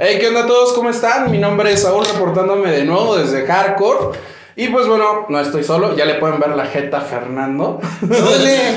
Hey, 0.00 0.18
¿qué 0.20 0.28
onda 0.28 0.44
a 0.44 0.46
todos? 0.46 0.74
¿Cómo 0.74 0.90
están? 0.90 1.28
Mi 1.28 1.38
nombre 1.38 1.72
es 1.72 1.82
Saúl 1.82 2.06
reportándome 2.06 2.70
de 2.70 2.84
nuevo 2.84 3.16
desde 3.16 3.44
Hardcore. 3.44 4.16
Y 4.54 4.68
pues 4.68 4.86
bueno, 4.86 5.26
no 5.28 5.40
estoy 5.40 5.64
solo, 5.64 5.96
ya 5.96 6.04
le 6.04 6.14
pueden 6.14 6.38
ver 6.38 6.50
la 6.50 6.66
jeta 6.66 6.98
a 6.98 7.00
Fernando. 7.00 7.80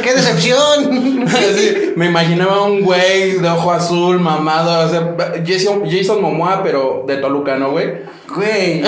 ¡Qué 0.04 0.14
decepción! 0.16 1.22
Sí, 1.56 1.94
me 1.96 2.08
imaginaba 2.08 2.64
un 2.64 2.82
güey 2.82 3.34
de 3.34 3.50
ojo 3.50 3.72
azul, 3.72 4.20
mamado, 4.20 4.88
o 4.88 4.90
sea, 4.90 5.16
Jason, 5.46 5.84
Jason 5.88 6.24
Momoa, 6.24 6.64
pero 6.64 7.04
de 7.08 7.18
Toluca, 7.18 7.56
¿no, 7.56 7.70
güey? 7.70 7.98
Güey, 8.34 8.84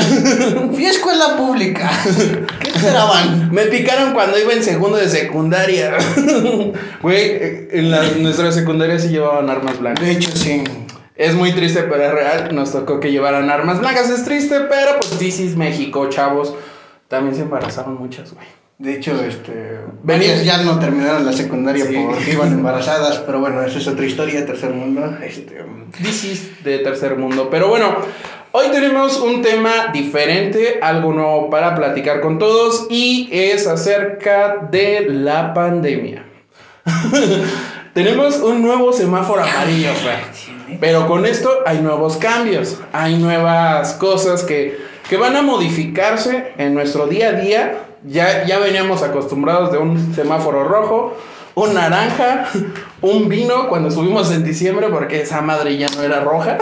fui 0.74 0.86
a 0.88 0.90
escuela 0.90 1.38
pública. 1.38 1.92
¿Qué 2.60 2.70
esperaban? 2.70 3.52
Me 3.52 3.66
picaron 3.68 4.14
cuando 4.14 4.40
iba 4.40 4.54
en 4.54 4.64
segundo 4.64 4.98
de 4.98 5.08
secundaria. 5.08 5.98
Güey, 7.04 7.68
en 7.72 7.92
la, 7.92 8.04
nuestra 8.18 8.52
secundaria 8.52 8.98
sí 8.98 9.10
llevaban 9.10 9.52
armas 9.52 9.80
blancas. 9.80 10.04
De 10.04 10.12
hecho, 10.12 10.32
sí. 10.32 10.64
Es 11.16 11.36
muy 11.36 11.52
triste, 11.52 11.84
pero 11.84 12.04
es 12.04 12.11
real. 12.11 12.55
Nos 12.55 12.71
tocó 12.71 13.00
que 13.00 13.11
llevaran 13.11 13.49
armas 13.49 13.80
blancas. 13.80 14.09
Es 14.09 14.23
triste, 14.23 14.62
pero 14.70 14.99
pues 14.99 15.21
es 15.21 15.55
México, 15.55 16.09
chavos. 16.09 16.55
También 17.08 17.35
se 17.35 17.44
embarazaron 17.44 17.95
muchas, 17.95 18.34
güey. 18.34 18.48
De 18.80 18.95
hecho, 18.95 19.23
este. 19.23 19.80
Varias 20.02 20.44
ya 20.44 20.63
no 20.63 20.80
terminaron 20.80 21.26
la 21.26 21.34
secundaria 21.34 21.85
Sí. 21.85 22.04
porque 22.05 22.31
iban 22.31 22.52
embarazadas, 22.54 23.20
pero 23.20 23.40
bueno, 23.40 23.62
eso 23.62 23.77
es 23.77 23.88
otra 23.88 24.05
historia, 24.05 24.45
tercer 24.45 24.71
mundo. 24.71 25.18
Este. 25.23 25.63
This 26.02 26.23
is 26.23 26.63
de 26.63 26.80
tercer 26.80 27.16
mundo. 27.16 27.49
Pero 27.52 27.68
bueno, 27.68 27.95
hoy 28.52 28.68
tenemos 28.71 29.20
un 29.20 29.43
tema 29.43 29.91
diferente, 29.93 30.80
algo 30.82 31.13
nuevo 31.13 31.49
para 31.52 31.76
platicar 31.76 32.20
con 32.20 32.40
todos 32.40 32.88
y 32.90 33.30
es 33.32 33.68
acerca 33.68 34.68
de 34.71 35.07
la 35.07 35.54
pandemia. 35.54 36.26
tenemos 37.93 38.38
un 38.40 38.63
nuevo 38.63 38.91
semáforo 38.91 39.43
amarillo, 39.43 39.93
Fer. 39.93 40.20
Pero 40.80 41.08
con 41.08 41.26
esto 41.26 41.50
hay 41.66 41.80
nuevos 41.80 42.18
cambios, 42.18 42.80
hay 42.91 43.18
nuevas 43.18 43.94
cosas 43.94 44.44
que, 44.44 44.77
que 45.09 45.18
van 45.18 45.35
a 45.35 45.41
modificarse 45.41 46.54
en 46.57 46.74
nuestro 46.74 47.07
día 47.07 47.29
a 47.29 47.34
día. 47.34 47.85
Ya, 48.05 48.46
ya 48.46 48.60
veníamos 48.60 49.01
acostumbrados 49.01 49.71
de 49.71 49.77
un 49.77 50.13
semáforo 50.13 50.66
rojo, 50.66 51.16
un 51.55 51.74
naranja, 51.74 52.49
un 53.01 53.29
vino 53.29 53.70
cuando 53.70 53.90
estuvimos 53.90 54.32
en 54.32 54.44
diciembre 54.44 54.88
porque 54.90 55.21
esa 55.21 55.41
madre 55.41 55.77
ya 55.77 55.88
no 55.96 56.04
era 56.04 56.21
roja. 56.21 56.57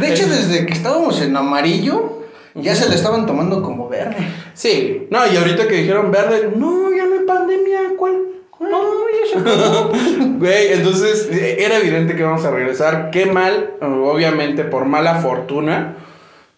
De 0.00 0.12
hecho, 0.12 0.26
desde 0.28 0.66
que 0.66 0.72
estábamos 0.72 1.20
en 1.20 1.36
amarillo, 1.36 2.24
ya 2.54 2.74
se 2.74 2.88
le 2.88 2.96
estaban 2.96 3.26
tomando 3.26 3.62
como 3.62 3.88
verde. 3.88 4.16
Sí, 4.54 5.06
no, 5.10 5.20
y 5.32 5.36
ahorita 5.36 5.68
que 5.68 5.76
dijeron 5.76 6.10
verde, 6.10 6.52
no, 6.56 6.90
ya 6.94 7.04
no 7.06 7.20
hay 7.20 7.26
pandemia, 7.26 7.80
¿cuál? 7.96 8.29
No, 8.60 9.00
acabó. 9.38 9.92
Güey, 10.38 10.72
entonces 10.72 11.28
eh, 11.30 11.56
era 11.64 11.78
evidente 11.78 12.14
que 12.14 12.22
vamos 12.22 12.44
a 12.44 12.50
regresar. 12.50 13.10
Qué 13.10 13.26
mal, 13.26 13.74
obviamente 13.80 14.64
por 14.64 14.84
mala 14.84 15.16
fortuna, 15.16 15.96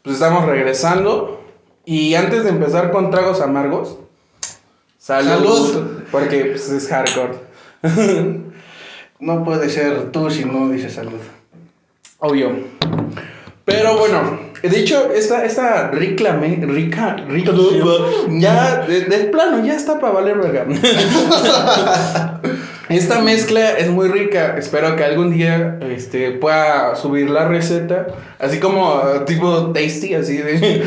pues 0.03 0.17
estamos 0.17 0.44
regresando. 0.44 1.41
Y 1.84 2.14
antes 2.14 2.44
de 2.44 2.50
empezar 2.50 2.91
con 2.92 3.11
tragos 3.11 3.41
amargos, 3.41 3.98
salud. 4.98 5.28
Salud. 5.28 6.03
Porque 6.11 6.44
pues, 6.47 6.69
es 6.70 6.89
hardcore. 6.89 7.34
No 9.22 9.44
puede 9.44 9.69
ser 9.69 10.11
tú 10.11 10.28
si 10.33 10.44
no 10.44 10.69
dices 10.69 10.94
salud. 10.94 11.20
Obvio. 12.19 12.50
Pero 13.64 13.97
bueno, 13.97 14.41
de 14.69 14.79
hecho, 14.79 15.11
esta, 15.13 15.45
esta 15.45 15.91
rica, 15.91 16.35
me- 16.35 16.65
rica, 16.67 17.17
rica, 17.29 17.53
ya, 18.31 18.85
de, 18.87 19.01
de 19.03 19.17
plano, 19.25 19.65
ya 19.65 19.75
está 19.75 19.99
para 19.99 20.13
valer 20.13 20.39
verga. 20.39 20.67
Esta 22.93 23.21
mezcla 23.21 23.71
es 23.79 23.89
muy 23.89 24.09
rica. 24.09 24.57
Espero 24.59 24.97
que 24.97 25.05
algún 25.05 25.33
día 25.33 25.79
este, 25.91 26.33
pueda 26.33 26.95
subir 26.95 27.31
la 27.31 27.49
receta. 27.49 28.07
Así 28.39 28.59
como 28.59 29.01
eh, 29.01 29.21
tipo 29.27 29.73
tasty, 29.73 30.15
así 30.15 30.37
de. 30.37 30.84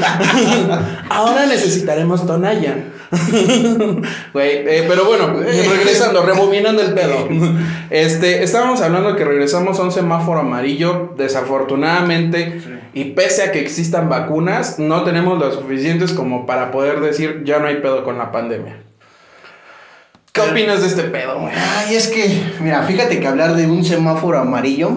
Ahora 1.09 1.45
necesitaremos 1.45 2.25
tonalla. 2.25 2.75
Güey, 4.33 4.49
eh, 4.67 4.85
pero 4.87 5.05
bueno, 5.05 5.33
regresando, 5.39 6.25
rebobinando 6.25 6.81
el 6.81 6.93
pedo. 6.93 7.27
Este, 7.89 8.43
estábamos 8.43 8.81
hablando 8.81 9.15
que 9.15 9.23
regresamos 9.23 9.79
a 9.79 9.83
un 9.83 9.91
semáforo 9.91 10.39
amarillo. 10.39 11.13
Desafortunadamente, 11.17 12.61
y 12.93 13.05
pese 13.11 13.43
a 13.43 13.51
que 13.51 13.59
existan 13.59 14.09
vacunas, 14.09 14.79
no 14.79 15.03
tenemos 15.03 15.39
las 15.39 15.55
suficientes 15.55 16.13
como 16.13 16.45
para 16.45 16.71
poder 16.71 16.99
decir 16.99 17.43
ya 17.45 17.59
no 17.59 17.67
hay 17.67 17.75
pedo 17.75 18.03
con 18.03 18.17
la 18.17 18.31
pandemia. 18.31 18.77
¿Qué 20.35 20.41
opinas 20.41 20.81
de 20.81 20.87
este 20.87 21.03
pedo, 21.03 21.39
güey? 21.39 21.53
Ay, 21.55 21.95
es 21.95 22.09
que, 22.09 22.43
mira, 22.59 22.83
fíjate 22.83 23.21
que 23.21 23.27
hablar 23.27 23.55
de 23.55 23.67
un 23.67 23.85
semáforo 23.85 24.37
amarillo 24.37 24.91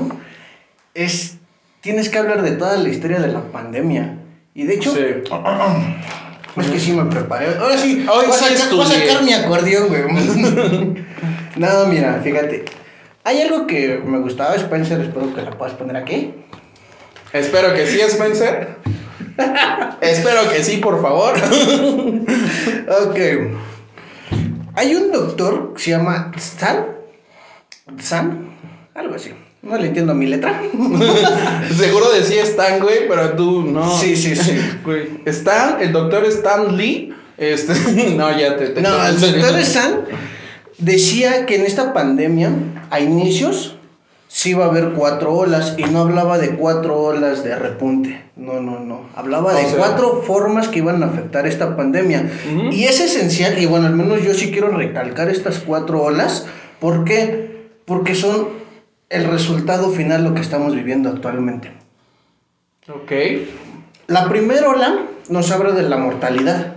es. 0.94 1.36
Tienes 1.80 2.08
que 2.08 2.18
hablar 2.18 2.42
de 2.42 2.50
toda 2.50 2.76
la 2.76 2.88
historia 2.88 3.20
de 3.20 3.28
la 3.28 3.40
pandemia. 3.52 4.18
Y 4.52 4.64
de 4.64 4.74
hecho, 4.74 4.92
Sí. 4.92 5.00
es 6.60 6.66
que 6.66 6.80
sí 6.80 6.90
me 6.92 7.04
preparé. 7.04 7.56
Ahora 7.56 7.78
sí, 7.78 8.04
Hoy 8.12 8.26
voy, 8.26 8.34
a 8.34 8.36
sacar, 8.36 8.74
voy 8.74 8.84
a 8.84 8.88
sacar 8.88 9.22
mi 9.22 9.32
acordeón, 9.32 9.86
güey. 9.86 10.02
no, 11.56 11.86
mira, 11.86 12.20
fíjate. 12.24 12.64
Hay 13.22 13.40
algo 13.40 13.68
que 13.68 14.02
me 14.04 14.18
gustaba, 14.18 14.56
Spencer, 14.56 15.02
espero 15.02 15.32
que 15.32 15.42
la 15.42 15.52
puedas 15.52 15.74
poner 15.74 15.96
aquí. 15.96 16.34
Espero 17.32 17.74
que 17.74 17.86
sí, 17.86 18.00
Spencer. 18.00 18.76
Espero 20.00 20.50
que 20.50 20.64
sí, 20.64 20.78
por 20.78 21.00
favor. 21.00 21.34
Ok. 23.06 23.18
Hay 24.78 24.94
un 24.94 25.10
doctor 25.10 25.72
que 25.74 25.82
se 25.82 25.90
llama 25.90 26.30
Stan. 26.36 26.86
Stan, 27.98 28.54
algo 28.94 29.16
así. 29.16 29.30
No 29.60 29.76
le 29.76 29.88
entiendo 29.88 30.14
mi 30.14 30.26
letra. 30.26 30.62
Seguro 31.76 32.12
decía 32.12 32.44
Stan, 32.44 32.78
güey, 32.78 33.08
pero 33.08 33.32
tú 33.32 33.62
no. 33.62 33.98
Sí, 33.98 34.14
sí, 34.14 34.36
sí. 34.36 34.56
Güey, 34.84 35.22
Stan, 35.24 35.82
el 35.82 35.90
doctor 35.90 36.24
Stan 36.26 36.76
Lee. 36.76 37.12
Este, 37.36 37.74
no, 38.16 38.38
ya 38.38 38.56
te. 38.56 38.68
te 38.68 38.80
No, 38.80 39.04
el 39.04 39.20
doctor 39.20 39.58
Stan 39.58 40.04
decía 40.78 41.44
que 41.44 41.56
en 41.56 41.64
esta 41.64 41.92
pandemia, 41.92 42.52
a 42.88 43.00
inicios, 43.00 43.77
sí 44.28 44.50
iba 44.50 44.66
a 44.66 44.68
haber 44.68 44.90
cuatro 44.90 45.32
olas 45.34 45.74
y 45.78 45.82
no 45.84 46.00
hablaba 46.02 46.38
de 46.38 46.50
cuatro 46.50 46.96
olas 47.00 47.42
de 47.42 47.56
repunte. 47.56 48.22
No, 48.36 48.60
no, 48.60 48.78
no. 48.78 49.00
Hablaba 49.16 49.54
de 49.54 49.64
sea- 49.66 49.78
cuatro 49.78 50.22
formas 50.22 50.68
que 50.68 50.78
iban 50.78 51.02
a 51.02 51.06
afectar 51.06 51.46
esta 51.46 51.76
pandemia. 51.76 52.30
Y 52.70 52.84
es 52.84 53.00
esencial, 53.00 53.58
y 53.58 53.66
bueno, 53.66 53.86
al 53.86 53.94
menos 53.96 54.22
yo 54.22 54.34
sí 54.34 54.50
quiero 54.52 54.68
recalcar 54.70 55.28
estas 55.28 55.58
cuatro 55.58 56.02
olas. 56.02 56.46
¿Por 56.78 57.04
qué? 57.04 57.66
Porque 57.84 58.14
son 58.14 58.48
el 59.10 59.24
resultado 59.24 59.90
final 59.90 60.22
lo 60.24 60.34
que 60.34 60.40
estamos 60.42 60.74
viviendo 60.74 61.08
actualmente. 61.08 61.72
Ok. 62.88 63.12
La 64.06 64.28
primera 64.28 64.68
ola 64.68 64.98
nos 65.28 65.50
habla 65.50 65.72
de 65.72 65.82
la 65.82 65.96
mortalidad, 65.96 66.74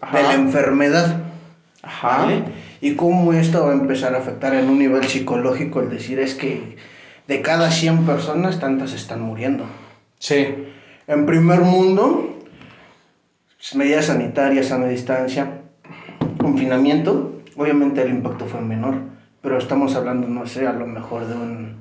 Ajá. 0.00 0.16
de 0.18 0.22
la 0.24 0.34
enfermedad. 0.34 1.16
Ajá. 1.82 2.18
¿vale? 2.18 2.44
Y 2.82 2.96
cómo 2.96 3.32
esto 3.32 3.64
va 3.64 3.70
a 3.70 3.74
empezar 3.74 4.16
a 4.16 4.18
afectar 4.18 4.52
en 4.54 4.68
un 4.68 4.80
nivel 4.80 5.04
psicológico, 5.04 5.80
el 5.80 5.88
decir 5.88 6.18
es 6.18 6.34
que 6.34 6.76
de 7.28 7.40
cada 7.40 7.70
100 7.70 8.04
personas, 8.04 8.58
tantas 8.58 8.92
están 8.92 9.22
muriendo. 9.22 9.64
Sí. 10.18 10.48
En 11.06 11.24
primer 11.24 11.60
mundo, 11.60 12.38
medidas 13.74 14.06
sanitarias, 14.06 14.66
sana 14.66 14.88
distancia, 14.88 15.60
confinamiento, 16.38 17.40
obviamente 17.56 18.02
el 18.02 18.10
impacto 18.10 18.46
fue 18.46 18.60
menor, 18.60 18.96
pero 19.42 19.58
estamos 19.58 19.94
hablando, 19.94 20.26
no 20.26 20.44
sé, 20.48 20.66
a 20.66 20.72
lo 20.72 20.88
mejor 20.88 21.28
de 21.28 21.34
un, 21.34 21.76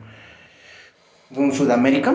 de 1.32 1.40
un 1.40 1.52
Sudamérica, 1.52 2.14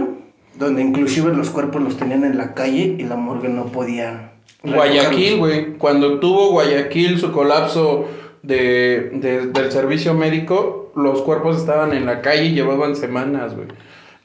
donde 0.54 0.82
inclusive 0.82 1.34
los 1.34 1.50
cuerpos 1.50 1.82
los 1.82 1.96
tenían 1.96 2.22
en 2.22 2.38
la 2.38 2.54
calle 2.54 2.94
y 2.96 3.02
la 3.02 3.16
morgue 3.16 3.48
no 3.48 3.66
podía... 3.66 4.30
Guayaquil, 4.62 5.38
güey. 5.38 5.72
Cuando 5.74 6.20
tuvo 6.20 6.52
Guayaquil 6.52 7.18
su 7.18 7.32
colapso 7.32 8.08
de, 8.46 9.10
de- 9.14 9.46
del 9.46 9.72
servicio 9.72 10.14
médico, 10.14 10.92
los 10.96 11.22
cuerpos 11.22 11.56
estaban 11.58 11.92
en 11.92 12.06
la 12.06 12.20
calle 12.22 12.44
y 12.46 12.54
llevaban 12.54 12.96
semanas, 12.96 13.54
güey. 13.54 13.68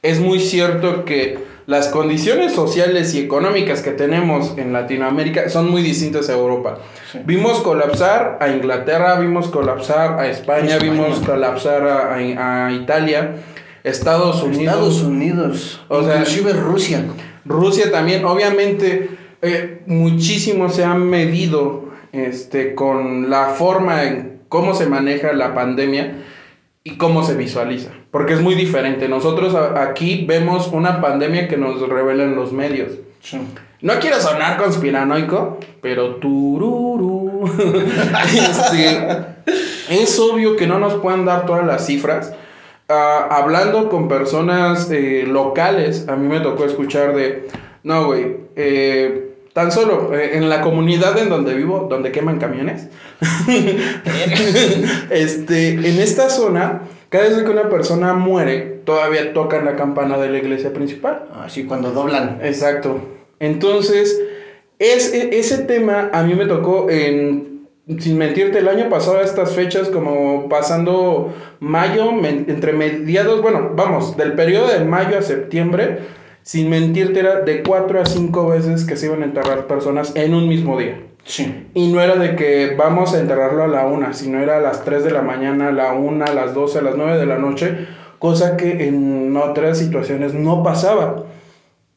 Es 0.02 0.18
muy 0.20 0.40
cierto 0.40 1.04
que 1.04 1.38
las 1.66 1.86
condiciones 1.88 2.52
sociales 2.54 3.14
y 3.14 3.20
económicas 3.20 3.82
que 3.82 3.92
tenemos 3.92 4.58
en 4.58 4.72
Latinoamérica 4.72 5.48
son 5.48 5.70
muy 5.70 5.80
distintas 5.82 6.28
a 6.28 6.32
Europa. 6.32 6.78
Sí. 7.12 7.18
Vimos 7.24 7.60
colapsar 7.60 8.38
a 8.40 8.48
Inglaterra, 8.48 9.18
vimos 9.20 9.46
colapsar 9.48 10.18
a 10.18 10.26
España, 10.28 10.74
España. 10.76 10.90
vimos 10.92 11.20
colapsar 11.20 11.86
a, 11.86 12.14
a- 12.16 12.66
a 12.66 12.72
Italia, 12.72 13.36
Estados 13.84 14.42
Unidos. 14.42 14.58
Estados 14.74 15.02
Unidos, 15.02 15.80
O 15.88 16.02
sea- 16.02 16.16
inclusive 16.18 16.52
Rusia. 16.52 17.04
Rusia 17.44 17.90
también, 17.92 18.24
obviamente, 18.24 19.10
eh, 19.40 19.82
muchísimo 19.86 20.68
se 20.68 20.84
ha 20.84 20.94
medido 20.94 21.81
este, 22.12 22.74
con 22.74 23.30
la 23.30 23.46
forma 23.46 24.04
en 24.04 24.42
cómo 24.48 24.74
se 24.74 24.86
maneja 24.86 25.32
la 25.32 25.54
pandemia 25.54 26.24
y 26.84 26.96
cómo 26.96 27.24
se 27.24 27.34
visualiza. 27.34 27.90
Porque 28.10 28.34
es 28.34 28.40
muy 28.40 28.54
diferente. 28.54 29.08
Nosotros 29.08 29.54
aquí 29.54 30.24
vemos 30.26 30.68
una 30.68 31.00
pandemia 31.00 31.48
que 31.48 31.56
nos 31.56 31.80
revelan 31.88 32.36
los 32.36 32.52
medios. 32.52 32.92
No 33.80 33.94
quiero 34.00 34.20
sonar 34.20 34.58
conspiranoico, 34.58 35.58
pero 35.80 36.16
tururú. 36.16 37.22
Este, 38.32 39.16
es 39.90 40.18
obvio 40.20 40.54
que 40.54 40.68
no 40.68 40.78
nos 40.78 40.94
pueden 40.94 41.24
dar 41.24 41.46
todas 41.46 41.66
las 41.66 41.86
cifras. 41.86 42.32
ah, 42.88 43.26
hablando 43.30 43.88
con 43.88 44.06
personas 44.06 44.90
eh, 44.90 45.24
locales, 45.26 46.06
a 46.08 46.14
mí 46.14 46.28
me 46.28 46.40
tocó 46.40 46.64
escuchar 46.64 47.16
de, 47.16 47.48
no, 47.82 48.06
güey, 48.06 48.36
eh, 48.54 49.31
tan 49.52 49.70
solo 49.70 50.14
eh, 50.14 50.36
en 50.36 50.48
la 50.48 50.60
comunidad 50.60 51.18
en 51.18 51.28
donde 51.28 51.54
vivo, 51.54 51.86
donde 51.90 52.12
queman 52.12 52.38
camiones, 52.38 52.88
este, 55.10 55.68
en 55.68 55.84
esta 55.84 56.30
zona, 56.30 56.82
cada 57.08 57.28
vez 57.28 57.42
que 57.42 57.50
una 57.50 57.68
persona 57.68 58.14
muere, 58.14 58.80
todavía 58.84 59.32
tocan 59.34 59.64
la 59.64 59.76
campana 59.76 60.18
de 60.18 60.30
la 60.30 60.38
iglesia 60.38 60.72
principal. 60.72 61.26
Así 61.44 61.64
cuando 61.64 61.90
doblan. 61.90 62.40
Exacto. 62.42 63.00
Entonces, 63.38 64.18
es, 64.78 65.12
e- 65.12 65.38
ese 65.38 65.58
tema 65.58 66.08
a 66.12 66.22
mí 66.22 66.34
me 66.34 66.46
tocó 66.46 66.88
en, 66.88 67.68
sin 67.98 68.16
mentirte, 68.16 68.58
el 68.58 68.68
año 68.68 68.88
pasado 68.88 69.18
a 69.18 69.22
estas 69.22 69.54
fechas, 69.54 69.88
como 69.88 70.48
pasando 70.48 71.34
mayo, 71.60 72.10
entre 72.24 72.72
mediados, 72.72 73.42
bueno, 73.42 73.72
vamos, 73.74 74.16
del 74.16 74.32
periodo 74.32 74.68
de 74.68 74.84
mayo 74.84 75.18
a 75.18 75.22
septiembre, 75.22 75.98
sin 76.42 76.70
mentirte, 76.70 77.20
era 77.20 77.40
de 77.40 77.62
cuatro 77.62 78.00
a 78.00 78.06
cinco 78.06 78.48
veces 78.48 78.84
que 78.84 78.96
se 78.96 79.06
iban 79.06 79.22
a 79.22 79.26
enterrar 79.26 79.66
personas 79.66 80.12
en 80.16 80.34
un 80.34 80.48
mismo 80.48 80.78
día. 80.78 81.00
Sí. 81.24 81.68
Y 81.74 81.88
no 81.92 82.00
era 82.00 82.16
de 82.16 82.34
que 82.34 82.74
vamos 82.76 83.14
a 83.14 83.20
enterrarlo 83.20 83.62
a 83.62 83.68
la 83.68 83.86
una, 83.86 84.12
sino 84.12 84.40
era 84.40 84.56
a 84.56 84.60
las 84.60 84.84
3 84.84 85.04
de 85.04 85.12
la 85.12 85.22
mañana, 85.22 85.68
a 85.68 85.72
la 85.72 85.92
una, 85.92 86.26
a 86.26 86.34
las 86.34 86.54
12, 86.54 86.80
a 86.80 86.82
las 86.82 86.96
9 86.96 87.18
de 87.18 87.26
la 87.26 87.38
noche, 87.38 87.86
cosa 88.18 88.56
que 88.56 88.88
en 88.88 89.36
otras 89.36 89.78
situaciones 89.78 90.34
no 90.34 90.62
pasaba. 90.62 91.24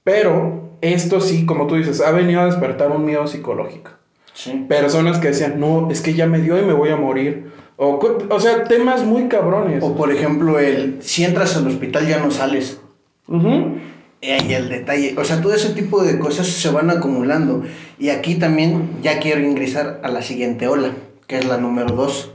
Pero 0.03 0.69
esto 0.81 1.21
sí, 1.21 1.45
como 1.45 1.65
tú 1.65 1.75
dices, 1.75 2.01
ha 2.01 2.11
venido 2.11 2.41
a 2.41 2.45
despertar 2.45 2.91
un 2.91 3.05
miedo 3.05 3.25
psicológico. 3.25 3.91
Sí. 4.33 4.65
Personas 4.67 5.17
que 5.17 5.29
decían, 5.29 5.59
no, 5.59 5.89
es 5.89 6.01
que 6.01 6.13
ya 6.13 6.27
me 6.27 6.39
dio 6.39 6.59
y 6.59 6.65
me 6.65 6.73
voy 6.73 6.89
a 6.89 6.97
morir. 6.97 7.51
O, 7.77 7.99
o 8.29 8.39
sea, 8.39 8.65
temas 8.65 9.03
muy 9.03 9.27
cabrones. 9.27 9.83
O 9.83 9.95
por 9.95 10.11
ejemplo, 10.11 10.59
el 10.59 11.01
si 11.01 11.23
entras 11.23 11.57
al 11.57 11.67
hospital 11.67 12.07
ya 12.07 12.19
no 12.19 12.31
sales. 12.31 12.79
Ujú. 13.27 13.47
Y 13.47 13.94
ahí 14.31 14.53
el 14.53 14.69
detalle. 14.69 15.15
O 15.17 15.23
sea, 15.23 15.41
todo 15.41 15.53
ese 15.53 15.69
tipo 15.69 16.03
de 16.03 16.19
cosas 16.19 16.47
se 16.47 16.69
van 16.69 16.89
acumulando. 16.89 17.63
Y 17.99 18.09
aquí 18.09 18.35
también 18.35 18.89
ya 19.01 19.19
quiero 19.19 19.41
ingresar 19.41 19.99
a 20.03 20.09
la 20.09 20.21
siguiente 20.21 20.67
ola, 20.67 20.91
que 21.27 21.37
es 21.37 21.45
la 21.45 21.57
número 21.57 21.93
dos. 21.95 22.31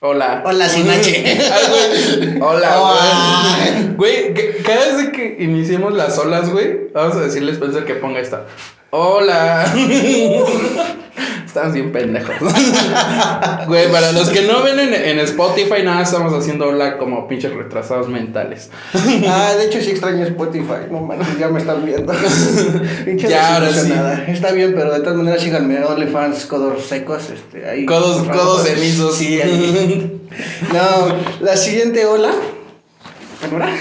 Hola. 0.00 0.42
Hola, 0.44 0.68
sin 0.68 0.88
H. 0.88 1.38
Hola, 2.42 2.82
Hola. 2.82 3.94
güey. 3.96 4.32
Güey, 4.32 4.62
cada 4.62 4.96
vez 4.96 5.08
que 5.10 5.36
iniciemos 5.40 5.94
las 5.94 6.18
olas, 6.18 6.50
güey, 6.50 6.88
vamos 6.92 7.16
a 7.16 7.20
decirle 7.20 7.52
a 7.52 7.54
Spencer 7.54 7.84
que 7.84 7.94
ponga 7.94 8.20
esta. 8.20 8.44
Hola. 8.96 9.64
Estamos 11.46 11.72
bien 11.72 11.90
pendejos. 11.90 12.36
Güey, 13.66 13.90
para 13.90 14.12
los 14.12 14.28
que 14.28 14.42
no 14.42 14.62
ven 14.62 14.78
en, 14.78 14.94
en 14.94 15.18
Spotify, 15.18 15.82
nada, 15.82 16.02
estamos 16.02 16.32
haciendo 16.32 16.68
hola 16.68 16.96
como 16.96 17.26
pinches 17.26 17.52
retrasados 17.52 18.08
mentales. 18.08 18.70
Ah, 19.26 19.54
de 19.58 19.66
hecho 19.66 19.80
sí 19.80 19.90
extraño 19.90 20.22
Spotify. 20.24 20.86
No 20.92 21.00
manches, 21.00 21.40
ya 21.40 21.48
me 21.48 21.58
están 21.58 21.84
viendo. 21.84 22.12
Ya, 23.16 23.56
ahora 23.56 23.70
sí. 23.70 23.74
desilusionada. 23.74 24.24
Está 24.28 24.52
bien, 24.52 24.74
pero 24.76 24.92
de 24.92 25.00
todas 25.00 25.16
maneras 25.16 25.42
síganme. 25.42 25.82
OnlyFans, 25.82 26.46
codos 26.46 26.84
secos. 26.84 27.30
Este, 27.30 27.68
ahí, 27.68 27.86
Codos, 27.86 28.22
codos 28.28 28.62
cenizos. 28.62 29.16
Sí, 29.16 29.40
ahí. 29.40 30.20
No, 30.72 31.16
la 31.44 31.56
siguiente 31.56 32.06
ola. 32.06 32.30
¿verdad? 33.50 33.74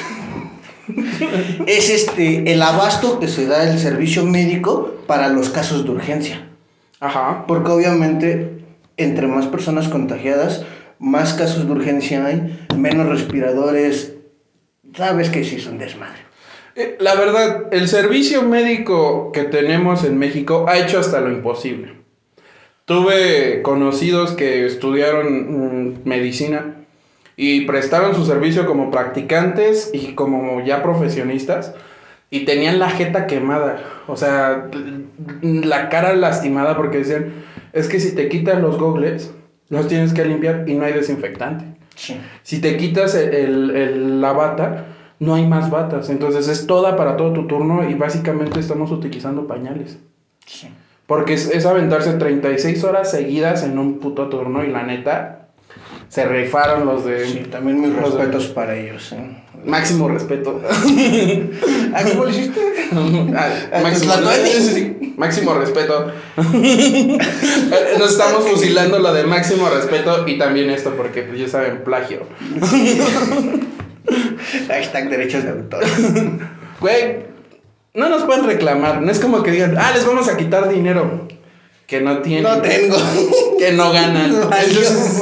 Es 1.68 1.90
este 1.90 2.52
el 2.52 2.62
abasto 2.62 3.20
que 3.20 3.28
se 3.28 3.48
da 3.48 3.70
el 3.70 3.80
servicio 3.80 4.26
médico 4.26 4.98
para 5.08 5.30
los 5.30 5.50
casos 5.50 5.84
de 5.84 5.92
urgencia. 5.92 6.48
Ajá. 7.00 7.46
Porque 7.48 7.72
obviamente, 7.72 8.64
entre 8.98 9.28
más 9.28 9.48
personas 9.48 9.88
contagiadas, 9.88 10.66
más 11.00 11.34
casos 11.34 11.66
de 11.66 11.72
urgencia 11.72 12.26
hay, 12.26 12.66
menos 12.78 13.08
respiradores. 13.10 14.14
Sabes 14.96 15.30
que 15.30 15.44
sí 15.44 15.56
es 15.58 15.66
un 15.66 15.78
desmadre. 15.78 16.20
Eh, 16.76 16.98
La 17.00 17.16
verdad, 17.16 17.68
el 17.72 17.88
servicio 17.88 18.44
médico 18.44 19.32
que 19.32 19.44
tenemos 19.44 20.04
en 20.04 20.18
México 20.18 20.66
ha 20.68 20.78
hecho 20.78 21.00
hasta 21.00 21.20
lo 21.20 21.32
imposible. 21.32 21.96
Tuve 22.86 23.62
conocidos 23.62 24.32
que 24.32 24.66
estudiaron 24.66 25.92
mm, 25.92 26.02
medicina 26.04 26.83
y 27.36 27.62
prestaron 27.66 28.16
su 28.16 28.26
servicio 28.26 28.66
como 28.66 28.92
practicantes 28.92 29.90
y 29.94 30.14
como 30.16 30.64
ya 30.64 30.84
profesionistas 30.84 31.74
y 32.30 32.46
tenían 32.46 32.80
la 32.80 32.90
jeta 32.90 33.28
quemada, 33.28 33.78
o 34.08 34.16
sea, 34.18 34.70
la 35.42 35.90
cara 35.90 36.14
lastimada 36.16 36.76
porque 36.76 37.00
decían, 37.00 37.34
es 37.74 37.88
que 37.88 38.00
si 38.00 38.16
te 38.16 38.28
quitas 38.30 38.60
los 38.62 38.78
gogles, 38.78 39.32
los 39.70 39.88
tienes 39.88 40.14
que 40.14 40.26
limpiar 40.26 40.66
y 40.68 40.74
no 40.74 40.86
hay 40.86 40.94
desinfectante. 40.94 41.66
Sí. 41.96 42.20
Si 42.42 42.60
te 42.60 42.76
quitas 42.78 43.14
el, 43.16 43.34
el- 43.34 43.76
el- 43.76 44.22
la 44.22 44.34
bata, 44.34 44.86
no 45.20 45.36
hay 45.36 45.46
más 45.48 45.70
batas. 45.70 46.10
Entonces 46.10 46.48
es 46.48 46.66
toda 46.68 46.96
para 46.96 47.18
todo 47.18 47.34
tu 47.34 47.46
turno 47.48 47.88
y 47.88 47.94
básicamente 47.94 48.60
estamos 48.60 48.92
utilizando 48.92 49.46
pañales. 49.48 49.98
Sí. 50.46 50.70
Porque 51.06 51.34
es, 51.34 51.50
es 51.52 51.66
aventarse 51.68 52.14
36 52.14 52.84
horas 52.84 53.12
seguidas 53.12 53.64
en 53.64 53.78
un 53.78 54.00
puto 54.00 54.28
turno 54.30 54.64
y 54.64 54.70
la 54.72 54.84
neta, 54.84 55.43
se 56.14 56.26
rifaron 56.28 56.86
los 56.86 57.06
de... 57.06 57.28
Sí, 57.28 57.40
también 57.50 57.82
mis 57.82 57.92
de- 57.96 58.00
respetos 58.00 58.46
para 58.46 58.76
ellos. 58.76 59.12
¿eh? 59.14 59.36
Máximo 59.66 60.08
respeto. 60.08 60.62
¿Ah, 61.94 62.04
cómo 62.08 62.26
lo 62.26 62.30
hiciste? 62.30 62.62
Ah, 63.36 63.50
¿A 63.74 63.80
máximo, 63.82 64.14
máximo 65.18 65.56
respeto. 65.56 66.12
Nos 67.98 68.12
estamos 68.12 68.48
fusilando 68.48 69.00
lo 69.00 69.12
de 69.12 69.24
máximo 69.24 69.68
respeto 69.70 70.28
y 70.28 70.38
también 70.38 70.70
esto 70.70 70.94
porque 70.96 71.24
pues 71.24 71.40
ya 71.40 71.48
saben, 71.48 71.84
plagio. 71.84 72.20
Hashtag 74.68 75.10
derechos 75.10 75.44
de 75.44 75.50
autor. 75.50 75.84
Güey, 76.80 77.26
no 77.96 78.10
nos 78.10 78.22
pueden 78.26 78.46
reclamar. 78.46 79.02
No 79.02 79.12
es 79.12 79.18
como 79.20 79.42
que 79.42 79.50
digan, 79.50 79.76
ah, 79.80 79.92
les 79.96 80.06
vamos 80.06 80.30
a 80.30 80.38
quitar 80.38 80.70
dinero. 80.70 81.28
Que 81.88 82.02
no 82.02 82.20
tienen. 82.20 82.44
No 82.44 82.62
tengo. 82.62 82.98
Que 83.58 83.72
no 83.72 83.92
ganan. 83.92 84.26
Entonces. 84.32 85.22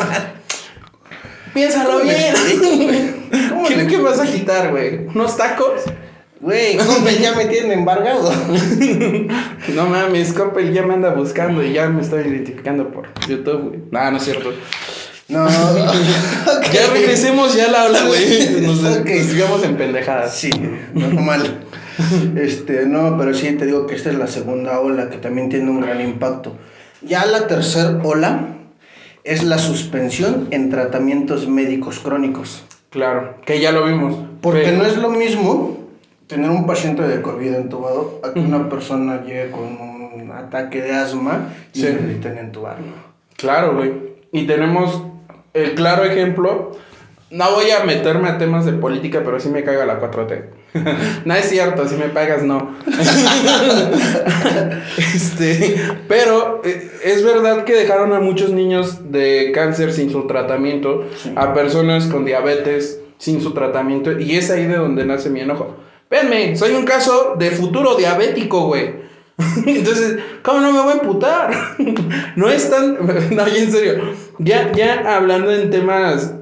Piénsalo 1.54 2.00
¿Cómo 2.00 2.04
le 2.04 2.14
bien. 2.14 3.30
¿Cómo 3.50 3.68
¿Qué, 3.68 3.88
qué 3.88 3.98
vas 3.98 4.20
a 4.20 4.26
quitar, 4.26 4.72
güey? 4.72 5.08
¿Unos 5.08 5.38
tacos? 5.38 5.82
Güey, 6.42 6.78
ya 7.22 7.36
me 7.36 7.46
tienen 7.46 7.72
embargado. 7.72 8.32
No 9.76 9.86
mames, 9.86 10.34
Coppel 10.34 10.74
ya 10.74 10.84
me 10.84 10.96
anda 10.96 11.14
buscando 11.14 11.64
y 11.64 11.74
ya 11.74 11.88
me 11.88 12.02
está 12.02 12.20
identificando 12.20 12.92
por 12.92 13.08
YouTube, 13.28 13.70
güey. 13.70 13.80
Nah, 13.92 14.10
no 14.10 14.18
es 14.18 14.24
cierto. 14.24 14.52
No. 15.30 15.48
Ya 15.48 16.88
regresemos 16.92 17.56
ya 17.56 17.70
la 17.70 17.86
ola, 17.86 18.04
güey. 18.06 18.62
Nos, 18.62 18.84
Ok. 18.84 19.06
nos 19.10 19.26
sigamos 19.28 19.64
en 19.64 19.78
pendejadas. 19.78 20.36
Sí, 20.36 20.50
normal. 20.94 21.64
Este, 22.36 22.86
no, 22.86 23.18
pero 23.18 23.34
sí 23.34 23.52
te 23.54 23.66
digo 23.66 23.86
que 23.86 23.96
esta 23.96 24.10
es 24.10 24.18
la 24.18 24.28
segunda 24.28 24.80
ola 24.80 25.10
que 25.10 25.18
también 25.18 25.50
tiene 25.50 25.70
un 25.70 25.80
gran 25.80 26.02
impacto. 26.02 26.58
Ya 27.02 27.26
la 27.26 27.48
tercera 27.48 28.00
ola 28.04 28.58
es 29.24 29.44
la 29.44 29.58
suspensión 29.58 30.48
en 30.52 30.70
tratamientos 30.70 31.48
médicos 31.48 32.00
crónicos. 32.00 32.64
Claro, 32.90 33.36
que 33.46 33.60
ya 33.60 33.72
lo 33.72 33.86
vimos. 33.86 34.16
Porque 34.42 34.62
Pero- 34.64 34.78
no 34.78 34.86
es 34.86 34.98
lo 34.98 35.10
mismo 35.10 35.78
tener 36.28 36.50
un 36.50 36.66
paciente 36.66 37.04
de 37.04 37.22
COVID 37.22 37.54
entubado 37.54 38.20
a 38.24 38.34
que 38.34 38.40
una 38.40 38.70
persona 38.70 39.24
llegue 39.24 39.52
con 39.52 39.62
un 39.64 40.32
ataque 40.32 40.82
de 40.82 40.92
asma 40.94 41.50
y 41.74 41.80
Sí. 41.80 41.86
necesiten 41.86 42.38
entubarlo. 42.38 42.86
Claro, 43.38 43.76
güey. 43.76 43.94
Y 44.32 44.48
tenemos 44.48 45.04
el 45.54 45.76
claro 45.76 46.04
ejemplo. 46.06 46.72
No 47.30 47.52
voy 47.52 47.72
a 47.72 47.84
meterme 47.86 48.30
a 48.30 48.38
temas 48.38 48.66
de 48.66 48.74
política, 48.74 49.22
pero 49.24 49.40
sí 49.40 49.50
me 49.50 49.64
caga 49.64 49.86
la 49.86 50.00
4T. 50.00 50.44
no 51.26 51.36
es 51.36 51.50
cierto, 51.50 51.88
si 51.88 51.96
me 51.96 52.10
pagas, 52.10 52.44
no. 52.44 52.76
este, 54.98 55.76
pero 56.08 56.62
eh, 56.64 56.92
es 57.04 57.24
verdad 57.24 57.64
que 57.66 57.76
dejaron 57.76 58.14
a 58.14 58.20
muchos 58.20 58.52
niños 58.52 59.12
de 59.12 59.52
cáncer 59.54 59.94
sin 59.94 60.12
su 60.12 60.28
tratamiento, 60.28 61.06
Sí. 61.18 61.34
a 61.36 61.54
personas 61.54 62.06
con 62.06 62.26
diabetes 62.26 63.00
sin 63.18 63.42
su 63.42 63.54
tratamiento, 63.54 64.20
y 64.20 64.36
es 64.36 64.50
ahí 64.50 64.66
de 64.66 64.78
donde 64.78 65.06
nace 65.06 65.30
mi 65.30 65.42
enojo. 65.42 65.76
Véanme, 66.10 66.56
soy 66.56 66.74
un 66.74 66.86
caso 66.86 67.36
de 67.38 67.52
futuro 67.52 67.96
diabético, 67.96 68.68
güey. 68.68 69.02
Entonces, 69.66 70.18
¿cómo 70.44 70.60
no 70.60 70.72
me 70.72 70.82
voy 70.82 70.94
a 70.94 70.98
emputar? 70.98 71.52
no 72.36 72.50
es 72.50 72.70
tan. 72.70 72.98
No, 73.36 73.48
ya 73.48 73.64
en 73.64 73.72
serio. 73.72 74.04
Ya, 74.40 74.72
ya 74.74 75.16
hablando 75.16 75.52
en 75.52 75.70
temas, 75.70 76.34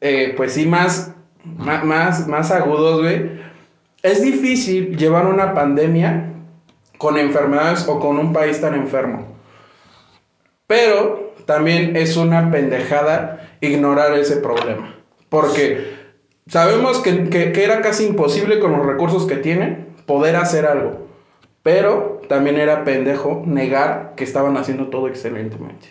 eh, 0.00 0.34
pues 0.36 0.52
sí, 0.52 0.66
más, 0.66 1.12
más, 1.44 2.26
más 2.26 2.50
agudos, 2.50 3.02
güey. 3.02 3.38
Es 4.02 4.22
difícil 4.22 4.96
llevar 4.96 5.26
una 5.26 5.54
pandemia 5.54 6.32
con 6.98 7.18
enfermedades 7.18 7.86
o 7.88 7.98
con 7.98 8.18
un 8.18 8.32
país 8.32 8.60
tan 8.60 8.74
enfermo. 8.74 9.26
Pero 10.66 11.32
también 11.46 11.96
es 11.96 12.16
una 12.16 12.50
pendejada 12.50 13.48
ignorar 13.60 14.16
ese 14.18 14.36
problema. 14.36 14.94
Porque 15.28 15.96
sabemos 16.46 16.98
que, 17.00 17.28
que- 17.28 17.64
era 17.64 17.80
casi 17.80 18.06
imposible 18.06 18.58
con 18.60 18.72
los 18.72 18.84
recursos 18.86 19.26
que 19.26 19.36
tienen 19.36 19.88
poder 20.06 20.36
hacer 20.36 20.66
algo. 20.66 21.06
Pero 21.62 22.20
también 22.28 22.56
era 22.58 22.84
pendejo 22.84 23.42
negar 23.46 24.14
que 24.16 24.24
estaban 24.24 24.56
haciendo 24.56 24.88
todo 24.88 25.08
excelentemente. 25.08 25.88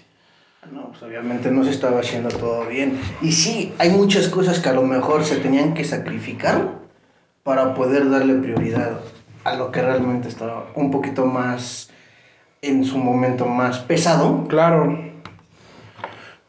No, 0.72 0.90
pues 0.90 1.02
obviamente 1.04 1.50
no 1.52 1.64
se 1.64 1.70
estaba 1.72 2.00
haciendo 2.00 2.30
todo 2.30 2.66
bien. 2.66 3.00
Y 3.22 3.32
sí, 3.32 3.74
hay 3.78 3.90
muchas 3.92 4.28
cosas 4.28 4.60
que 4.60 4.70
a 4.70 4.74
lo 4.74 4.84
mejor 4.84 5.24
se 5.24 5.38
tenían 5.38 5.74
que 5.74 5.84
sacrificar 5.84 6.80
para 7.48 7.74
poder 7.76 8.10
darle 8.10 8.34
prioridad 8.34 9.00
a 9.46 9.56
lo 9.56 9.72
que 9.72 9.82
realmente 9.82 10.28
estaba 10.28 10.68
un 10.76 10.92
poquito 10.92 11.26
más, 11.26 11.90
en 12.62 12.84
su 12.84 12.98
momento 12.98 13.46
más 13.46 13.80
pesado. 13.80 14.50
Claro. 14.50 15.00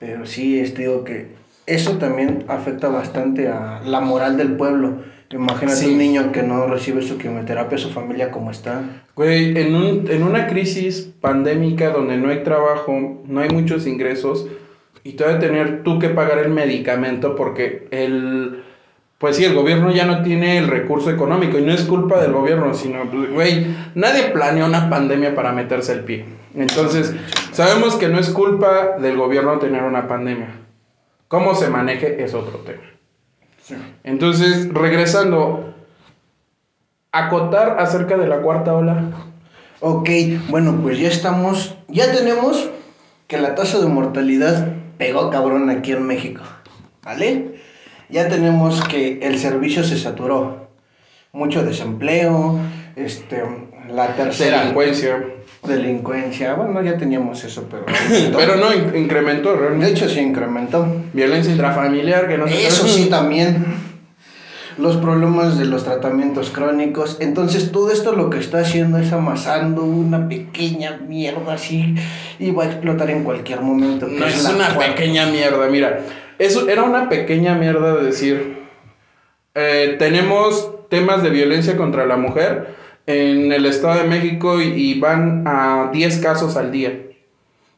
Pero 0.01 0.27
sí, 0.27 0.59
este, 0.59 0.83
digo 0.83 1.05
que 1.05 1.29
eso 1.67 1.99
también 1.99 2.47
afecta 2.49 2.89
bastante 2.89 3.47
a 3.47 3.81
la 3.85 4.01
moral 4.01 4.37
del 4.37 4.57
pueblo. 4.57 5.03
Imagínate 5.31 5.77
Sí. 5.77 5.93
un 5.93 5.99
niño 5.99 6.33
que 6.33 6.43
no 6.43 6.67
recibe 6.67 7.01
su 7.03 7.17
quimioterapia, 7.17 7.79
su 7.79 7.91
familia 7.91 8.33
como 8.33 8.51
está. 8.51 8.83
Güey, 9.15 9.57
en, 9.57 9.77
un, 9.77 10.11
en 10.11 10.25
una 10.25 10.49
crisis 10.49 11.13
pandémica 11.21 11.91
donde 11.91 12.17
no 12.17 12.29
hay 12.29 12.43
trabajo, 12.43 13.23
no 13.25 13.39
hay 13.39 13.51
muchos 13.51 13.87
ingresos 13.87 14.49
y 15.05 15.13
te 15.13 15.25
a 15.25 15.39
tener 15.39 15.85
tú 15.85 16.01
que 16.01 16.09
pagar 16.09 16.39
el 16.39 16.51
medicamento 16.51 17.37
porque 17.37 17.87
el... 17.93 18.65
Pues 19.19 19.37
sí, 19.37 19.45
el 19.45 19.55
gobierno 19.55 19.91
ya 19.91 20.07
no 20.07 20.23
tiene 20.23 20.59
el 20.59 20.69
recurso 20.69 21.11
económico 21.11 21.59
y 21.59 21.63
no 21.63 21.73
es 21.73 21.83
culpa 21.83 22.21
del 22.21 22.33
gobierno, 22.33 22.73
sino, 22.73 23.03
pues, 23.11 23.33
güey, 23.33 23.67
nadie 23.97 24.31
planeó 24.31 24.67
una 24.67 24.89
pandemia 24.89 25.35
para 25.35 25.53
meterse 25.53 25.93
el 25.93 26.05
pie. 26.05 26.25
Entonces, 26.55 27.15
sabemos 27.51 27.97
que 27.97 28.09
no 28.09 28.21
es 28.21 28.31
culpa 28.31 28.97
del 29.01 29.17
gobierno 29.17 29.59
tener 29.59 29.83
una 29.83 30.07
pandemia. 30.07 30.51
Cómo 31.27 31.57
se 31.57 31.69
maneje 31.69 32.23
es 32.23 32.33
otro 32.33 32.61
tema. 32.61 32.83
Entonces, 34.05 34.73
regresando, 34.73 35.75
acotar 37.11 37.81
acerca 37.81 38.17
de 38.17 38.29
la 38.29 38.39
cuarta 38.39 38.75
ola. 38.75 39.03
Ok, 39.81 40.09
bueno, 40.49 40.79
pues 40.83 40.99
ya 40.99 41.09
estamos, 41.09 41.77
ya 41.89 42.13
tenemos 42.13 42.71
que 43.27 43.39
la 43.39 43.57
tasa 43.57 43.81
de 43.81 43.87
mortalidad 43.87 44.73
pegó 44.97 45.31
cabrón 45.31 45.71
aquí 45.71 45.93
en 45.93 46.05
México, 46.05 46.43
¿vale? 47.03 47.58
Ya 48.09 48.29
tenemos 48.29 48.83
que 48.85 49.19
el 49.23 49.39
servicio 49.39 49.85
se 49.85 49.99
saturó, 49.99 50.69
mucho 51.33 51.63
desempleo, 51.65 52.59
este, 52.97 53.43
la 53.91 54.15
tercera 54.17 54.61
Delincuencia. 54.61 55.23
delincuencia, 55.67 56.55
bueno, 56.55 56.81
ya 56.83 56.97
teníamos 56.97 57.45
eso, 57.45 57.67
pero... 57.71 57.85
Pero 58.37 58.57
no, 58.57 58.73
in- 58.73 58.97
incrementó 59.05 59.53
De 59.53 59.59
realmente. 59.59 59.91
hecho, 59.91 60.09
se 60.09 60.23
incrementó. 60.23 60.87
Violencia 61.13 61.53
intrafamiliar, 61.53 62.29
que 62.29 62.39
no 62.39 62.49
sé 62.49 62.67
Eso 62.67 62.87
sí 62.89 63.07
también. 63.11 63.65
Los 64.79 64.97
problemas 64.97 65.59
de 65.59 65.65
los 65.65 65.83
tratamientos 65.83 66.51
crónicos. 66.51 67.17
Entonces 67.21 67.73
todo 67.73 67.91
esto 67.91 68.13
lo 68.13 68.31
que 68.31 68.39
está 68.39 68.61
haciendo 68.61 68.99
es 68.99 69.13
amasando 69.13 69.83
una 69.83 70.29
pequeña 70.29 70.99
mierda 71.07 71.55
así 71.55 71.97
y 72.39 72.53
va 72.53 72.63
a 72.63 72.67
explotar 72.67 73.11
en 73.11 73.25
cualquier 73.25 73.61
momento. 73.61 74.07
No 74.07 74.25
es 74.25 74.45
una 74.45 74.73
cuarta. 74.75 74.95
pequeña 74.95 75.27
mierda, 75.27 75.67
mira. 75.69 76.01
Eso 76.39 76.69
era 76.69 76.83
una 76.85 77.09
pequeña 77.09 77.55
mierda 77.55 77.97
de 77.97 78.05
decir. 78.05 78.59
eh, 79.55 79.97
tenemos 79.99 80.73
temas 80.89 81.23
de 81.23 81.31
violencia 81.31 81.77
contra 81.77 82.07
la 82.07 82.17
mujer 82.17 82.75
en 83.07 83.51
el 83.53 83.67
Estado 83.67 84.03
de 84.03 84.09
México 84.09 84.61
y, 84.61 84.67
y 84.69 85.01
van 85.01 85.45
a 85.47 85.91
10 85.93 86.19
casos 86.19 86.57
al 86.57 86.71
día. 86.71 86.93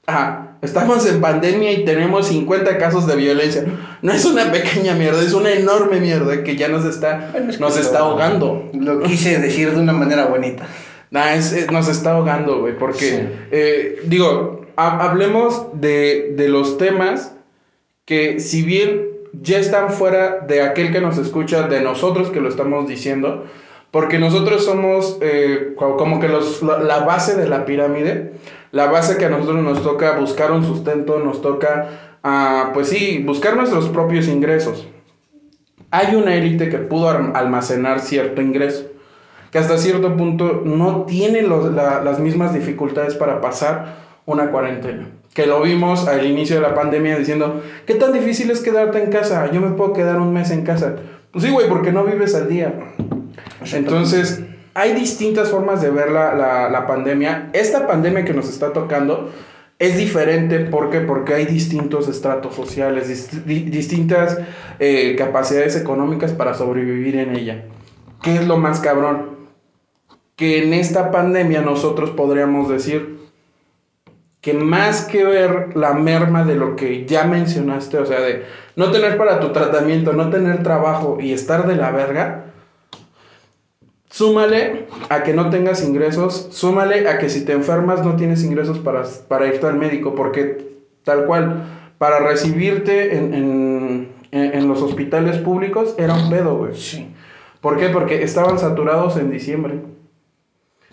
Ajá, 0.07 0.59
estamos 0.61 1.07
en 1.07 1.21
pandemia 1.21 1.73
y 1.73 1.85
tenemos 1.85 2.27
50 2.29 2.77
casos 2.79 3.07
de 3.07 3.17
violencia. 3.17 3.65
No 4.03 4.13
es 4.13 4.25
una 4.25 4.51
pequeña 4.53 4.95
mierda, 4.95 5.23
es 5.23 5.33
una 5.33 5.53
enorme 5.53 6.01
mierda 6.01 6.43
que 6.43 6.57
ya 6.57 6.69
nos 6.69 6.85
está, 6.85 7.29
Bueno, 7.33 7.51
es 7.51 7.57
que 7.57 7.63
nos 7.63 7.77
está 7.79 8.01
ahogando. 8.01 8.69
Lo 8.75 9.01
quise 9.03 9.39
decir 9.39 9.71
de 9.73 9.81
una 9.81 9.93
manera 9.93 10.27
bonita. 10.27 10.67
Nah, 11.11 11.35
es- 11.35 11.53
es- 11.53 11.71
nos 11.71 11.89
está 11.89 12.13
ahogando, 12.13 12.61
güey, 12.61 12.77
porque, 12.77 12.99
Sí. 13.09 13.19
eh, 13.53 14.01
digo, 14.05 14.67
ha- 14.77 15.09
hablemos 15.09 15.67
de, 15.81 16.35
de 16.37 16.49
los 16.49 16.77
temas 16.79 17.35
que 18.11 18.41
si 18.41 18.65
bien 18.65 19.07
ya 19.33 19.59
están 19.59 19.91
fuera 19.91 20.41
de 20.41 20.63
aquel 20.63 20.91
que 20.91 21.01
nos 21.01 21.17
escucha, 21.17 21.69
de 21.69 21.81
nosotros 21.81 22.31
que 22.31 22.41
lo 22.41 22.49
estamos 22.49 22.89
diciendo, 22.89 23.45
porque 23.93 24.19
nosotros 24.19 24.65
somos 24.65 25.17
eh, 25.21 25.75
co- 25.77 25.97
como 25.97 26.19
que 26.19 26.27
los, 26.29 26.61
la, 26.61 26.81
la 26.81 26.99
base 27.05 27.37
de 27.37 27.49
la 27.49 27.65
pirámide, 27.65 28.33
la 28.73 28.87
base 28.87 29.17
que 29.17 29.27
a 29.27 29.29
nosotros 29.29 29.63
nos 29.63 29.85
toca 29.85 30.19
buscar 30.19 30.51
un 30.51 30.65
sustento, 30.65 31.21
nos 31.21 31.41
toca, 31.41 32.17
ah, 32.25 32.73
pues 32.75 32.89
sí, 32.89 33.23
buscar 33.25 33.57
nuestros 33.57 33.89
propios 33.91 34.27
ingresos. 34.27 34.89
Hay 35.93 36.17
una 36.17 36.35
élite 36.35 36.69
que 36.69 36.79
pudo 36.79 37.09
almacenar 37.11 38.01
cierto 38.01 38.43
ingreso 38.43 38.87
que 39.53 39.59
hasta 39.59 39.79
cierto 39.79 40.17
punto 40.17 40.63
no 40.65 41.05
tiene 41.07 41.43
los- 41.43 41.73
la- 41.73 42.03
las 42.03 42.19
mismas 42.19 42.55
dificultades 42.55 43.15
para 43.15 43.41
pasar 43.41 43.99
una 44.27 44.51
cuarentena. 44.51 45.07
Que 45.35 45.47
lo 45.47 45.63
vimos 45.63 46.09
al 46.09 46.27
inicio 46.27 46.57
de 46.57 46.63
la 46.63 46.75
pandemia 46.75 47.17
diciendo, 47.17 47.63
¿qué 47.87 47.95
tan 47.95 48.13
difícil 48.13 48.51
es 48.51 48.61
quedarte 48.61 49.03
en 49.03 49.11
casa? 49.11 49.51
Yo 49.53 49.61
me 49.61 49.71
puedo 49.71 49.93
quedar 49.93 50.19
un 50.21 50.33
mes 50.33 50.51
en 50.51 50.63
casa. 50.65 50.97
Pues 51.31 51.45
sí, 51.45 51.51
güey, 51.53 51.69
porque 51.69 51.93
no 51.93 52.03
vives 52.05 52.35
al 52.35 52.49
día. 52.49 52.75
Entonces, 53.73 54.41
hay 54.75 54.93
distintas 54.95 55.51
formas 55.51 55.81
de 55.83 55.91
ver 55.91 56.11
la, 56.11 56.35
la- 56.35 56.69
la 56.69 56.87
pandemia. 56.87 57.51
Esta 57.53 57.87
pandemia 57.87 58.25
que 58.25 58.33
nos 58.35 58.49
está 58.49 58.73
tocando 58.73 59.31
es 59.79 59.97
diferente. 59.97 60.59
¿Por 60.61 60.91
qué? 60.91 61.01
Porque 61.01 61.35
hay 61.35 61.45
distintos 61.47 62.09
estratos 62.09 62.55
sociales, 62.55 63.09
dist- 63.09 63.45
di- 63.45 63.71
distintas 63.71 64.39
eh, 64.79 65.15
capacidades 65.17 65.77
económicas 65.77 66.33
para 66.33 66.55
sobrevivir 66.55 67.17
en 67.17 67.37
ella. 67.37 67.65
¿Qué 68.23 68.35
es 68.35 68.47
lo 68.49 68.57
más 68.57 68.81
cabrón? 68.81 69.31
Que 70.37 70.65
en 70.65 70.75
esta 70.75 71.11
pandemia 71.13 71.61
nosotros 71.61 72.11
podríamos 72.11 72.69
decir 72.69 73.20
que 74.41 74.55
más 74.55 75.03
que 75.03 75.25
ver 75.25 75.77
la 75.77 75.93
merma 75.93 76.45
de 76.45 76.55
lo 76.55 76.75
que 76.77 77.05
ya 77.07 77.25
mencionaste, 77.25 77.99
o 77.99 78.07
sea, 78.07 78.21
de 78.21 78.45
no 78.77 78.91
tener 78.91 79.17
para 79.19 79.39
tu 79.41 79.51
tratamiento, 79.51 80.13
no 80.15 80.31
tener 80.31 80.63
trabajo 80.63 81.19
y 81.21 81.33
estar 81.33 81.67
de 81.67 81.77
la 81.77 81.91
verga, 81.91 82.45
súmale 84.09 84.87
a 85.09 85.23
que 85.23 85.35
no 85.35 85.51
tengas 85.51 85.83
ingresos, 85.85 86.49
súmale 86.51 87.09
a 87.09 87.19
que 87.19 87.29
si 87.29 87.45
te 87.45 87.53
enfermas 87.53 88.05
no 88.05 88.17
tienes 88.17 88.43
ingresos 88.45 88.79
para, 88.79 89.05
para 89.29 89.47
irte 89.47 89.67
al 89.67 89.77
médico, 89.77 90.15
porque 90.15 90.69
tal 91.05 91.27
cual, 91.27 91.65
para 91.99 92.21
recibirte 92.21 93.17
en, 93.17 93.35
en- 93.35 94.09
en- 94.33 94.69
los 94.69 94.81
hospitales 94.83 95.39
públicos 95.39 95.95
era 95.99 96.15
un 96.15 96.31
pedo, 96.31 96.57
güey. 96.57 96.75
Sí. 96.77 97.13
¿Por 97.61 97.77
qué? 97.79 97.89
Porque 97.89 98.23
estaban 98.23 98.59
saturados 98.59 99.17
en 99.17 99.31
diciembre. 99.31 99.81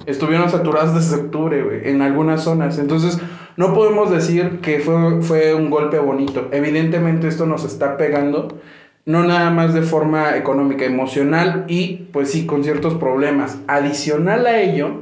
Estuvieron 0.06 0.50
saturados 0.50 0.94
desde 0.96 1.24
octubre, 1.24 1.62
güey, 1.64 1.88
en 1.90 2.02
algunas 2.02 2.44
zonas. 2.44 2.78
Entonces, 2.80 3.20
no 3.58 3.74
podemos 3.74 4.12
decir 4.12 4.60
que 4.62 4.80
fue, 4.80 5.22
fue 5.24 5.56
un 5.56 5.72
golpe 5.72 5.98
bonito. 5.98 6.48
Evidentemente 6.52 7.28
esto 7.28 7.48
nos 7.48 7.66
está 7.66 7.98
pegando, 7.98 8.60
no 9.06 9.24
nada 9.24 9.50
más 9.50 9.74
de 9.74 9.82
forma 9.82 10.38
económica, 10.38 10.86
emocional 10.86 11.66
y, 11.68 12.08
pues 12.14 12.32
sí, 12.32 12.46
con 12.46 12.64
ciertos 12.64 12.94
problemas. 12.94 13.58
Adicional 13.68 14.46
a 14.46 14.62
ello, 14.62 15.02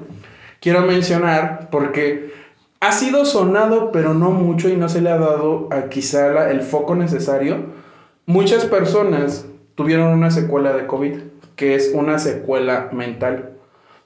quiero 0.62 0.84
mencionar, 0.84 1.68
porque 1.70 2.34
ha 2.80 2.94
sido 2.94 3.26
sonado, 3.26 3.92
pero 3.92 4.14
no 4.14 4.32
mucho 4.32 4.70
y 4.70 4.78
no 4.78 4.88
se 4.88 5.02
le 5.02 5.10
ha 5.10 5.18
dado 5.18 5.68
a 5.72 5.90
quizá 5.90 6.50
el 6.50 6.62
foco 6.62 6.96
necesario. 6.96 7.58
Muchas 8.26 8.64
personas 8.66 9.46
tuvieron 9.76 10.14
una 10.14 10.32
secuela 10.32 10.72
de 10.72 10.88
COVID, 10.88 11.20
que 11.58 11.76
es 11.76 11.92
una 11.94 12.20
secuela 12.20 12.88
mental, 12.94 13.50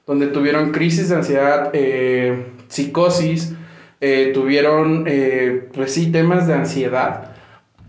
donde 0.08 0.26
tuvieron 0.26 0.72
crisis 0.72 1.08
de 1.08 1.14
ansiedad, 1.14 1.70
eh, 1.72 2.46
psicosis, 2.66 3.54
eh, 4.00 4.30
tuvieron, 4.34 5.04
eh, 5.06 5.68
pues 5.74 5.92
sí, 5.92 6.10
temas 6.10 6.46
de 6.46 6.54
ansiedad 6.54 7.30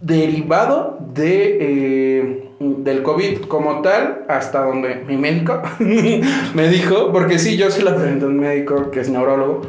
derivado 0.02 0.98
de, 1.14 1.58
eh, 1.62 2.50
del 2.60 3.04
COVID 3.04 3.42
como 3.42 3.82
tal, 3.82 4.26
hasta 4.28 4.66
donde 4.66 5.04
mi 5.08 5.16
médico 5.16 5.62
me 5.80 6.68
dijo, 6.68 7.12
porque 7.12 7.40
sí, 7.40 7.56
yo 7.56 7.70
sí 7.72 7.82
la 7.82 7.96
pregunté 7.96 8.26
a 8.26 8.28
un 8.28 8.40
médico 8.40 8.92
que 8.92 9.02
es 9.02 9.10
neurólogo, 9.10 9.62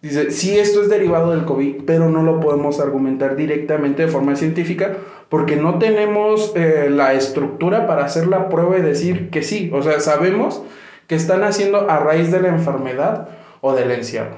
dice, 0.00 0.30
sí, 0.30 0.58
esto 0.58 0.82
es 0.82 0.88
derivado 0.88 1.32
del 1.32 1.44
COVID, 1.44 1.82
pero 1.84 2.08
no 2.08 2.22
lo 2.22 2.40
podemos 2.40 2.80
argumentar 2.80 3.36
directamente 3.36 4.06
de 4.06 4.08
forma 4.08 4.36
científica 4.36 4.96
porque 5.28 5.56
no 5.56 5.78
tenemos 5.78 6.52
eh, 6.54 6.88
la 6.90 7.14
estructura 7.14 7.86
para 7.86 8.04
hacer 8.04 8.26
la 8.28 8.48
prueba 8.48 8.78
y 8.78 8.82
decir 8.82 9.30
que 9.30 9.42
sí, 9.42 9.70
o 9.72 9.82
sea, 9.82 9.98
sabemos 9.98 10.62
que 11.08 11.14
están 11.16 11.42
haciendo 11.42 11.90
a 11.90 11.98
raíz 11.98 12.30
de 12.30 12.40
la 12.40 12.48
enfermedad 12.48 13.28
o 13.60 13.74
del 13.74 13.90
encierro. 13.90 14.36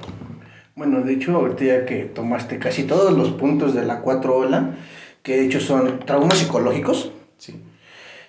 Bueno, 0.77 1.03
de 1.03 1.13
hecho, 1.13 1.37
ahorita 1.37 1.65
ya 1.65 1.87
que 1.87 2.05
tomaste 2.05 2.59
casi 2.59 2.83
todos 2.85 3.17
los 3.17 3.31
puntos 3.31 3.75
de 3.75 3.85
la 3.85 4.01
cuatro 4.01 4.37
ola, 4.37 4.75
que 5.23 5.37
de 5.37 5.45
hecho 5.47 5.61
son 5.61 6.01
traumas 6.01 6.39
psicológicos, 6.39 7.13
Sí. 7.39 7.61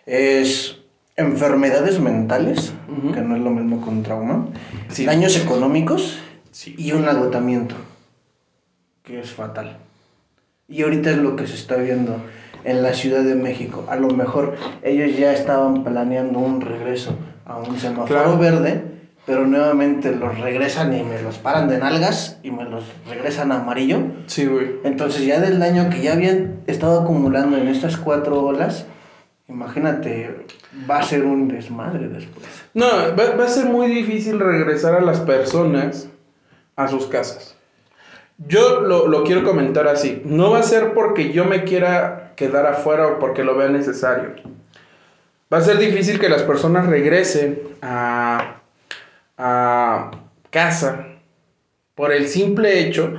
es 0.06 0.78
enfermedades 1.18 2.00
mentales, 2.00 2.74
que 3.14 3.22
no 3.22 3.36
es 3.36 3.42
lo 3.42 3.50
mismo 3.50 3.84
que 3.84 3.90
un 3.90 4.04
trauma, 4.04 4.48
Sí. 4.90 5.06
daños 5.06 5.36
económicos 5.42 6.20
Sí. 6.52 6.76
y 6.78 6.92
un 6.92 7.08
agotamiento, 7.08 7.76
que 9.04 9.20
es 9.20 9.32
fatal. 9.32 9.78
Y 10.68 10.84
ahorita 10.84 11.12
es 11.12 11.18
lo 11.18 11.36
que 11.36 11.48
se 11.48 11.56
está 11.56 11.78
viendo 11.78 12.18
en 12.64 12.84
la 12.84 12.94
Ciudad 12.94 13.24
de 13.24 13.36
México. 13.36 13.86
A 13.90 13.96
lo 13.96 14.10
mejor 14.10 14.56
ellos 14.84 15.18
ya 15.18 15.32
estaban 15.34 15.84
planeando 15.84 16.40
un 16.40 16.62
regreso 16.62 17.16
a 17.46 17.58
un 17.58 17.78
semáforo 17.80 18.08
Claro. 18.08 18.38
verde, 18.38 18.84
pero 19.26 19.48
nuevamente 19.48 20.16
los 20.16 20.40
regresan 20.40 20.94
y 20.96 21.04
me 21.04 21.22
los 21.22 21.38
paran 21.38 21.68
de 21.68 21.80
nalgas 21.80 22.38
y 22.44 22.52
me 22.52 22.64
los 22.66 22.84
regresan 23.10 23.52
a 23.52 23.62
amarillo. 23.62 24.00
Sí, 24.28 24.46
güey. 24.46 24.76
Entonces 24.84 25.26
ya 25.26 25.40
del 25.40 25.60
daño 25.60 25.90
que 25.90 26.02
ya 26.02 26.14
habían 26.14 26.62
estado 26.68 27.02
acumulando 27.02 27.58
en 27.58 27.68
estas 27.68 27.98
cuatro 27.98 28.42
olas, 28.42 28.86
imagínate, 29.48 30.46
va 30.90 31.00
a 31.00 31.04
ser 31.04 31.24
un 31.24 31.48
desmadre 31.48 32.08
después. 32.08 32.46
No, 32.74 32.86
va, 32.86 33.36
va 33.36 33.46
a 33.46 33.50
ser 33.50 33.66
muy 33.66 33.88
difícil 33.88 34.40
regresar 34.40 34.96
a 34.96 35.02
las 35.02 35.20
personas 35.22 36.08
a 36.76 36.88
sus 36.88 37.08
casas. 37.08 37.56
Yo 38.38 38.82
lo, 38.82 39.08
lo 39.08 39.24
quiero 39.24 39.44
comentar 39.44 39.88
así. 39.88 40.22
No 40.26 40.52
va 40.52 40.60
a 40.60 40.64
ser 40.64 40.94
porque 40.94 41.32
yo 41.32 41.46
me 41.46 41.64
quiera 41.64 42.34
quedar 42.36 42.66
afuera 42.66 43.08
o 43.08 43.20
porque 43.20 43.44
lo 43.44 43.56
vea 43.56 43.70
necesario. 43.70 44.34
Va 45.52 45.60
a 45.60 45.62
ser 45.62 45.78
difícil 45.78 46.20
que 46.20 46.28
las 46.28 46.44
personas 46.44 46.88
regresen 46.88 47.60
a, 47.82 48.58
a 49.38 50.12
casa 50.50 51.08
por 51.96 52.12
el 52.12 52.28
simple 52.28 52.80
hecho 52.80 53.14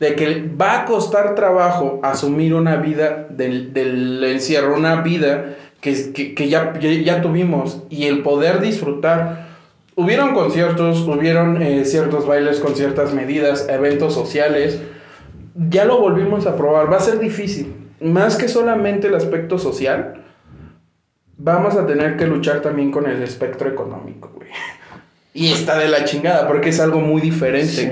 de 0.00 0.14
que 0.14 0.48
va 0.60 0.82
a 0.82 0.84
costar 0.84 1.34
trabajo 1.34 2.00
asumir 2.02 2.54
una 2.54 2.76
vida 2.76 3.26
del, 3.30 3.72
del 3.72 4.22
encierro, 4.24 4.76
una 4.76 5.02
vida 5.02 5.56
que, 5.80 6.12
que, 6.12 6.34
que 6.34 6.48
ya, 6.48 6.78
ya, 6.78 7.20
tuvimos 7.20 7.82
y 7.90 8.04
el 8.04 8.22
poder 8.22 8.60
disfrutar. 8.60 9.48
Hubieron 9.96 10.34
conciertos, 10.34 11.00
hubieron 11.08 11.60
eh, 11.60 11.84
ciertos 11.84 12.26
bailes 12.26 12.60
con 12.60 12.76
ciertas 12.76 13.12
medidas, 13.12 13.66
eventos 13.68 14.14
sociales. 14.14 14.80
Ya 15.70 15.84
lo 15.84 16.00
volvimos 16.00 16.46
a 16.46 16.56
probar. 16.56 16.92
Va 16.92 16.98
a 16.98 17.00
ser 17.00 17.18
difícil. 17.18 17.74
Más 18.00 18.36
que 18.36 18.46
solamente 18.46 19.08
el 19.08 19.16
aspecto 19.16 19.58
social, 19.58 20.24
vamos 21.36 21.74
a 21.74 21.84
tener 21.84 22.16
que 22.16 22.26
luchar 22.26 22.60
también 22.60 22.92
con 22.92 23.08
el 23.08 23.20
espectro 23.24 23.68
económico, 23.68 24.30
güey. 24.36 24.50
Y 25.38 25.52
está 25.52 25.78
de 25.78 25.88
la 25.88 26.04
chingada, 26.04 26.46
porque 26.48 26.70
es 26.70 26.80
algo 26.80 27.00
muy 27.00 27.20
diferente. 27.20 27.68
Sí. 27.68 27.90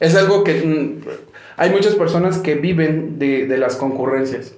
Es 0.00 0.14
algo 0.16 0.44
que 0.44 0.54
mm, 0.54 1.08
hay 1.56 1.70
muchas 1.70 1.94
personas 1.94 2.38
que 2.38 2.54
viven 2.54 3.18
de, 3.18 3.46
de 3.46 3.58
las 3.58 3.76
concurrencias. 3.76 4.54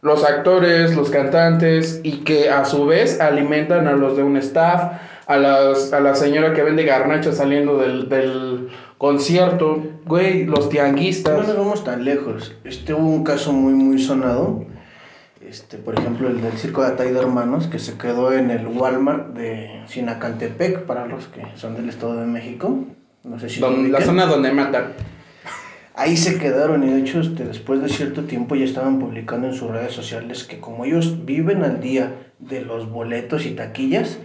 Los 0.00 0.24
actores, 0.24 0.94
los 0.96 1.10
cantantes, 1.10 2.00
y 2.02 2.18
que 2.24 2.50
a 2.50 2.64
su 2.64 2.86
vez 2.86 3.20
alimentan 3.20 3.86
a 3.86 3.92
los 3.92 4.16
de 4.16 4.22
un 4.22 4.36
staff, 4.36 4.92
a, 5.26 5.36
las, 5.36 5.92
a 5.92 6.00
la 6.00 6.14
señora 6.14 6.54
que 6.54 6.62
vende 6.62 6.84
garnachas 6.84 7.36
saliendo 7.36 7.78
del, 7.78 8.08
del 8.08 8.68
concierto, 8.96 9.82
güey, 10.06 10.44
los 10.46 10.64
No 10.64 10.68
tianguistas. 10.68 11.46
nos 11.46 11.56
vamos 11.56 11.84
tan 11.84 12.04
lejos. 12.04 12.54
Este 12.64 12.94
hubo 12.94 13.08
un 13.08 13.24
caso 13.24 13.52
muy 13.52 13.72
muy 13.74 14.00
sonado. 14.00 14.64
Este, 15.48 15.78
por 15.78 15.98
ejemplo, 15.98 16.28
el 16.28 16.40
del 16.42 16.52
circo 16.58 16.82
de 16.82 16.88
Atay 16.88 17.12
de 17.12 17.20
Hermanos, 17.20 17.66
que 17.68 17.78
se 17.78 17.96
quedó 17.96 18.32
en 18.32 18.50
el 18.50 18.66
Walmart 18.66 19.28
de 19.34 19.80
Sinacantepec, 19.86 20.84
para 20.84 21.06
los 21.06 21.26
que 21.28 21.42
son 21.56 21.74
del 21.74 21.88
Estado 21.88 22.16
de 22.20 22.26
México. 22.26 22.84
No 23.24 23.38
sé 23.38 23.48
si 23.48 23.60
Don- 23.60 23.90
la 23.90 24.00
zona 24.02 24.26
donde 24.26 24.52
matan. 24.52 24.92
Ahí 25.94 26.16
se 26.16 26.38
quedaron 26.38 26.84
y 26.84 26.92
de 26.92 27.00
hecho 27.00 27.20
este, 27.20 27.44
después 27.44 27.82
de 27.82 27.88
cierto 27.88 28.22
tiempo 28.24 28.54
ya 28.54 28.64
estaban 28.64 29.00
publicando 29.00 29.48
en 29.48 29.54
sus 29.54 29.68
redes 29.70 29.92
sociales 29.92 30.44
que 30.44 30.60
como 30.60 30.84
ellos 30.84 31.24
viven 31.24 31.64
al 31.64 31.80
día 31.80 32.14
de 32.38 32.60
los 32.60 32.88
boletos 32.88 33.44
y 33.46 33.50
taquillas, 33.50 34.18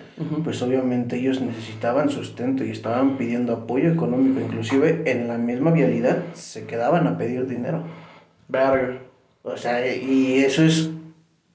pues 0.44 0.62
obviamente 0.62 1.15
ellos 1.18 1.42
necesitaban 1.42 2.10
sustento 2.10 2.63
y 2.63 2.70
estaban 2.70 3.18
pidiendo 3.18 3.53
apoyo 3.53 3.92
económico, 3.92 4.39
inclusive 4.39 5.01
en 5.10 5.27
la 5.27 5.39
misma 5.39 5.72
vialidad 5.72 6.20
se 6.36 6.65
quedaban 6.68 7.08
a 7.08 7.18
pedir 7.18 7.48
dinero. 7.48 7.82
Verga. 8.50 9.00
O 9.42 9.58
sea, 9.58 9.84
y 9.96 10.38
eso 10.39 10.63
es 10.63 10.92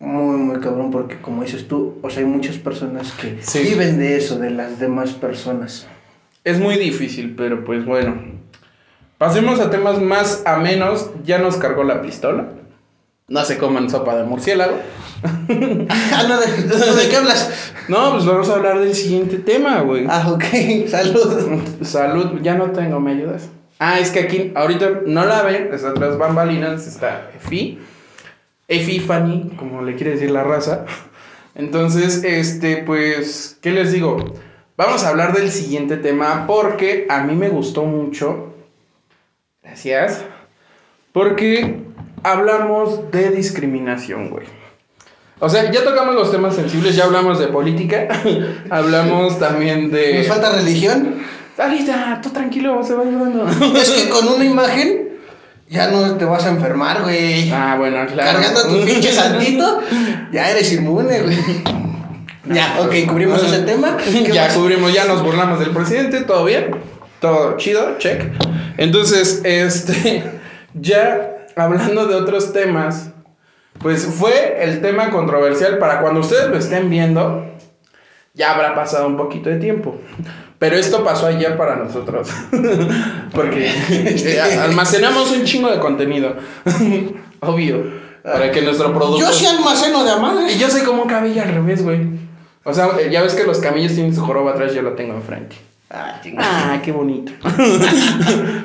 muy, 0.01 0.37
muy 0.39 0.61
cabrón 0.61 0.91
porque 0.91 1.19
como 1.21 1.43
dices 1.43 1.67
tú, 1.69 1.99
o 2.03 2.11
sea, 2.11 2.21
hay 2.21 2.27
muchas 2.29 2.57
personas 2.57 3.13
que 3.13 3.39
Sí. 3.43 3.61
viven 3.61 3.99
de 3.99 4.17
eso, 4.17 4.39
de 4.39 4.51
las 4.51 4.79
demás 4.79 5.13
personas. 5.13 5.87
Es 6.45 6.59
muy 6.61 6.77
difícil, 6.77 7.35
pero 7.37 7.65
pues 7.65 7.85
bueno. 7.85 8.15
Pasemos 9.19 9.59
a 9.59 9.71
temas 9.71 10.01
más 10.01 10.43
a 10.47 10.57
menos. 10.59 11.11
Ya 11.25 11.39
nos 11.39 11.57
cargó 11.57 11.83
la 11.83 12.01
pistola. 12.03 12.47
No 13.27 13.45
se 13.45 13.59
coman 13.59 13.91
sopa 13.91 14.17
de 14.17 14.23
murciélago. 14.25 14.77
ah, 15.23 16.25
no, 16.29 16.41
¿de, 16.41 16.47
¿de 17.03 17.09
qué 17.11 17.17
hablas? 17.17 17.73
No, 17.89 18.13
pues 18.13 18.25
vamos 18.25 18.49
a 18.49 18.55
hablar 18.55 18.79
del 18.79 18.95
siguiente 18.95 19.39
tema, 19.39 19.81
güey. 19.81 20.07
Ah, 20.09 20.31
ok, 20.33 20.45
salud. 20.89 21.59
Salud, 21.83 22.41
ya 22.43 22.55
no 22.55 22.71
tengo, 22.71 23.01
¿me 23.01 23.13
ayudas? 23.13 23.49
Ah, 23.81 23.99
es 23.99 24.11
que 24.11 24.21
aquí, 24.21 24.53
ahorita 24.55 25.03
no 25.07 25.25
la 25.27 25.43
ven, 25.43 25.71
es 25.73 25.85
atrás 25.85 26.17
bambalinas, 26.17 26.87
está 26.87 27.31
Efi. 27.37 27.79
Efi 28.69 29.01
Fanny, 29.01 29.55
como 29.57 29.83
le 29.83 29.97
quiere 29.97 30.13
decir 30.13 30.31
la 30.31 30.45
raza. 30.45 30.85
Entonces, 31.55 32.23
este, 32.23 32.79
pues, 32.79 33.59
¿qué 33.63 33.71
les 33.71 33.93
digo? 33.93 34.35
Vamos 34.77 35.03
a 35.03 35.09
hablar 35.09 35.33
del 35.33 35.51
siguiente 35.51 35.97
tema 35.97 36.47
porque 36.47 37.07
a 37.09 37.23
mí 37.25 37.35
me 37.35 37.49
gustó 37.49 37.85
mucho. 37.85 38.53
Gracias. 39.63 40.23
Porque 41.13 41.81
hablamos 42.23 43.11
de 43.11 43.31
discriminación, 43.31 44.31
güey. 44.31 44.47
O 45.41 45.49
sea, 45.49 45.71
ya 45.71 45.83
tocamos 45.83 46.15
los 46.15 46.31
temas 46.31 46.55
sensibles, 46.55 46.95
ya 46.95 47.05
hablamos 47.05 47.39
de 47.39 47.47
política, 47.49 48.09
hablamos 48.71 49.39
también 49.39 49.91
de... 49.91 50.19
¿Nos 50.19 50.27
falta 50.27 50.53
religión? 50.53 51.23
Ahorita, 51.57 52.21
tú 52.23 52.31
tranquilo, 52.31 52.83
se 52.85 52.95
va 52.95 53.05
llevando. 53.05 53.49
Es 53.77 53.91
que 53.91 54.11
con 54.11 54.29
una 54.29 54.45
imagen 54.45 55.08
ya 55.69 55.89
no 55.91 56.17
te 56.17 56.25
vas 56.25 56.45
a 56.45 56.51
enfermar, 56.51 57.03
güey. 57.03 57.51
Ah, 57.53 57.77
bueno, 57.79 58.07
claro. 58.07 58.33
Cargando 58.41 58.63
tu 58.69 58.85
pinche 58.85 59.13
santito, 59.13 59.81
ya 60.33 60.51
eres 60.51 60.73
inmune, 60.73 61.21
güey. 61.21 61.37
Ya, 62.47 62.79
ok, 62.81 62.95
cubrimos 63.09 63.43
ese 63.43 63.63
tema. 63.63 63.97
¿Qué 64.05 64.33
Ya 64.33 64.45
más? 64.47 64.55
cubrimos, 64.55 64.93
ya 64.93 65.05
nos 65.05 65.23
burlamos 65.23 65.59
del 65.61 65.71
presidente, 65.71 66.23
todo 66.23 66.45
bien. 66.45 66.71
Todo 67.21 67.57
chido, 67.57 67.99
check. 67.99 68.23
Entonces, 68.79 69.43
este, 69.45 70.23
ya 70.75 71.37
hablando 71.57 72.07
de 72.07 72.15
otros 72.15 72.53
temas, 72.53 73.11
pues 73.81 74.07
fue 74.07 74.59
el 74.63 74.81
tema 74.81 75.11
controversial 75.11 75.79
para 75.79 76.01
cuando 76.01 76.21
ustedes 76.21 76.49
lo 76.49 76.57
estén 76.57 76.89
viendo, 76.89 77.45
ya 78.35 78.55
habrá 78.55 78.75
pasado 78.75 79.07
un 79.07 79.17
poquito 79.17 79.51
de 79.51 79.57
tiempo. 79.57 79.97
Pero 80.59 80.77
esto 80.77 81.05
pasó 81.05 81.27
ayer 81.27 81.57
para 81.57 81.77
nosotros. 81.77 82.29
Porque 83.33 83.71
eh, 83.91 84.41
almacenamos 84.61 85.31
un 85.31 85.45
chingo 85.45 85.71
de 85.71 85.79
contenido. 85.79 86.35
Obvio. 87.41 88.09
Para 88.23 88.51
que 88.51 88.63
nuestro 88.63 88.93
producto. 88.93 89.21
Yo 89.21 89.33
sí 89.33 89.47
almaceno 89.47 90.05
de 90.05 90.11
a 90.11 90.17
Y 90.17 90.21
madre. 90.21 90.59
yo 90.59 90.69
soy 90.69 90.83
como 90.83 91.03
un 91.03 91.09
camello 91.09 91.43
al 91.43 91.49
revés, 91.55 91.83
güey. 91.83 92.01
O 92.65 92.75
sea, 92.75 92.89
eh, 93.01 93.09
ya 93.11 93.23
ves 93.23 93.35
que 93.35 93.45
los 93.45 93.59
camellos 93.59 93.95
tienen 93.95 94.15
su 94.15 94.21
joroba 94.23 94.51
atrás, 94.53 94.75
yo 94.75 94.83
la 94.83 94.95
tengo 94.97 95.15
enfrente. 95.15 95.57
Ah. 95.91 96.21
Ah, 96.37 96.81
qué 96.85 96.93
bonito. 96.93 97.33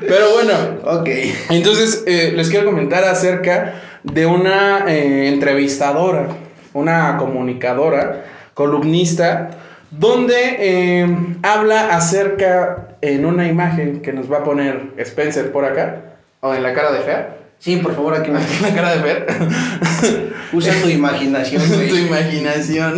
Pero 0.01 0.33
bueno, 0.33 0.53
Ok. 0.99 1.09
entonces 1.49 2.03
eh, 2.05 2.33
les 2.35 2.49
quiero 2.49 2.65
comentar 2.65 3.05
acerca 3.05 3.75
de 4.03 4.25
una 4.25 4.85
eh, 4.87 5.29
entrevistadora, 5.29 6.27
una 6.73 7.15
comunicadora, 7.17 8.25
columnista, 8.53 9.51
donde 9.97 10.55
eh, 10.59 11.17
habla 11.43 11.95
acerca 11.95 12.95
en 13.01 13.25
una 13.25 13.47
imagen 13.47 14.01
que 14.01 14.13
nos 14.13 14.31
va 14.31 14.39
a 14.39 14.43
poner 14.43 14.91
Spencer 14.97 15.51
por 15.51 15.65
acá, 15.65 16.17
o 16.41 16.53
en 16.53 16.63
la 16.63 16.73
cara 16.73 16.91
de 16.91 16.99
Fer. 16.99 17.43
Sí, 17.59 17.77
por 17.77 17.95
favor, 17.95 18.13
aquí 18.13 18.29
me... 18.29 18.39
La 18.61 18.75
cara 18.75 18.95
de 18.95 19.01
Fer. 19.01 19.27
Usa 20.53 20.73
tu 20.81 20.89
imaginación, 20.89 21.61
tu 21.63 21.75
güey. 21.75 22.07
imaginación. 22.07 22.95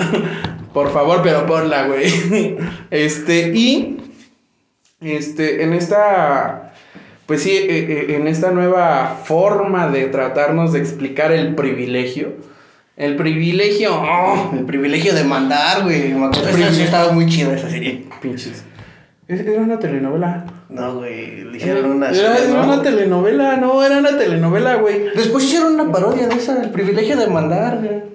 Por 0.74 0.92
favor, 0.92 1.22
pero 1.24 1.46
ponla, 1.46 1.88
güey. 1.88 2.58
Este, 2.92 3.52
y. 3.54 3.98
Este, 5.00 5.64
en 5.64 5.74
esta. 5.74 6.74
Pues 7.28 7.44
sí, 7.44 7.52
eh, 7.52 7.68
eh, 7.70 8.16
en 8.16 8.28
esta 8.28 8.52
nueva 8.52 9.20
forma 9.24 9.88
de 9.90 10.08
tratarnos 10.08 10.74
de 10.74 10.80
explicar 10.80 11.32
el 11.32 11.56
privilegio. 11.56 12.34
El 12.98 13.16
privilegio. 13.18 13.90
¡oh! 13.94 14.52
El 14.58 14.66
privilegio 14.66 15.14
de 15.14 15.24
mandar, 15.24 15.84
güey. 15.84 16.14
Me 16.14 16.26
acuerdo, 16.28 16.50
esa 16.50 16.72
sí 16.72 16.82
estaba 16.84 17.12
muy 17.12 17.28
chida 17.28 17.54
esa 17.56 17.70
serie. 17.70 18.06
Pinches. 18.22 18.64
Es- 19.28 19.42
Era 19.42 19.62
una 19.62 19.80
telenovela. 19.80 20.46
No, 20.70 20.96
güey. 20.98 21.44
Le 21.44 21.58
hicieron 21.58 21.92
una 21.92 22.10
Era, 22.10 22.36
serie, 22.38 22.52
era 22.54 22.66
¿no? 22.66 22.74
una 22.74 22.82
telenovela, 22.82 23.58
no, 23.58 23.84
era 23.84 23.98
una 23.98 24.18
telenovela, 24.18 24.76
güey. 24.76 25.06
Después 25.16 25.44
hicieron 25.44 25.74
una 25.80 25.92
parodia 25.92 26.28
de 26.28 26.36
esa, 26.36 26.62
el 26.64 26.70
privilegio 26.72 27.18
de 27.18 27.28
mandar, 27.28 27.80
güey. 27.80 28.15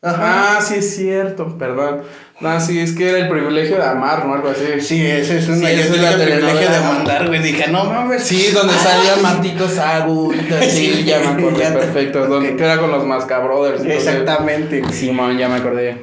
Ajá. 0.00 0.58
Ah, 0.58 0.60
sí 0.60 0.74
es 0.76 0.94
cierto, 0.96 1.58
perdón. 1.58 2.02
No, 2.40 2.60
sí, 2.60 2.78
es 2.78 2.92
que 2.92 3.08
era 3.08 3.18
el 3.18 3.28
privilegio 3.28 3.78
de 3.78 3.82
amar, 3.84 4.24
¿no? 4.24 4.34
Algo 4.34 4.48
así. 4.50 4.80
Sí, 4.80 5.04
ese 5.04 5.38
es 5.38 5.48
una. 5.48 5.56
Sí, 5.56 5.64
es 5.66 5.90
la 6.00 6.12
el 6.12 6.22
privilegio 6.22 6.70
de 6.70 6.80
mandar, 6.80 7.26
güey. 7.26 7.42
Dije, 7.42 7.66
no 7.66 7.84
mames. 7.84 8.22
Sí, 8.22 8.50
donde 8.54 8.74
salía 8.74 9.16
Martito 9.20 9.68
Sagu. 9.68 10.32
Sí, 10.62 10.68
Sí, 10.70 11.04
ya 11.04 11.18
me 11.18 11.26
acordé 11.26 11.58
ya 11.58 11.72
te- 11.72 11.78
perfecto. 11.80 12.26
Donde 12.28 12.54
que 12.54 12.62
era 12.62 12.78
con 12.78 12.92
los 12.92 13.04
Masca 13.04 13.40
Brothers. 13.40 13.80
entonces- 13.80 14.06
Exactamente. 14.06 14.82
Simón, 14.92 15.36
ya 15.36 15.48
me 15.48 15.56
acordé. 15.56 15.96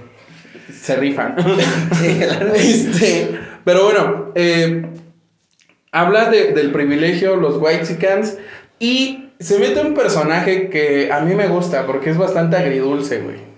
Se 0.78 0.98
rifan. 0.98 1.36
Sí, 2.02 2.20
este, 2.56 3.40
pero 3.64 3.86
bueno, 3.86 4.32
eh, 4.36 4.86
habla 5.94 6.30
de- 6.30 6.52
del 6.52 6.72
privilegio, 6.72 7.38
los 7.38 7.56
Whitexicans. 7.62 8.38
Y 8.78 9.30
se 9.40 9.58
mete 9.60 9.80
un 9.80 9.94
personaje 9.94 10.70
que 10.70 11.10
a 11.14 11.22
mí 11.22 11.34
me 11.34 11.48
gusta 11.48 11.86
porque 11.86 12.10
es 12.10 12.18
bastante 12.18 12.58
agridulce, 12.58 13.20
güey. 13.22 13.55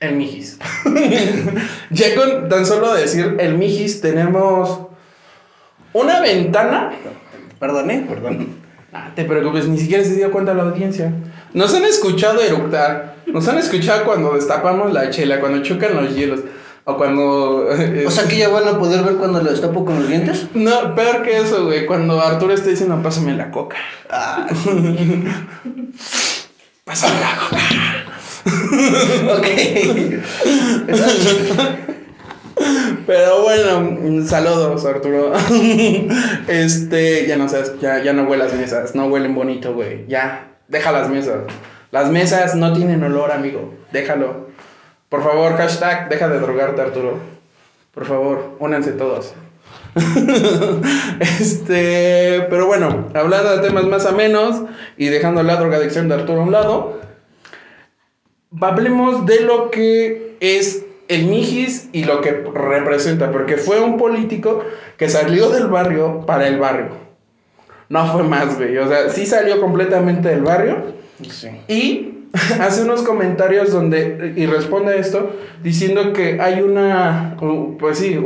El 0.00 0.16
Mijis. 0.16 0.58
ya 1.90 2.14
con 2.14 2.48
tan 2.48 2.64
solo 2.64 2.94
decir 2.94 3.36
el 3.38 3.58
Mijis 3.58 4.00
tenemos 4.00 4.80
una 5.92 6.20
ventana. 6.20 6.92
Perdón, 7.58 7.90
¿eh? 7.90 8.06
Perdón. 8.08 8.56
Ah, 8.94 9.10
te 9.14 9.24
preocupes, 9.24 9.68
ni 9.68 9.78
siquiera 9.78 10.02
se 10.02 10.16
dio 10.16 10.32
cuenta 10.32 10.54
la 10.54 10.62
audiencia. 10.62 11.12
Nos 11.52 11.74
han 11.74 11.84
escuchado 11.84 12.40
eructar. 12.40 13.16
Nos 13.26 13.46
han 13.46 13.58
escuchado 13.58 14.04
cuando 14.04 14.32
destapamos 14.32 14.90
la 14.92 15.10
chela, 15.10 15.38
cuando 15.38 15.62
chocan 15.62 15.94
los 15.94 16.14
hielos. 16.14 16.40
O 16.84 16.96
cuando. 16.96 17.68
O 18.06 18.10
sea 18.10 18.26
que 18.26 18.38
ya 18.38 18.48
van 18.48 18.66
a 18.68 18.78
poder 18.78 19.04
ver 19.04 19.16
cuando 19.16 19.42
lo 19.42 19.50
destapo 19.50 19.84
con 19.84 19.96
los 20.00 20.08
dientes. 20.08 20.46
No, 20.54 20.94
peor 20.94 21.22
que 21.22 21.36
eso, 21.36 21.66
güey. 21.66 21.84
Cuando 21.84 22.18
Arturo 22.22 22.54
está 22.54 22.70
diciendo, 22.70 22.98
pásame 23.02 23.36
la 23.36 23.50
coca. 23.50 23.76
Ah, 24.08 24.46
Pásame 26.84 27.20
la 27.20 27.36
coca. 27.38 27.58
Ok. 28.46 29.46
Pero 33.06 33.42
bueno, 33.42 34.26
saludos, 34.26 34.84
Arturo. 34.84 35.32
Este, 36.48 37.26
ya 37.26 37.36
no 37.36 37.48
seas, 37.48 37.78
ya, 37.80 38.02
ya 38.02 38.12
no 38.12 38.24
huelas 38.24 38.52
mesas, 38.54 38.94
no 38.94 39.06
huelen 39.06 39.34
bonito, 39.34 39.74
güey. 39.74 40.06
Ya, 40.08 40.48
deja 40.68 40.92
las 40.92 41.08
mesas. 41.08 41.44
Las 41.90 42.10
mesas 42.10 42.54
no 42.54 42.72
tienen 42.72 43.02
olor, 43.02 43.32
amigo. 43.32 43.74
Déjalo. 43.92 44.48
Por 45.08 45.24
favor, 45.24 45.56
hashtag, 45.56 46.08
deja 46.08 46.28
de 46.28 46.38
drogarte, 46.38 46.80
Arturo. 46.80 47.18
Por 47.92 48.06
favor, 48.06 48.56
únanse 48.60 48.92
todos. 48.92 49.34
este, 51.20 52.46
pero 52.48 52.66
bueno, 52.66 53.08
hablando 53.14 53.56
de 53.56 53.66
temas 53.66 53.84
más 53.86 54.06
a 54.06 54.12
menos 54.12 54.62
y 54.96 55.06
dejando 55.06 55.42
la 55.42 55.56
drogadicción 55.56 56.08
de 56.08 56.14
Arturo 56.14 56.42
a 56.42 56.44
un 56.44 56.52
lado, 56.52 56.99
hablemos 58.60 59.26
de 59.26 59.40
lo 59.42 59.70
que 59.70 60.36
es 60.40 60.84
el 61.08 61.26
Mijis 61.26 61.88
y 61.92 62.04
lo 62.04 62.20
que 62.20 62.30
representa, 62.54 63.32
porque 63.32 63.56
fue 63.56 63.80
un 63.80 63.98
político 63.98 64.62
que 64.96 65.08
salió 65.08 65.50
del 65.50 65.66
barrio 65.66 66.24
para 66.26 66.46
el 66.46 66.58
barrio. 66.58 66.88
No 67.88 68.06
fue 68.12 68.22
más, 68.22 68.56
güey. 68.56 68.78
O 68.78 68.86
sea, 68.86 69.10
sí 69.10 69.26
salió 69.26 69.60
completamente 69.60 70.28
del 70.28 70.42
barrio 70.42 71.00
Sí. 71.28 71.48
y 71.68 72.14
hace 72.60 72.82
unos 72.82 73.02
comentarios 73.02 73.72
donde, 73.72 74.32
y 74.36 74.46
responde 74.46 74.92
a 74.92 74.96
esto, 74.96 75.36
diciendo 75.62 76.12
que 76.12 76.40
hay 76.40 76.62
una, 76.62 77.36
pues 77.78 77.98
sí, 77.98 78.18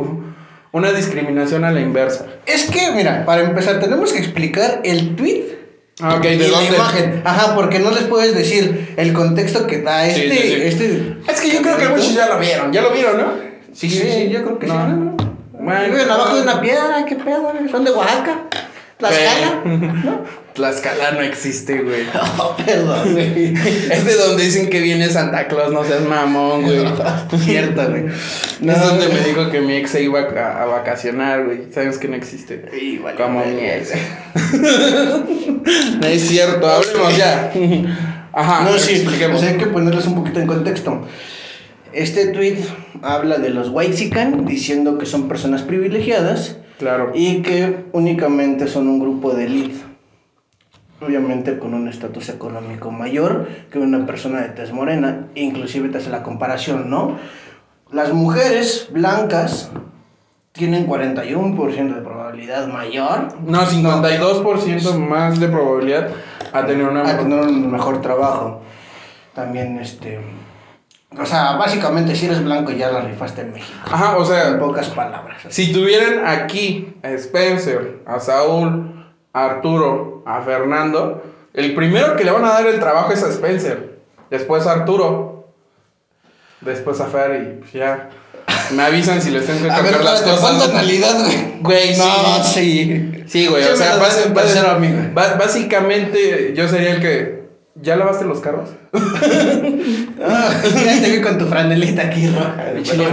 una 0.72 0.92
discriminación 0.92 1.64
a 1.64 1.72
la 1.72 1.80
inversa. 1.80 2.26
Es 2.44 2.70
que, 2.70 2.92
mira, 2.94 3.24
para 3.24 3.42
empezar, 3.42 3.80
tenemos 3.80 4.12
que 4.12 4.18
explicar 4.18 4.82
el 4.84 5.16
tweet 5.16 5.43
Ah, 6.00 6.16
ok, 6.16 6.24
y 6.24 6.37
¿de 6.37 6.48
la 6.48 6.59
dónde? 6.59 6.74
imagen. 6.76 7.22
Ajá, 7.24 7.54
porque 7.54 7.78
no 7.78 7.90
les 7.90 8.04
puedes 8.04 8.35
decir 8.35 8.94
el 8.96 9.12
contexto 9.12 9.66
que 9.66 9.78
da 9.83 10.04
Sí, 10.11 10.22
este. 10.24 10.37
sí, 10.37 10.48
sí. 10.48 10.62
este 10.64 11.16
Es 11.33 11.40
que 11.40 11.50
yo 11.52 11.62
creo 11.62 11.76
que 11.76 11.88
muchos 11.88 12.14
ya 12.14 12.28
lo 12.28 12.38
vieron, 12.40 12.72
ya 12.72 12.83
lo 12.83 12.90
vieron, 12.90 13.16
¿no? 13.16 13.33
Sí, 13.72 13.88
sí, 13.88 14.28
yo 14.30 14.42
creo 14.44 14.59
que 14.59 14.66
No. 14.66 14.74
sí. 14.74 14.78
¿no? 14.92 15.16
Bueno, 15.64 16.12
abajo 16.12 16.37
de 16.37 16.42
una 16.42 16.61
piedra, 16.61 17.04
¿qué 17.09 17.14
pedo? 17.14 17.52
Son 17.70 17.85
de 17.85 17.90
Oaxaca. 17.92 18.40
Tlaxcala. 18.98 19.62
¿No? 20.04 20.24
Tlaxcala 20.54 21.12
no 21.12 21.20
existe, 21.22 21.83
güey. 21.83 22.04
Oh, 22.38 22.57
perdón, 22.64 23.12
güey. 23.12 23.54
Es 23.54 24.04
de 24.04 24.14
donde 24.16 24.44
dicen 24.44 24.70
que 24.70 24.80
viene 24.80 25.09
Santa 25.09 25.48
Claus, 25.48 25.72
no 25.72 25.85
seas 25.85 26.02
mamón, 26.02 26.62
güey. 26.62 26.85
Cierto, 27.44 27.90
güey. 27.90 28.07
es 28.07 28.80
donde 28.80 29.09
me 29.09 29.20
dijo 29.20 29.50
que 29.50 29.61
mi 29.61 29.74
ex 29.74 29.90
se 29.90 30.02
iba 30.02 30.20
a, 30.20 30.62
a 30.62 30.66
vacacionar, 30.66 31.44
güey. 31.44 31.72
Sabes 31.72 31.98
que 31.98 32.09
no 32.09 32.16
existe. 32.16 32.66
Y 32.80 32.98
vale, 32.98 33.16
Como 33.16 33.44
mi 33.44 33.66
ex. 33.66 33.92
No 36.00 36.07
es 36.07 36.28
cierto, 36.28 36.66
hablemos 36.68 37.16
ya. 37.16 37.52
Ajá, 38.33 38.64
no, 38.64 38.78
sí, 38.78 38.94
expliquemos. 38.94 39.40
sea, 39.40 39.50
hay 39.50 39.57
que 39.59 39.66
ponerles 39.66 40.07
un 40.07 40.16
poquito 40.16 40.40
en 40.40 40.46
contexto. 40.46 41.07
Este 41.92 42.28
tweet 42.28 42.59
habla 43.02 43.38
de 43.38 43.50
los 43.50 43.68
Whitezican 43.70 44.44
diciendo 44.44 44.98
que 44.98 45.07
son 45.07 45.28
personas 45.28 45.62
privilegiadas 45.62 46.57
Claro. 46.78 47.12
y 47.14 47.42
que 47.42 47.84
únicamente 47.92 48.66
son 48.66 48.88
un 48.88 48.98
grupo 48.98 49.32
de 49.32 49.44
elite. 49.44 49.80
Obviamente 51.00 51.58
con 51.58 51.74
un 51.74 51.88
estatus 51.88 52.28
económico 52.30 52.90
mayor 52.90 53.48
que 53.70 53.78
una 53.78 54.06
persona 54.06 54.40
de 54.40 54.48
tez 54.48 54.72
morena, 54.72 55.26
inclusive 55.34 55.88
te 55.88 55.98
hace 55.98 56.10
la 56.10 56.22
comparación, 56.22 56.88
¿no? 56.88 57.18
Las 57.92 58.12
mujeres 58.12 58.88
blancas 58.90 59.70
tienen 60.52 60.87
41% 60.88 61.94
de 61.94 62.00
probabilidad 62.00 62.68
mayor 62.68 63.28
No, 63.44 63.60
52% 63.66 64.98
más 64.98 65.40
de 65.40 65.48
probabilidad 65.48 66.10
a 66.52 66.64
tener 66.64 66.88
una. 66.88 67.02
a 67.02 67.18
tener 67.18 67.40
un 67.40 67.70
mejor 67.70 68.00
trabajo. 68.00 68.60
También, 69.34 69.78
este. 69.78 70.20
O 71.20 71.27
sea, 71.27 71.57
básicamente, 71.57 72.14
si 72.16 72.27
eres 72.27 72.42
blanco, 72.42 72.72
ya 72.72 72.90
la 72.90 73.03
rifaste 73.03 73.42
en 73.42 73.53
México. 73.53 73.79
Ajá, 73.90 74.16
o 74.16 74.20
En 74.22 74.27
sea, 74.27 74.59
pocas 74.59 74.88
palabras. 74.88 75.42
si 75.48 75.72
tuvieran 75.72 76.27
aquí 76.27 76.94
a 77.03 77.11
Spencer, 77.11 78.00
a 78.07 78.18
Saúl, 78.20 79.07
a 79.33 79.44
Arturo, 79.44 80.22
a 80.27 80.40
Fernando, 80.42 81.22
el 81.53 81.74
primero 81.74 82.16
que 82.16 82.24
le 82.24 82.31
van 82.33 82.44
a 82.44 82.48
dar 82.55 82.66
el 82.66 82.81
trabajo 82.81 83.12
es 83.12 83.22
a 83.22 83.29
Spencer. 83.29 83.98
Después 84.31 84.66
a 84.66 84.72
Arturo. 84.72 85.53
Después 86.61 87.00
a 87.00 87.07
Fer 87.07 87.42
y 87.42 87.61
pues 87.61 87.72
ya. 87.72 88.09
Me 88.72 88.83
avisan 88.83 89.20
si 89.22 89.31
les 89.31 89.46
tengo 89.46 89.61
que 89.62 89.68
cambiar 89.74 90.03
las 90.03 90.22
cosas. 90.22 90.40
¿cuál 90.40 90.59
tonalidad, 90.59 91.20
güey? 91.24 91.61
Güey, 91.61 91.96
No, 91.96 92.42
sí. 92.42 93.24
sí. 93.27 93.46
Güey, 93.46 93.64
o 93.64 93.77
sea, 93.77 93.94
en 93.94 94.00
básicamente 95.14 96.55
yo 96.57 96.66
sería 96.68 96.92
el 96.94 97.00
que. 97.00 97.44
¿Ya 97.77 97.96
lavaste 97.96 98.24
los 98.24 98.40
carros? 98.40 98.70
Con 101.22 101.38
tu 101.38 101.46
franelita 101.46 102.03
aquí 102.03 102.29
roja. 102.29 102.57
Chile. 102.83 103.07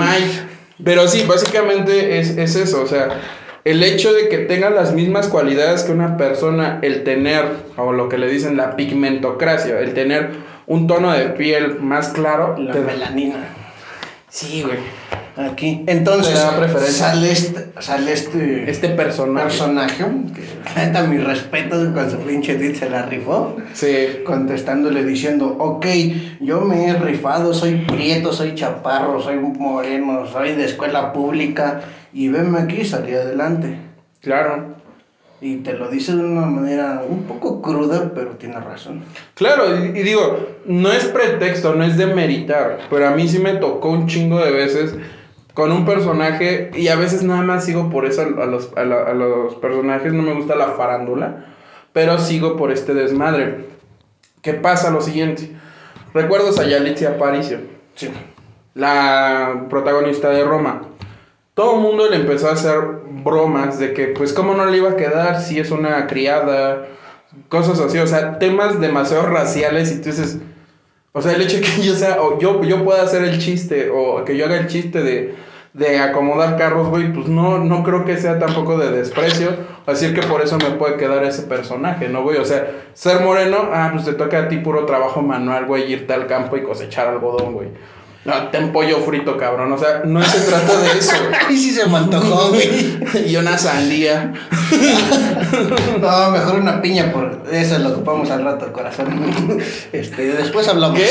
Pero 0.83 1.07
sí, 1.07 1.23
básicamente 1.27 2.19
es, 2.19 2.37
es 2.37 2.55
eso, 2.55 2.81
o 2.81 2.87
sea, 2.87 3.09
el 3.63 3.83
hecho 3.83 4.11
de 4.13 4.29
que 4.29 4.39
tenga 4.39 4.69
las 4.71 4.93
mismas 4.93 5.27
cualidades 5.27 5.83
que 5.83 5.91
una 5.91 6.17
persona, 6.17 6.79
el 6.81 7.03
tener, 7.03 7.45
o 7.77 7.93
lo 7.93 8.09
que 8.09 8.17
le 8.17 8.27
dicen 8.27 8.57
la 8.57 8.75
pigmentocracia, 8.75 9.79
el 9.79 9.93
tener 9.93 10.31
un 10.65 10.87
tono 10.87 11.11
de 11.11 11.25
piel 11.29 11.79
más 11.79 12.09
claro, 12.09 12.55
La 12.57 12.71
te 12.71 12.79
melanina. 12.79 13.60
Sí, 14.31 14.63
güey. 14.63 14.77
Aquí. 15.35 15.83
Entonces, 15.87 16.39
sale 16.39 17.31
este, 17.31 17.73
sale 17.81 18.13
este, 18.13 18.69
Este 18.71 18.89
personaje. 18.89 19.47
personaje, 19.47 20.05
que 20.33 20.79
neta, 20.79 21.03
mi 21.03 21.17
respeto 21.17 21.93
con 21.93 22.09
su 22.09 22.17
pinche 22.19 22.55
tweet 22.55 22.75
se 22.75 22.89
la 22.89 23.03
rifó. 23.07 23.57
Sí. 23.73 24.19
contestándole 24.25 25.03
diciendo, 25.03 25.57
ok, 25.59 25.85
yo 26.39 26.61
me 26.61 26.87
he 26.87 26.93
rifado, 26.93 27.53
soy 27.53 27.85
prieto, 27.85 28.31
soy 28.31 28.55
chaparro, 28.55 29.21
soy 29.21 29.35
moreno, 29.35 30.25
soy 30.27 30.53
de 30.53 30.63
escuela 30.65 31.11
pública 31.11 31.81
y 32.13 32.29
venme 32.29 32.59
aquí, 32.59 32.85
salí 32.85 33.13
adelante. 33.13 33.77
Claro. 34.21 34.75
Y 35.41 35.57
te 35.57 35.73
lo 35.73 35.89
dice 35.89 36.15
de 36.15 36.23
una 36.23 36.45
manera 36.45 37.03
un 37.09 37.23
poco 37.23 37.61
cruda, 37.63 38.11
pero 38.13 38.31
tiene 38.35 38.59
razón. 38.59 39.03
Claro, 39.33 39.63
y, 39.75 39.87
y 39.97 40.03
digo, 40.03 40.37
no 40.65 40.91
es 40.91 41.05
pretexto, 41.05 41.73
no 41.73 41.83
es 41.83 41.97
de 41.97 42.05
meritar, 42.05 42.77
pero 42.91 43.07
a 43.07 43.11
mí 43.11 43.27
sí 43.27 43.39
me 43.39 43.53
tocó 43.55 43.89
un 43.89 44.05
chingo 44.07 44.39
de 44.39 44.51
veces 44.51 44.93
con 45.55 45.71
un 45.71 45.83
personaje 45.83 46.69
y 46.75 46.89
a 46.89 46.95
veces 46.95 47.23
nada 47.23 47.41
más 47.41 47.65
sigo 47.65 47.89
por 47.89 48.05
eso 48.05 48.21
a 48.21 48.45
los, 48.45 48.71
a 48.77 48.83
la- 48.85 49.03
a 49.03 49.13
los 49.13 49.55
personajes, 49.55 50.13
no 50.13 50.21
me 50.21 50.33
gusta 50.33 50.55
la 50.55 50.67
farándula, 50.73 51.45
pero 51.91 52.19
sigo 52.19 52.55
por 52.55 52.71
este 52.71 52.93
desmadre. 52.93 53.65
¿Qué 54.43 54.53
pasa? 54.53 54.91
Lo 54.91 55.01
siguiente, 55.01 55.51
recuerdo 56.13 56.49
a 56.59 56.63
Yalitza 56.65 57.09
Aparicio, 57.09 57.57
Sí. 57.95 58.09
la 58.75 59.65
protagonista 59.69 60.29
de 60.29 60.43
Roma. 60.43 60.83
Todo 61.53 61.75
el 61.75 61.81
mundo 61.81 62.09
le 62.09 62.15
empezó 62.15 62.49
a 62.49 62.53
hacer 62.53 62.79
bromas 63.23 63.77
de 63.77 63.93
que, 63.93 64.07
pues, 64.07 64.33
¿cómo 64.33 64.53
no 64.53 64.65
le 64.65 64.77
iba 64.77 64.91
a 64.91 64.95
quedar 64.95 65.41
si 65.41 65.59
es 65.59 65.71
una 65.71 66.07
criada? 66.07 66.87
Cosas 67.49 67.79
así, 67.79 67.97
o 67.97 68.07
sea, 68.07 68.39
temas 68.39 68.79
demasiado 68.79 69.27
raciales 69.27 69.91
y 69.91 69.97
tú 69.97 70.09
dices, 70.09 70.39
o 71.13 71.21
sea, 71.21 71.33
el 71.33 71.41
hecho 71.41 71.57
de 71.57 71.63
que 71.63 71.81
yo 71.81 71.93
sea, 71.95 72.21
o 72.21 72.39
yo, 72.39 72.63
yo 72.63 72.83
pueda 72.85 73.03
hacer 73.03 73.23
el 73.23 73.39
chiste, 73.39 73.89
o 73.93 74.23
que 74.23 74.37
yo 74.37 74.45
haga 74.45 74.57
el 74.57 74.67
chiste 74.67 75.03
de, 75.03 75.35
de 75.73 75.99
acomodar 75.99 76.57
carros, 76.57 76.89
güey, 76.89 77.11
pues 77.11 77.27
no, 77.27 77.59
no 77.59 77.83
creo 77.83 78.05
que 78.05 78.17
sea 78.17 78.39
tampoco 78.39 78.77
de 78.77 78.91
desprecio, 78.91 79.49
decir 79.87 80.13
que 80.13 80.25
por 80.25 80.41
eso 80.41 80.57
me 80.57 80.71
puede 80.71 80.97
quedar 80.97 81.23
ese 81.23 81.43
personaje, 81.43 82.09
¿no, 82.09 82.23
güey? 82.23 82.37
O 82.37 82.45
sea, 82.45 82.71
ser 82.93 83.21
moreno, 83.21 83.69
ah, 83.73 83.89
pues 83.93 84.05
te 84.05 84.13
toca 84.13 84.39
a 84.39 84.47
ti 84.47 84.57
puro 84.57 84.85
trabajo 84.85 85.21
manual, 85.21 85.65
güey, 85.65 85.91
irte 85.91 86.13
al 86.13 86.27
campo 86.27 86.57
y 86.57 86.63
cosechar 86.63 87.07
algodón, 87.07 87.53
güey. 87.53 87.69
No, 88.23 88.49
ten 88.49 88.71
pollo 88.71 88.99
frito, 88.99 89.35
cabrón, 89.35 89.71
o 89.71 89.77
sea, 89.79 90.03
no 90.05 90.23
se 90.23 90.41
trata 90.41 90.79
de 90.79 90.99
eso. 90.99 91.15
Ay, 91.47 91.57
sí 91.57 91.71
se 91.71 91.87
me 91.87 91.97
antojó, 91.97 92.49
güey. 92.49 92.99
y 93.27 93.35
una 93.35 93.57
sandía. 93.57 94.31
No, 95.99 96.31
mejor 96.31 96.59
una 96.59 96.81
piña 96.81 97.11
por 97.11 97.43
eso 97.51 97.77
lo 97.79 97.89
ocupamos 97.89 98.31
al 98.31 98.43
rato, 98.45 98.71
corazón. 98.71 99.59
Este, 99.91 100.33
después 100.33 100.67
hablamos. 100.67 100.99
¿Qué? 100.99 101.09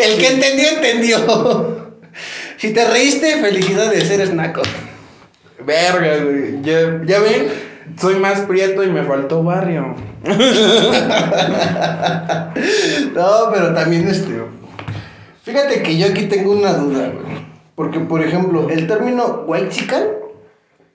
El 0.00 0.18
que 0.18 0.28
entendió, 0.28 0.68
entendió. 0.70 1.98
Si 2.56 2.72
te 2.72 2.88
reíste, 2.88 3.40
felicidades, 3.40 4.10
eres 4.10 4.32
naco. 4.32 4.62
Verga, 5.64 6.16
güey. 6.24 6.62
Ya, 6.62 7.00
ya 7.04 7.18
ven, 7.20 7.48
soy 8.00 8.14
más 8.16 8.40
prieto 8.40 8.82
y 8.84 8.88
me 8.88 9.02
faltó 9.02 9.42
barrio. 9.42 9.94
No, 13.14 13.50
pero 13.52 13.74
también 13.74 14.08
este. 14.08 14.40
Fíjate 15.44 15.82
que 15.82 15.98
yo 15.98 16.06
aquí 16.08 16.24
tengo 16.24 16.52
una 16.52 16.72
duda, 16.72 17.08
güey. 17.10 17.44
Porque, 17.74 18.00
por 18.00 18.22
ejemplo, 18.22 18.68
el 18.70 18.86
término 18.86 19.44
white 19.46 19.68
chican 19.68 20.04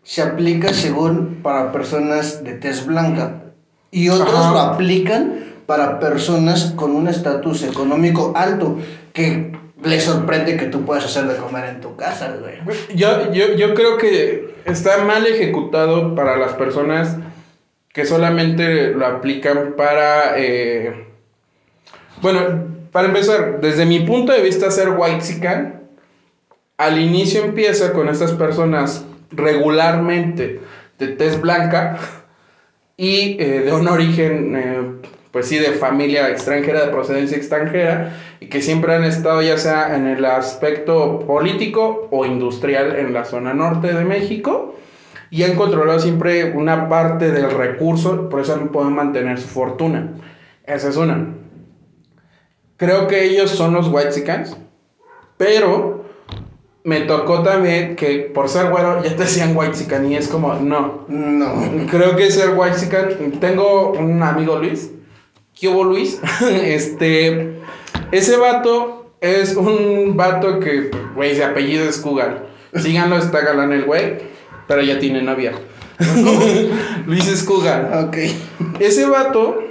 se 0.04 0.22
aplica 0.22 0.74
según 0.74 1.40
para 1.44 1.72
personas 1.72 2.44
de 2.44 2.54
tez 2.54 2.86
blanca. 2.86 3.44
Y 3.92 4.10
otros 4.10 4.34
Ajá. 4.34 4.52
lo 4.52 4.60
aplican 4.60 5.46
para 5.66 6.00
personas 6.00 6.74
con 6.76 6.96
un 6.96 7.08
estatus 7.08 7.64
económico 7.64 8.34
alto. 8.36 8.78
Que 9.14 9.52
les 9.84 10.04
sorprende 10.04 10.58
que 10.58 10.66
tú 10.66 10.84
puedas 10.84 11.06
hacer 11.06 11.26
de 11.28 11.36
comer 11.36 11.66
en 11.66 11.82
tu 11.82 11.96
casa, 11.96 12.36
güey. 12.40 12.56
Yo, 12.96 13.32
yo, 13.32 13.56
yo 13.56 13.74
creo 13.76 13.98
que 13.98 14.56
está 14.66 15.04
mal 15.04 15.26
ejecutado 15.28 16.16
para 16.16 16.38
las 16.38 16.54
personas 16.54 17.18
que 17.94 18.06
solamente 18.06 18.94
lo 18.94 19.06
aplican 19.06 19.74
para... 19.78 20.40
eh, 20.40 21.06
Bueno, 22.22 22.79
para 22.92 23.08
empezar, 23.08 23.60
desde 23.62 23.86
mi 23.86 24.02
punto 24.02 24.32
de 24.32 24.42
vista, 24.42 24.72
ser 24.72 24.90
white 24.98 25.24
al 26.78 26.98
inicio 26.98 27.44
empieza 27.44 27.92
con 27.92 28.08
estas 28.08 28.32
personas 28.32 29.06
regularmente 29.32 30.62
de 30.98 31.08
tez 31.10 31.40
blanca 31.40 31.98
y 32.96 33.38
eh, 33.40 33.64
de 33.66 33.74
un 33.74 33.88
origen, 33.88 34.56
eh, 34.56 34.82
pues 35.32 35.48
sí, 35.48 35.58
de 35.58 35.72
familia 35.72 36.30
extranjera, 36.30 36.86
de 36.86 36.92
procedencia 36.92 37.38
extranjera, 37.38 38.18
y 38.40 38.48
que 38.48 38.62
siempre 38.62 38.96
han 38.96 39.04
estado 39.04 39.42
ya 39.42 39.58
sea 39.58 39.96
en 39.96 40.08
el 40.08 40.26
aspecto 40.26 41.20
político 41.20 42.08
o 42.12 42.26
industrial 42.26 42.96
en 42.96 43.14
la 43.14 43.26
zona 43.26 43.54
norte 43.54 43.94
de 43.94 44.06
México, 44.06 44.76
y 45.30 45.44
han 45.44 45.56
controlado 45.56 46.00
siempre 46.00 46.52
una 46.54 46.90
parte 46.90 47.32
del 47.32 47.52
recurso, 47.52 48.30
por 48.30 48.40
eso 48.42 48.58
pueden 48.72 48.94
mantener 48.94 49.40
su 49.40 49.48
fortuna. 49.48 50.14
Esa 50.66 50.90
es 50.90 50.98
una. 50.98 51.28
Creo 52.80 53.08
que 53.08 53.26
ellos 53.26 53.52
son 53.52 53.74
los 53.74 53.90
Whitexicans, 53.90 54.56
pero 55.36 56.06
me 56.86 57.02
tocó 57.02 57.44
también 57.44 57.98
que 57.98 58.32
por 58.34 58.48
ser 58.48 58.70
güero 58.70 59.04
ya 59.04 59.16
te 59.18 59.24
decían 59.24 59.56
Whitexican 59.56 60.10
y 60.10 60.16
es 60.16 60.30
como, 60.30 60.54
no. 60.54 61.04
No. 61.10 61.88
Creo 61.92 62.16
que 62.16 62.32
ser 62.32 62.58
Whitexican, 62.58 63.32
tengo 63.42 63.92
un 63.92 64.24
amigo 64.24 64.58
Luis, 64.58 64.92
¿qué 65.60 65.68
hubo 65.68 65.84
Luis? 65.84 66.22
este, 66.64 67.60
ese 68.14 68.38
vato 68.38 69.12
es 69.20 69.58
un 69.58 70.16
vato 70.16 70.62
que, 70.62 70.90
güey, 71.16 71.36
su 71.36 71.44
apellido 71.44 71.84
es 71.84 71.98
Cougar. 71.98 72.48
Síganlo, 72.74 73.18
está 73.18 73.42
galán 73.42 73.74
el 73.74 73.84
güey, 73.84 74.20
pero 74.70 74.82
ya 74.82 75.00
tiene 75.00 75.22
novia. 75.22 75.52
Luis 77.06 77.28
es 77.28 77.44
Cougar. 77.44 78.06
Ok. 78.06 78.18
Ese 78.80 79.06
vato, 79.06 79.62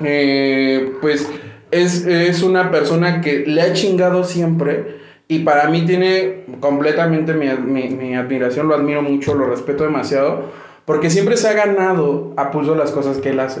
eh, 0.00 0.92
pues, 1.00 1.26
es, 1.70 2.06
es 2.06 2.42
una 2.42 2.70
persona 2.70 3.20
que 3.20 3.44
le 3.46 3.62
ha 3.62 3.72
chingado 3.72 4.24
siempre. 4.24 4.98
Y 5.28 5.40
para 5.40 5.68
mí 5.68 5.82
tiene 5.84 6.44
completamente 6.60 7.34
mi, 7.34 7.46
mi- 7.48 7.90
mi 7.90 8.14
admiración, 8.14 8.68
lo 8.68 8.74
admiro 8.74 9.02
mucho, 9.02 9.34
lo 9.34 9.46
respeto 9.46 9.84
demasiado. 9.84 10.44
Porque 10.84 11.10
siempre 11.10 11.36
se 11.36 11.48
ha 11.48 11.52
ganado 11.52 12.32
a 12.36 12.50
pulso 12.50 12.74
las 12.74 12.90
cosas 12.92 13.18
que 13.18 13.30
él 13.30 13.40
hace. 13.40 13.60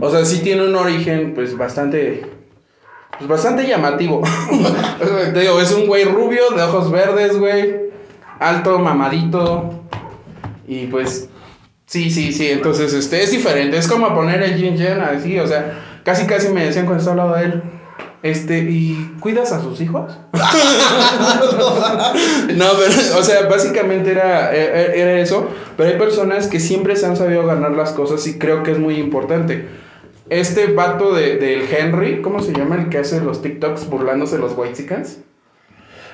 O 0.00 0.10
sea, 0.10 0.24
sí 0.24 0.40
tiene 0.42 0.64
un 0.66 0.76
origen, 0.76 1.34
pues, 1.34 1.56
bastante... 1.56 2.22
Pues 3.18 3.28
bastante 3.28 3.66
llamativo. 3.66 4.22
Digo, 5.34 5.60
es 5.60 5.72
un 5.72 5.86
güey 5.88 6.04
rubio, 6.04 6.50
de 6.56 6.62
ojos 6.62 6.92
verdes, 6.92 7.36
güey. 7.36 7.74
Alto, 8.38 8.78
mamadito. 8.78 9.82
Y 10.68 10.86
pues 10.86 11.28
Sí, 11.86 12.10
sí, 12.10 12.32
sí, 12.32 12.50
entonces 12.50 12.92
este 12.92 13.22
es 13.22 13.30
diferente, 13.30 13.78
es 13.78 13.88
como 13.88 14.14
poner 14.14 14.42
el 14.42 14.56
yin 14.58 14.76
yang 14.76 15.00
así, 15.00 15.38
o 15.38 15.46
sea, 15.46 15.87
casi 16.08 16.24
casi 16.24 16.48
me 16.48 16.64
decían 16.64 16.86
cuando 16.86 17.02
estaba 17.02 17.22
al 17.22 17.28
lado 17.28 17.38
de 17.38 17.44
él, 17.44 17.62
este, 18.22 18.60
¿y 18.60 19.14
cuidas 19.20 19.52
a 19.52 19.60
sus 19.60 19.78
hijos? 19.82 20.10
no, 20.32 20.40
pero, 22.48 23.18
o 23.18 23.22
sea, 23.22 23.42
básicamente 23.46 24.12
era, 24.12 24.50
era 24.50 24.94
era 24.94 25.20
eso, 25.20 25.50
pero 25.76 25.90
hay 25.90 25.98
personas 25.98 26.46
que 26.46 26.60
siempre 26.60 26.96
se 26.96 27.04
han 27.04 27.14
sabido 27.14 27.44
ganar 27.44 27.72
las 27.72 27.92
cosas 27.92 28.26
y 28.26 28.38
creo 28.38 28.62
que 28.62 28.70
es 28.72 28.78
muy 28.78 28.94
importante. 28.94 29.68
Este 30.30 30.68
vato 30.68 31.14
de, 31.14 31.36
del 31.36 31.70
Henry, 31.70 32.22
¿cómo 32.22 32.40
se 32.40 32.54
llama 32.54 32.76
el 32.76 32.88
que 32.88 32.96
hace 32.96 33.20
los 33.20 33.42
TikToks 33.42 33.90
burlándose 33.90 34.36
de 34.36 34.40
los 34.40 34.56
Whitexicans? 34.56 35.18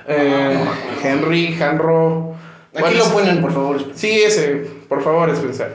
Eh, 0.08 0.58
Henry, 1.04 1.56
Hanro. 1.62 2.34
Aquí 2.72 2.82
bueno, 2.82 2.98
lo 2.98 3.12
ponen, 3.12 3.40
por 3.40 3.52
favor. 3.52 3.92
Sí, 3.94 4.10
ese, 4.10 4.66
por 4.88 5.04
favor, 5.04 5.30
Spencer. 5.30 5.72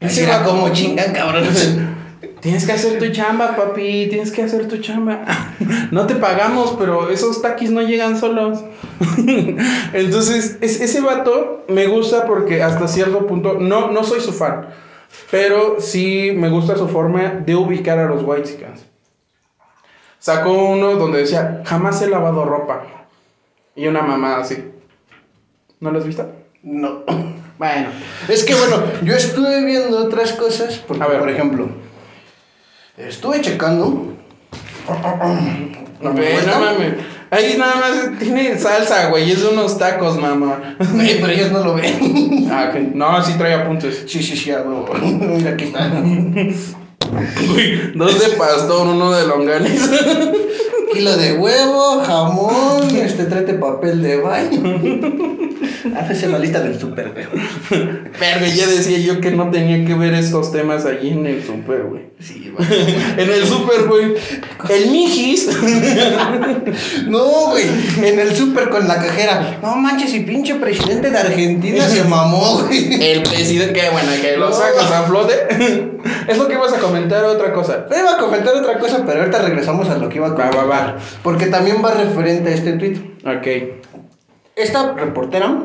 Así 0.00 0.22
era 0.22 0.42
como 0.44 0.70
chingan, 0.72 1.12
cabrón. 1.12 1.44
Tienes 2.40 2.64
que 2.64 2.72
hacer 2.72 2.98
tu 2.98 3.08
chamba, 3.12 3.54
papi, 3.54 4.06
tienes 4.08 4.30
que 4.32 4.42
hacer 4.42 4.66
tu 4.68 4.78
chamba. 4.78 5.24
No 5.90 6.06
te 6.06 6.14
pagamos, 6.14 6.74
pero 6.78 7.10
esos 7.10 7.42
taquis 7.42 7.70
no 7.70 7.82
llegan 7.82 8.18
solos. 8.18 8.64
Entonces, 9.92 10.56
es- 10.60 10.80
ese 10.80 11.00
vato 11.00 11.64
me 11.68 11.86
gusta 11.86 12.26
porque 12.26 12.62
hasta 12.62 12.88
cierto 12.88 13.26
punto, 13.26 13.54
no, 13.58 13.90
no 13.90 14.04
soy 14.04 14.20
su 14.20 14.32
fan, 14.32 14.68
pero 15.30 15.76
sí 15.80 16.32
me 16.34 16.48
gusta 16.48 16.76
su 16.76 16.88
forma 16.88 17.22
de 17.44 17.54
ubicar 17.56 17.98
a 17.98 18.06
los 18.06 18.22
Whitexicans. 18.22 18.86
Sacó 20.18 20.52
uno 20.52 20.94
donde 20.96 21.18
decía, 21.20 21.62
jamás 21.64 22.00
he 22.02 22.08
lavado 22.08 22.44
ropa. 22.44 22.84
Y 23.74 23.86
una 23.86 24.02
mamá 24.02 24.36
así. 24.38 24.64
¿No 25.80 25.90
lo 25.90 25.98
has 25.98 26.06
visto? 26.06 26.30
No. 26.62 27.02
Bueno. 27.60 27.88
Es 28.26 28.42
que 28.44 28.54
bueno, 28.54 28.76
yo 29.02 29.12
estuve 29.14 29.62
viendo 29.66 29.98
otras 30.06 30.32
cosas, 30.32 30.78
porque 30.88 31.02
A 31.04 31.08
ver. 31.08 31.18
por 31.20 31.28
ejemplo, 31.28 31.68
estuve 32.96 33.40
checando. 33.40 34.14
Ve, 36.02 36.38
no 36.46 36.60
mames. 36.60 36.94
Ahí 37.30 37.54
nada 37.56 37.76
más 37.76 38.18
tiene 38.18 38.58
salsa, 38.58 39.08
güey. 39.08 39.30
Es 39.30 39.42
de 39.42 39.48
unos 39.50 39.78
tacos, 39.78 40.18
mamá. 40.18 40.76
Güey, 40.92 41.20
pero 41.20 41.32
ellos 41.32 41.52
no 41.52 41.62
lo 41.62 41.74
ven. 41.74 42.48
Ah. 42.50 42.72
No, 42.92 43.22
sí 43.22 43.34
trae 43.38 43.54
apuntes. 43.54 44.04
Sí, 44.08 44.20
sí, 44.20 44.36
sí, 44.36 44.50
a 44.50 44.62
huevo. 44.62 44.92
Mira, 45.02 45.52
aquí 45.52 45.64
está. 45.64 45.92
Güey, 47.08 47.92
dos 47.94 48.20
de 48.20 48.36
pastor, 48.36 48.86
uno 48.86 49.12
de 49.12 49.26
longaniza. 49.26 49.90
Kilo 50.92 51.16
de 51.16 51.34
huevo, 51.34 52.02
jamón, 52.04 52.96
este, 52.96 53.24
tráete 53.24 53.54
papel 53.54 54.02
de 54.02 54.16
baño. 54.16 54.80
Haces 55.96 56.28
la 56.28 56.38
lista 56.38 56.60
del 56.60 56.78
súper, 56.78 57.12
güey. 57.12 57.26
Verga, 58.18 58.46
ya 58.48 58.66
decía 58.66 58.98
yo 58.98 59.20
que 59.20 59.30
no 59.30 59.50
tenía 59.50 59.84
que 59.86 59.94
ver 59.94 60.14
estos 60.14 60.52
temas 60.52 60.84
allí 60.84 61.10
en 61.10 61.26
el 61.26 61.44
super, 61.44 61.84
güey. 61.84 62.02
Sí, 62.18 62.52
güey. 62.54 62.68
En 63.16 63.30
el 63.30 63.46
super, 63.46 63.84
güey. 63.86 64.14
El 64.68 64.90
mijis. 64.90 65.48
No, 67.06 67.50
güey. 67.50 67.64
En 68.02 68.18
el 68.18 68.34
súper 68.36 68.68
con 68.68 68.86
la 68.88 68.96
cajera. 68.96 69.58
No 69.62 69.76
manches, 69.76 70.12
y 70.12 70.20
pinche 70.20 70.56
presidente 70.56 71.10
de 71.10 71.18
Argentina 71.18 71.88
se 71.88 72.04
mamó, 72.04 72.62
güey. 72.66 73.02
El 73.02 73.22
presidente, 73.22 73.80
que 73.80 73.90
bueno, 73.90 74.10
que 74.20 74.36
lo 74.36 74.52
sacas 74.52 74.90
a 74.90 75.02
flote. 75.04 75.34
Es 76.28 76.38
lo 76.38 76.48
que 76.48 76.54
ibas 76.54 76.72
a 76.72 76.78
comentar, 76.78 77.24
otra 77.24 77.52
cosa. 77.52 77.86
Te 77.86 77.98
iba 77.98 78.14
a 78.14 78.18
comentar 78.18 78.54
otra 78.54 78.78
cosa, 78.78 79.04
pero 79.06 79.20
ahorita 79.20 79.42
regresamos 79.42 79.88
a 79.88 79.98
lo 79.98 80.08
que 80.08 80.16
iba 80.16 80.28
a 80.28 80.34
comentar. 80.34 80.56
va, 80.58 80.64
va. 80.64 80.96
Porque 81.22 81.46
también 81.46 81.76
va 81.84 81.92
referente 81.92 82.50
a 82.50 82.54
este 82.54 82.72
tweet. 82.74 82.96
Ok. 83.24 83.46
Esta 84.56 84.92
reportera 84.92 85.58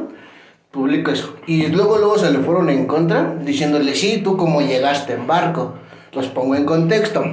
publicó 0.72 1.12
eso. 1.12 1.36
Y 1.48 1.68
luego, 1.68 1.98
luego 1.98 2.18
se 2.18 2.32
le 2.32 2.40
fueron 2.40 2.70
en 2.70 2.86
contra, 2.88 3.36
diciéndole, 3.42 3.96
sí, 3.96 4.22
tú 4.24 4.38
cómo 4.38 4.62
llegaste 4.62 5.14
en 5.14 5.28
barco. 5.28 5.76
Los 6.14 6.28
pongo 6.28 6.56
en 6.56 6.66
contexto. 6.66 7.24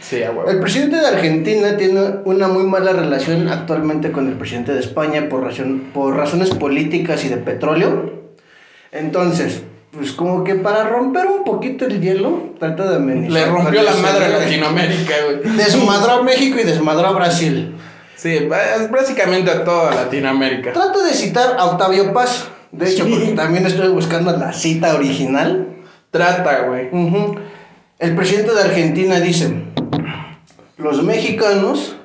Sí, 0.00 0.22
a 0.22 0.30
huevo. 0.30 0.48
El 0.48 0.60
presidente 0.60 0.96
de 0.96 1.06
Argentina 1.06 1.76
tiene 1.76 2.00
una 2.24 2.48
muy 2.48 2.64
mala 2.64 2.92
relación 2.92 3.48
actualmente 3.48 4.12
con 4.12 4.28
el 4.28 4.34
presidente 4.34 4.72
de 4.72 4.80
España 4.80 5.28
por, 5.28 5.42
razón- 5.44 5.90
por 5.92 6.16
razones 6.16 6.50
políticas 6.54 7.22
y 7.24 7.28
de 7.28 7.36
petróleo. 7.36 8.30
Entonces, 8.92 9.62
pues 9.92 10.12
como 10.12 10.44
que 10.44 10.54
para 10.54 10.84
romper 10.84 11.26
un 11.26 11.44
poquito 11.44 11.84
el 11.84 12.00
hielo, 12.00 12.54
trata 12.58 12.88
de 12.88 12.96
amenizar. 12.96 13.32
Le 13.32 13.46
rompió 13.46 13.82
la 13.82 13.94
madre 13.94 14.26
a 14.26 14.28
Latinoamérica, 14.28 15.14
güey. 15.24 15.56
Desmadró 15.56 16.12
a 16.12 16.22
México 16.22 16.58
y 16.60 16.64
desmadró 16.64 17.08
a 17.08 17.12
Brasil. 17.12 17.74
Sí, 18.14 18.48
básicamente 18.90 19.50
a 19.50 19.64
toda 19.64 19.94
Latinoamérica. 19.94 20.72
Trato 20.72 21.02
de 21.02 21.12
citar 21.12 21.56
a 21.58 21.66
Octavio 21.66 22.12
Paz. 22.12 22.48
De 22.70 22.88
hecho, 22.88 23.08
porque 23.08 23.32
también 23.32 23.66
estoy 23.66 23.88
buscando 23.88 24.30
la 24.36 24.52
cita 24.52 24.94
original. 24.94 25.66
Trata, 26.10 26.66
güey. 26.68 26.88
El 27.98 28.14
presidente 28.14 28.54
de 28.54 28.60
Argentina 28.60 29.18
dice, 29.18 29.64
los 30.78 31.02
mexicanos 31.02 31.96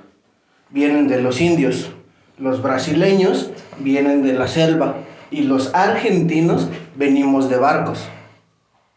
vienen 0.71 1.07
de 1.07 1.21
los 1.21 1.39
indios, 1.39 1.91
los 2.39 2.61
brasileños 2.61 3.51
vienen 3.79 4.23
de 4.23 4.33
la 4.33 4.47
selva 4.47 4.95
y 5.31 5.41
los 5.41 5.73
argentinos 5.73 6.67
venimos 6.95 7.49
de 7.49 7.57
barcos. 7.57 7.99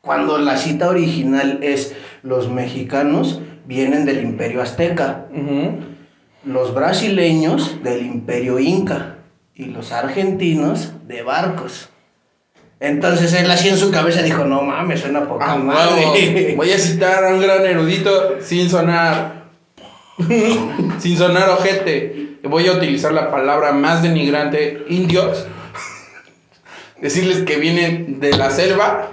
Cuando 0.01 0.39
la 0.39 0.57
cita 0.57 0.89
original 0.89 1.61
es 1.63 1.95
los 2.23 2.49
mexicanos 2.51 3.41
vienen 3.67 4.05
del 4.05 4.23
imperio 4.23 4.63
azteca, 4.63 5.27
los 6.45 6.75
brasileños 6.75 7.83
del 7.83 8.07
imperio 8.07 8.59
inca 8.59 9.17
y 9.55 9.67
los 9.67 9.93
argentinos 9.93 10.93
de 11.07 11.23
barcos. 11.23 11.89
Entonces 12.81 13.33
él 13.35 13.51
así 13.51 13.69
en 13.69 13.77
su 13.77 13.91
cabeza 13.91 14.23
dijo, 14.23 14.45
no 14.45 14.63
mames, 14.63 15.01
suena 15.01 15.29
poca 15.29 15.53
Ah, 15.53 15.57
madre. 15.57 16.55
Voy 16.57 16.71
a 16.71 16.79
citar 16.79 17.25
a 17.25 17.35
un 17.35 17.41
gran 17.41 17.67
erudito 17.67 18.37
sin 18.41 18.71
sonar. 18.71 19.49
sin 20.99 21.17
sonar 21.17 21.49
ojete, 21.51 22.39
voy 22.43 22.67
a 22.67 22.73
utilizar 22.73 23.13
la 23.13 23.31
palabra 23.31 23.73
más 23.73 24.03
denigrante, 24.03 24.85
indios. 24.89 25.47
Decirles 27.01 27.39
que 27.45 27.57
vienen 27.57 28.21
de 28.21 28.37
la 28.37 28.51
selva. 28.51 29.11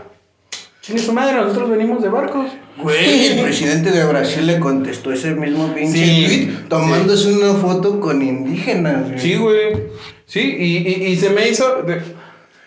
Chingue 0.81 1.01
su 1.01 1.13
madre, 1.13 1.35
nosotros 1.35 1.69
venimos 1.69 2.01
de 2.03 2.09
barcos. 2.09 2.47
Güey, 2.77 3.27
el 3.27 3.41
presidente 3.43 3.91
de 3.91 4.03
Brasil 4.05 4.45
le 4.45 4.59
contestó 4.59 5.11
ese 5.11 5.31
mismo 5.33 5.73
pinche 5.73 5.97
Sí, 5.97 6.25
tweet 6.25 6.67
tomándose 6.69 7.31
una 7.31 7.53
foto 7.53 7.99
con 7.99 8.21
indígenas, 8.21 9.07
güey. 9.07 9.19
Sí, 9.19 9.35
güey. 9.35 9.83
Sí, 10.25 10.41
y, 10.59 10.77
y, 10.87 11.05
y 11.07 11.15
se 11.15 11.29
me 11.29 11.47
hizo. 11.47 11.83
de- 11.83 12.01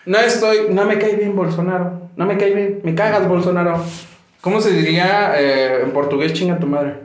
no 0.05 0.17
estoy. 0.17 0.67
No 0.71 0.85
me 0.85 0.97
cae 0.97 1.15
bien 1.15 1.35
Bolsonaro. 1.35 2.09
No 2.15 2.25
me 2.25 2.37
cae 2.37 2.53
bien. 2.53 2.79
Me 2.83 2.95
cagas, 2.95 3.27
Bolsonaro. 3.27 3.83
¿Cómo 4.41 4.61
se 4.61 4.71
diría 4.71 5.33
eh, 5.37 5.81
en 5.83 5.91
portugués? 5.91 6.33
Chinga 6.33 6.57
tu 6.59 6.65
madre. 6.67 6.95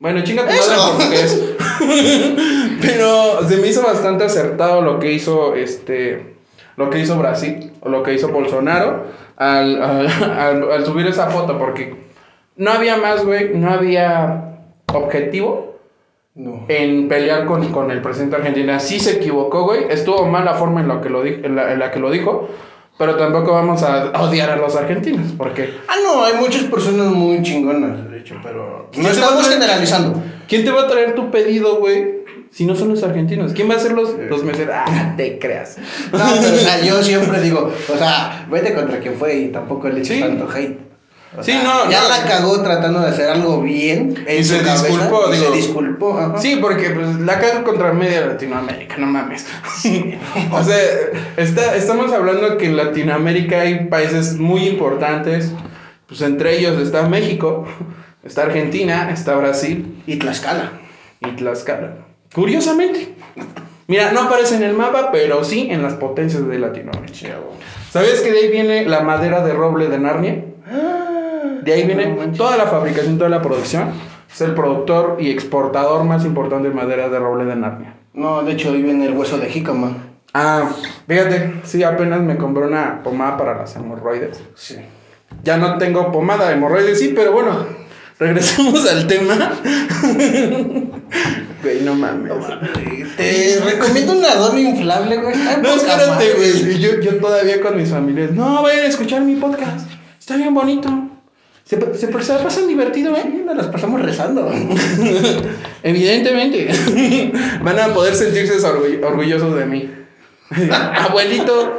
Bueno, 0.00 0.22
chinga 0.24 0.42
tu 0.42 0.48
madre 0.48 0.74
en 0.74 0.96
portugués. 0.96 1.42
Pero 2.82 3.48
se 3.48 3.56
me 3.58 3.68
hizo 3.68 3.82
bastante 3.82 4.24
acertado 4.24 4.82
lo 4.82 4.98
que 4.98 5.12
hizo 5.12 5.54
este. 5.54 6.37
Lo 6.78 6.88
que 6.88 7.00
hizo 7.00 7.18
Brasil. 7.18 7.72
O 7.82 7.90
lo 7.90 8.02
que 8.02 8.14
hizo 8.14 8.28
Bolsonaro. 8.28 9.04
Al, 9.36 9.82
al, 9.82 10.06
al- 10.38 10.72
al 10.72 10.86
subir 10.86 11.06
esa 11.08 11.26
foto. 11.28 11.58
Porque 11.58 11.94
no 12.56 12.70
había 12.70 12.96
más, 12.96 13.24
güey. 13.24 13.50
No 13.54 13.70
había 13.70 14.54
objetivo 14.94 15.76
No. 16.34 16.64
en 16.68 17.08
pelear 17.08 17.44
con, 17.46 17.68
con 17.72 17.90
el 17.90 18.00
presidente 18.00 18.36
de 18.36 18.42
Argentina. 18.42 18.78
Sí 18.80 19.00
se 19.00 19.16
equivocó, 19.16 19.64
güey. 19.64 19.86
Estuvo 19.90 20.24
mal 20.26 20.44
la 20.44 20.54
forma 20.54 20.80
en, 20.80 20.88
lo 20.88 21.00
que 21.00 21.10
lo 21.10 21.22
di- 21.22 21.40
en, 21.42 21.56
la, 21.56 21.72
en 21.72 21.78
la 21.80 21.90
que 21.90 21.98
lo 22.00 22.10
dijo. 22.10 22.48
Pero 22.96 23.14
tampoco 23.14 23.52
vamos 23.52 23.82
a 23.84 24.10
odiar 24.22 24.50
a 24.50 24.56
los 24.56 24.74
argentinos. 24.74 25.32
Porque. 25.38 25.70
Ah, 25.88 25.94
no, 26.04 26.24
hay 26.24 26.34
muchas 26.34 26.64
personas 26.64 27.06
muy 27.06 27.42
chingonas, 27.42 28.10
de 28.10 28.18
hecho, 28.18 28.34
pero 28.42 28.88
¿Quién 28.90 29.04
no 29.04 29.10
estamos 29.12 29.48
generalizando. 29.48 30.20
¿Quién 30.48 30.64
te 30.64 30.72
va 30.72 30.82
a 30.82 30.88
traer 30.88 31.14
tu 31.14 31.30
pedido, 31.30 31.76
güey? 31.78 32.17
Si 32.50 32.64
no 32.66 32.74
son 32.74 32.88
los 32.88 33.02
argentinos. 33.02 33.52
¿Quién 33.52 33.68
va 33.70 33.74
a 33.74 33.76
hacer 33.76 33.92
los, 33.92 34.14
los 34.18 34.42
meseros? 34.42 34.74
Ah, 34.76 35.14
te 35.16 35.38
creas. 35.38 35.76
No, 36.12 36.18
pero 36.40 36.54
o 36.54 36.58
sea, 36.58 36.80
yo 36.82 37.02
siempre 37.02 37.40
digo, 37.42 37.72
o 37.92 37.96
sea, 37.98 38.46
vete 38.50 38.74
contra 38.74 38.98
quien 39.00 39.14
fue 39.14 39.36
y 39.36 39.48
tampoco 39.48 39.88
le 39.88 40.00
eches 40.00 40.16
Sí. 40.16 40.20
tanto 40.22 40.48
hate. 40.50 40.78
O 41.36 41.42
Sí, 41.42 41.52
sea, 41.52 41.62
no, 41.62 41.90
Ya 41.90 42.00
no. 42.02 42.08
la 42.08 42.24
cagó 42.24 42.62
tratando 42.62 43.00
de 43.00 43.08
hacer 43.08 43.28
algo 43.28 43.60
bien. 43.60 44.14
en 44.26 44.40
Y 44.40 44.44
su 44.44 44.54
se 44.54 44.62
disculpó, 44.64 45.24
y 45.30 45.36
digo. 45.36 45.50
Se 45.50 45.56
disculpó, 45.58 46.18
ajá. 46.18 46.38
Sí, 46.38 46.58
porque 46.60 46.88
pues, 46.90 47.16
la 47.20 47.38
caga 47.38 47.62
contra 47.64 47.92
media 47.92 48.24
Latinoamérica, 48.26 48.96
no 48.96 49.06
mames. 49.06 49.46
o 50.50 50.62
sea, 50.64 50.76
está, 51.36 51.76
estamos 51.76 52.12
hablando 52.12 52.56
que 52.56 52.64
en 52.64 52.76
Latinoamérica 52.78 53.60
hay 53.60 53.84
países 53.88 54.36
muy 54.38 54.66
importantes. 54.68 55.52
Pues 56.06 56.22
entre 56.22 56.58
ellos 56.58 56.80
está 56.80 57.06
México, 57.06 57.66
está 58.24 58.44
Argentina, 58.44 59.10
está 59.12 59.34
Brasil 59.36 60.02
Y 60.06 60.16
Tlaxcala. 60.16 60.72
y 61.20 61.32
Tlaxcala. 61.36 61.92
Curiosamente. 62.34 63.14
Mira, 63.86 64.12
no 64.12 64.20
aparece 64.20 64.56
en 64.56 64.62
el 64.62 64.74
mapa, 64.74 65.10
pero 65.10 65.42
sí 65.44 65.68
en 65.70 65.82
las 65.82 65.94
potencias 65.94 66.46
de 66.46 66.58
Latinoamérica. 66.58 67.38
¿Sabes 67.90 68.20
que 68.20 68.30
de 68.30 68.38
ahí 68.38 68.48
viene 68.50 68.84
la 68.86 69.00
madera 69.00 69.44
de 69.44 69.54
roble 69.54 69.88
de 69.88 69.98
Narnia? 69.98 70.44
De 71.62 71.72
ahí 71.72 71.84
viene 71.84 72.06
toda 72.36 72.56
la 72.56 72.66
fabricación, 72.66 73.16
toda 73.16 73.30
la 73.30 73.40
producción. 73.40 73.92
Es 74.30 74.42
el 74.42 74.52
productor 74.52 75.16
y 75.18 75.30
exportador 75.30 76.04
más 76.04 76.24
importante 76.24 76.68
de 76.68 76.74
madera 76.74 77.08
de 77.08 77.18
roble 77.18 77.46
de 77.46 77.56
Narnia. 77.56 77.94
No, 78.12 78.42
de 78.42 78.52
hecho, 78.52 78.70
ahí 78.70 78.82
viene 78.82 79.06
el 79.06 79.14
hueso 79.14 79.38
de 79.38 79.48
jícama. 79.48 79.96
Ah, 80.34 80.68
fíjate, 81.06 81.60
sí, 81.64 81.82
apenas 81.82 82.20
me 82.20 82.36
compré 82.36 82.66
una 82.66 83.02
pomada 83.02 83.38
para 83.38 83.56
las 83.56 83.74
hemorroides. 83.76 84.42
Sí. 84.54 84.76
Ya 85.42 85.56
no 85.56 85.78
tengo 85.78 86.12
pomada 86.12 86.48
de 86.48 86.54
hemorroides, 86.54 86.98
sí, 86.98 87.12
pero 87.16 87.32
bueno, 87.32 87.66
regresemos 88.18 88.86
al 88.90 89.06
tema. 89.06 89.52
Güey, 91.62 91.80
no 91.82 91.94
mames. 91.94 92.32
Te 93.16 93.60
recomiendo 93.64 94.12
un 94.18 94.24
adorno 94.24 94.58
inflable, 94.60 95.16
güey. 95.16 95.34
No, 95.62 95.68
espérate, 95.74 96.34
güey. 96.34 96.78
Yo, 96.78 97.00
yo 97.00 97.16
todavía 97.16 97.60
con 97.60 97.76
mis 97.76 97.88
familias. 97.90 98.30
No, 98.32 98.62
vayan 98.62 98.84
a 98.84 98.88
escuchar 98.88 99.22
mi 99.22 99.34
podcast. 99.34 99.90
Está 100.18 100.36
bien 100.36 100.54
bonito. 100.54 100.88
Se, 101.64 101.78
se, 101.94 102.22
se 102.22 102.32
la 102.34 102.42
pasan 102.42 102.66
divertido, 102.68 103.14
¿eh? 103.16 103.42
Nos 103.44 103.56
las 103.56 103.66
pasamos 103.66 104.00
rezando. 104.00 104.50
Evidentemente. 105.82 106.68
Van 107.62 107.78
a 107.78 107.88
poder 107.88 108.14
sentirse 108.14 108.54
orgull- 108.66 109.04
orgullosos 109.04 109.54
de 109.56 109.66
mí. 109.66 109.90
Abuelito. 110.96 111.78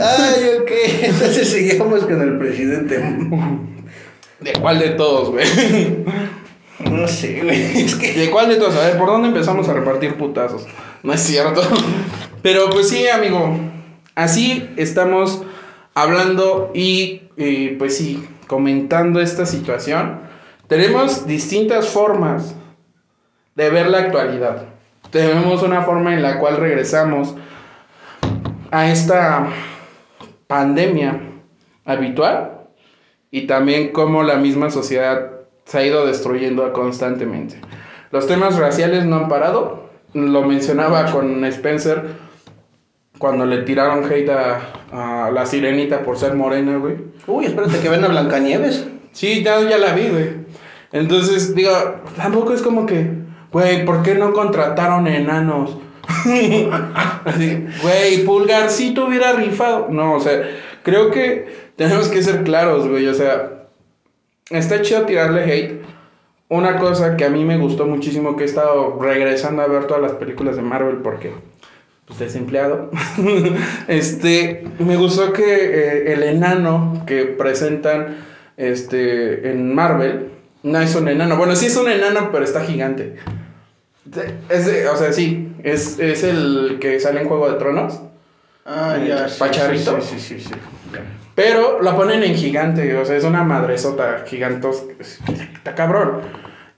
Ay, 0.00 0.44
ok. 0.60 0.70
Entonces 1.02 1.48
seguimos 1.48 2.04
con 2.04 2.20
el 2.22 2.38
presidente. 2.38 2.98
¿De 4.40 4.52
cuál 4.60 4.78
de 4.78 4.90
todos, 4.90 5.30
güey? 5.30 5.46
No 6.80 7.06
sé, 7.06 7.42
güey. 7.42 7.82
Es 7.82 7.94
que. 7.94 8.14
¿De 8.14 8.30
cuál 8.30 8.48
de 8.48 8.56
todos? 8.56 8.74
A 8.74 8.86
ver, 8.86 8.96
¿por 8.96 9.06
dónde 9.06 9.28
empezamos 9.28 9.68
a 9.68 9.74
repartir 9.74 10.16
putazos? 10.16 10.66
No 11.02 11.12
es 11.12 11.20
cierto. 11.20 11.60
Pero 12.42 12.70
pues 12.70 12.88
sí, 12.88 13.06
amigo. 13.06 13.54
Así 14.14 14.66
estamos 14.76 15.42
hablando 15.94 16.70
y 16.74 17.22
eh, 17.36 17.76
pues 17.78 17.98
sí, 17.98 18.26
comentando 18.46 19.20
esta 19.20 19.44
situación. 19.44 20.20
Tenemos 20.68 21.26
distintas 21.26 21.88
formas 21.88 22.54
de 23.56 23.68
ver 23.68 23.88
la 23.90 23.98
actualidad. 23.98 24.64
Tenemos 25.10 25.62
una 25.62 25.82
forma 25.82 26.14
en 26.14 26.22
la 26.22 26.38
cual 26.38 26.56
regresamos 26.56 27.34
a 28.70 28.88
esta 28.88 29.48
pandemia 30.46 31.20
habitual 31.84 32.59
y 33.30 33.46
también 33.46 33.88
cómo 33.92 34.22
la 34.22 34.36
misma 34.36 34.70
sociedad 34.70 35.30
se 35.64 35.78
ha 35.78 35.86
ido 35.86 36.06
destruyendo 36.06 36.72
constantemente. 36.72 37.60
Los 38.10 38.26
temas 38.26 38.58
raciales 38.58 39.04
no 39.04 39.16
han 39.16 39.28
parado. 39.28 39.88
Lo 40.14 40.42
mencionaba 40.42 41.12
con 41.12 41.44
Spencer 41.44 42.30
cuando 43.18 43.46
le 43.46 43.62
tiraron 43.62 44.10
hate 44.10 44.30
a, 44.30 45.26
a 45.26 45.30
la 45.30 45.46
sirenita 45.46 46.02
por 46.02 46.16
ser 46.18 46.34
morena, 46.34 46.78
güey. 46.78 46.96
Uy, 47.26 47.46
espérate 47.46 47.78
que 47.78 47.88
ven 47.88 48.04
a 48.04 48.08
Blancanieves. 48.08 48.88
Sí, 49.12 49.42
ya, 49.44 49.60
ya 49.68 49.78
la 49.78 49.92
vi, 49.92 50.08
güey. 50.08 50.30
Entonces, 50.92 51.54
digo, 51.54 51.70
tampoco 52.16 52.52
es 52.52 52.62
como 52.62 52.86
que, 52.86 53.10
güey, 53.52 53.84
¿por 53.84 54.02
qué 54.02 54.14
no 54.14 54.32
contrataron 54.32 55.06
enanos? 55.06 55.76
Así, 57.24 57.66
güey, 57.82 58.24
Pulgarcito 58.24 59.06
hubiera 59.06 59.32
rifado. 59.32 59.88
No, 59.90 60.14
o 60.14 60.20
sea, 60.20 60.42
creo 60.82 61.10
que 61.10 61.69
tenemos 61.80 62.08
que 62.08 62.22
ser 62.22 62.42
claros, 62.42 62.86
güey. 62.86 63.06
O 63.06 63.14
sea, 63.14 63.68
está 64.50 64.82
chido 64.82 65.06
tirarle 65.06 65.44
hate. 65.44 65.80
Una 66.50 66.76
cosa 66.76 67.16
que 67.16 67.24
a 67.24 67.30
mí 67.30 67.42
me 67.42 67.56
gustó 67.56 67.86
muchísimo, 67.86 68.36
que 68.36 68.42
he 68.42 68.46
estado 68.46 68.98
regresando 69.00 69.62
a 69.62 69.66
ver 69.66 69.86
todas 69.86 70.02
las 70.02 70.12
películas 70.12 70.56
de 70.56 70.62
Marvel 70.62 70.96
porque, 70.96 71.32
pues, 72.04 72.18
desempleado. 72.18 72.90
este, 73.88 74.62
me 74.78 74.96
gustó 74.96 75.32
que 75.32 75.42
eh, 75.42 76.12
el 76.12 76.22
enano 76.22 77.02
que 77.06 77.24
presentan 77.24 78.18
este, 78.58 79.50
en 79.50 79.74
Marvel, 79.74 80.32
no 80.62 80.82
es 80.82 80.94
un 80.94 81.08
enano. 81.08 81.38
Bueno, 81.38 81.56
sí 81.56 81.64
es 81.64 81.76
un 81.78 81.88
enano, 81.88 82.28
pero 82.30 82.44
está 82.44 82.62
gigante. 82.62 83.16
Es 84.50 84.68
o 84.92 84.96
sea, 84.98 85.14
sí, 85.14 85.50
es, 85.62 85.98
es 85.98 86.24
el 86.24 86.76
que 86.78 87.00
sale 87.00 87.22
en 87.22 87.28
Juego 87.28 87.50
de 87.50 87.58
Tronos. 87.58 88.00
Ah, 88.64 88.96
Eh, 88.98 89.08
ya. 89.08 89.28
sí. 89.28 89.38
Sí, 90.00 90.20
sí, 90.20 90.40
sí. 90.40 90.50
Pero 91.34 91.80
la 91.80 91.96
ponen 91.96 92.22
en 92.22 92.34
gigante, 92.34 92.96
o 92.96 93.04
sea, 93.04 93.16
es 93.16 93.24
una 93.24 93.42
madresota 93.44 94.24
gigantos. 94.26 94.84
Está 95.54 95.74
cabrón. 95.74 96.20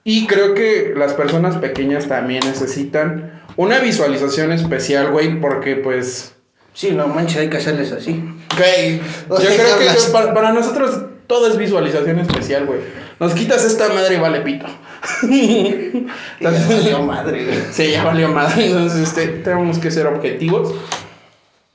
Y 0.05 0.27
creo 0.27 0.53
que 0.53 0.93
las 0.95 1.13
personas 1.13 1.57
pequeñas 1.57 2.07
también 2.07 2.41
necesitan 2.45 3.41
una 3.55 3.79
visualización 3.79 4.51
especial, 4.51 5.11
güey, 5.11 5.39
porque 5.39 5.75
pues. 5.77 6.33
Sí, 6.73 6.91
no 6.91 7.07
manches, 7.07 7.37
hay 7.37 7.49
que 7.49 7.57
hacerles 7.57 7.91
así. 7.91 8.23
Güey, 8.57 8.97
yo 9.29 9.35
creo 9.35 9.77
que 9.77 9.87
para, 10.11 10.33
para 10.33 10.51
nosotros 10.53 11.03
todo 11.27 11.47
es 11.47 11.57
visualización 11.57 12.19
especial, 12.19 12.65
güey. 12.65 12.79
Nos 13.19 13.33
quitas 13.33 13.63
esta 13.63 13.89
madre 13.89 14.15
y 14.15 14.19
vale 14.19 14.41
pito. 14.41 14.65
Y 15.23 16.05
ya 16.39 16.49
valió 16.51 17.03
madre, 17.03 17.45
güey. 17.45 17.57
Sí, 17.71 17.91
ya 17.91 18.03
valió 18.03 18.29
madre. 18.29 18.67
Entonces, 18.67 19.01
este, 19.09 19.27
tenemos 19.27 19.77
que 19.77 19.91
ser 19.91 20.07
objetivos. 20.07 20.73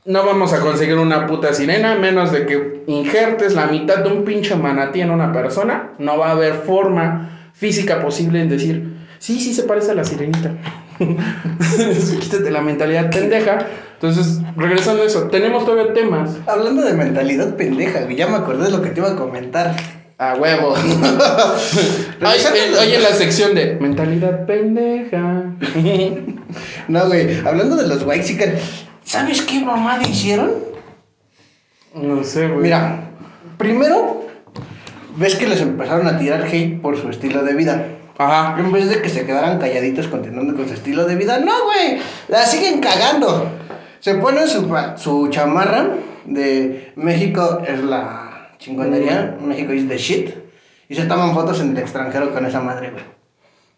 No 0.08 0.24
vamos 0.24 0.54
a 0.54 0.60
conseguir 0.60 0.96
una 0.96 1.26
puta 1.26 1.52
sirena, 1.52 1.94
menos 1.96 2.32
de 2.32 2.46
que 2.46 2.82
injertes 2.86 3.54
la 3.54 3.66
mitad 3.66 3.98
de 3.98 4.08
un 4.10 4.24
pinche 4.24 4.56
manatí 4.56 5.02
en 5.02 5.10
una 5.10 5.34
persona. 5.34 5.90
No 5.98 6.16
va 6.16 6.28
a 6.28 6.30
haber 6.30 6.54
forma 6.54 7.50
física 7.52 8.00
posible 8.00 8.40
en 8.40 8.48
decir, 8.48 8.96
sí, 9.18 9.38
sí 9.38 9.52
se 9.52 9.64
parece 9.64 9.90
a 9.90 9.94
la 9.94 10.04
sirenita. 10.04 10.52
Quítate 10.98 12.50
la 12.50 12.62
mentalidad 12.62 13.10
pendeja. 13.10 13.58
Entonces, 13.96 14.40
regresando 14.56 15.02
a 15.02 15.06
eso, 15.06 15.24
tenemos 15.24 15.66
todavía 15.66 15.92
temas. 15.92 16.38
Hablando 16.46 16.80
de 16.82 16.94
mentalidad 16.94 17.54
pendeja, 17.56 18.00
güey, 18.04 18.16
ya 18.16 18.28
me 18.28 18.36
acordé 18.36 18.64
de 18.64 18.70
lo 18.70 18.80
que 18.80 18.88
te 18.88 19.00
iba 19.00 19.10
a 19.10 19.16
comentar. 19.16 19.76
A 20.16 20.34
huevo. 20.36 20.74
Ay, 22.20 22.38
Regresando 22.40 22.58
en- 22.58 22.74
oye, 22.82 22.96
en 22.96 23.02
la 23.02 23.10
sección 23.12 23.54
de 23.54 23.76
mentalidad 23.78 24.46
pendeja. 24.46 25.52
No, 26.88 27.06
güey, 27.08 27.40
hablando 27.46 27.76
de 27.76 27.86
los 27.86 28.04
Waxican, 28.04 28.54
¿sabes 29.08 29.40
qué 29.42 29.60
mamada 29.60 30.06
hicieron? 30.06 30.52
No 31.94 32.22
sé, 32.22 32.46
güey. 32.46 32.60
Mira, 32.60 33.10
primero 33.56 34.26
ves 35.16 35.34
que 35.34 35.48
les 35.48 35.60
empezaron 35.60 36.06
a 36.06 36.18
tirar 36.18 36.44
hate 36.44 36.80
por 36.80 36.96
su 36.96 37.08
estilo 37.08 37.42
de 37.42 37.54
vida. 37.54 37.86
Ajá. 38.18 38.60
En 38.60 38.70
vez 38.70 38.88
de 38.88 39.00
que 39.00 39.08
se 39.08 39.24
quedaran 39.24 39.58
calladitos 39.58 40.08
continuando 40.08 40.54
con 40.54 40.68
su 40.68 40.74
estilo 40.74 41.06
de 41.06 41.16
vida, 41.16 41.38
no, 41.38 41.52
güey, 41.64 42.00
la 42.28 42.44
siguen 42.44 42.80
cagando. 42.80 43.50
Se 44.00 44.14
ponen 44.16 44.46
su, 44.46 44.68
su 44.96 45.28
chamarra 45.28 45.88
de 46.26 46.92
México 46.96 47.62
es 47.66 47.82
la 47.82 48.50
chingonería, 48.58 49.38
México 49.40 49.72
is 49.72 49.88
the 49.88 49.96
shit. 49.96 50.34
Y 50.88 50.94
se 50.94 51.04
toman 51.04 51.34
fotos 51.34 51.60
en 51.60 51.70
el 51.70 51.78
extranjero 51.78 52.32
con 52.32 52.44
esa 52.44 52.60
madre, 52.60 52.90
güey. 52.90 53.04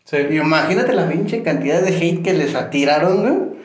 Sí. 0.04 0.16
Y 0.30 0.38
imagínate 0.38 0.92
la 0.92 1.08
pinche 1.08 1.42
cantidad 1.42 1.82
de 1.82 1.96
hate 1.96 2.22
que 2.22 2.32
les 2.32 2.54
atiraron, 2.54 3.20
güey. 3.20 3.59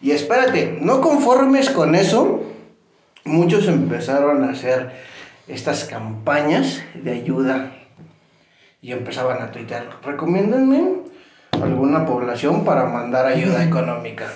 Y 0.00 0.12
espérate, 0.12 0.78
no 0.80 1.00
conformes 1.00 1.70
con 1.70 1.94
eso, 1.94 2.42
muchos 3.24 3.68
empezaron 3.68 4.44
a 4.44 4.50
hacer 4.50 4.90
estas 5.46 5.84
campañas 5.84 6.82
de 6.94 7.12
ayuda. 7.12 7.72
Y 8.82 8.92
empezaban 8.92 9.42
a 9.42 9.50
tuitear, 9.50 9.86
recomiéndenme 10.02 11.00
alguna 11.52 12.06
población 12.06 12.64
para 12.64 12.86
mandar 12.86 13.26
ayuda 13.26 13.62
económica. 13.62 14.26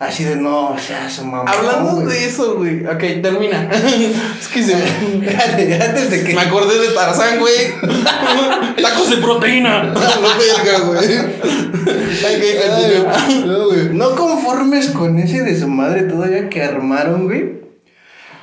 Así 0.00 0.24
de 0.24 0.34
no, 0.34 0.70
o 0.70 0.78
sea, 0.78 1.10
su 1.10 1.26
mamá. 1.26 1.44
Hablando 1.52 2.00
de 2.06 2.24
eso, 2.24 2.56
güey. 2.56 2.86
Ok, 2.86 3.20
termina. 3.20 3.68
es 4.40 4.48
que 4.48 4.62
se 4.62 4.74
Antes 4.74 6.10
de 6.10 6.24
que. 6.24 6.32
Me 6.34 6.40
acordé 6.40 6.78
de 6.78 6.88
Tarzán, 6.94 7.38
güey. 7.38 7.74
Tacos 8.82 9.10
de 9.10 9.18
proteína. 9.18 9.92
No, 10.20 10.28
verga, 10.38 10.78
güey. 10.86 11.18
Continúa. 12.22 13.44
No, 13.44 13.66
güey. 13.66 13.88
No 13.92 14.16
conformes 14.16 14.88
con 14.88 15.18
ese 15.18 15.42
de 15.42 15.60
su 15.60 15.68
madre 15.68 16.04
todavía 16.04 16.48
que 16.48 16.62
armaron, 16.62 17.26
güey. 17.26 17.59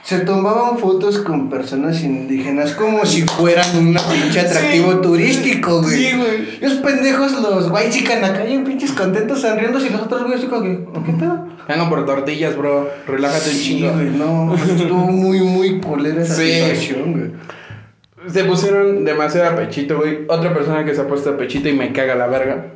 Se 0.07 0.19
tomaban 0.19 0.77
fotos 0.77 1.17
con 1.17 1.49
personas 1.49 2.01
indígenas 2.01 2.71
como 2.71 3.05
si 3.05 3.23
fueran 3.23 3.65
un 3.77 3.97
pinche 4.09 4.39
atractivo 4.39 4.93
Sí. 4.93 4.97
turístico, 5.01 5.81
güey. 5.81 5.93
Sí, 5.97 6.15
güey. 6.15 6.59
Los 6.61 6.73
pendejos, 6.75 7.33
los 7.41 7.69
guay 7.69 7.89
chican 7.89 8.23
acá 8.23 8.47
y 8.47 8.57
pinches 8.59 8.93
contentos 8.93 9.41
sonriendo 9.41 9.85
y 9.85 9.89
los 9.89 10.01
otros 10.03 10.21
güeyes 10.21 10.39
así 10.39 10.47
como 10.47 10.61
que, 10.61 10.85
¿qué 11.05 11.11
pedo? 11.11 11.45
Vengo 11.67 11.89
por 11.89 12.05
tortillas, 12.05 12.55
bro. 12.55 12.89
Relájate 13.05 13.49
un 13.49 13.55
Sí, 13.57 13.63
chingo. 13.63 13.91
güey, 13.91 14.05
no, 14.11 14.55
estuvo 14.55 14.95
muy, 15.07 15.41
muy 15.41 15.81
culera 15.81 16.21
esa 16.21 16.35
Sí. 16.35 16.53
situación, 16.53 17.11
güey. 17.11 18.31
Se 18.31 18.45
pusieron 18.45 19.03
demasiado 19.03 19.49
a 19.49 19.55
pechito, 19.57 19.97
güey. 19.97 20.19
Otra 20.29 20.53
persona 20.53 20.85
que 20.85 20.95
se 20.95 21.01
ha 21.01 21.07
puesto 21.09 21.31
a 21.31 21.37
pechito 21.37 21.67
y 21.67 21.73
me 21.73 21.91
caga 21.91 22.15
la 22.15 22.27
verga 22.27 22.67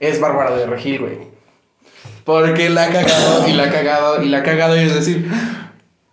es 0.00 0.18
Bárbara 0.18 0.56
de 0.56 0.64
Regil, 0.64 1.00
güey. 1.00 1.18
Porque 2.24 2.70
la 2.70 2.84
ha 2.84 2.88
cagado 2.88 3.46
y 3.48 3.52
la 3.52 3.64
ha 3.64 3.70
cagado 3.70 4.22
y 4.22 4.30
la 4.30 4.38
ha 4.38 4.42
cagado 4.42 4.76
y 4.80 4.84
es 4.86 4.94
decir, 4.94 5.28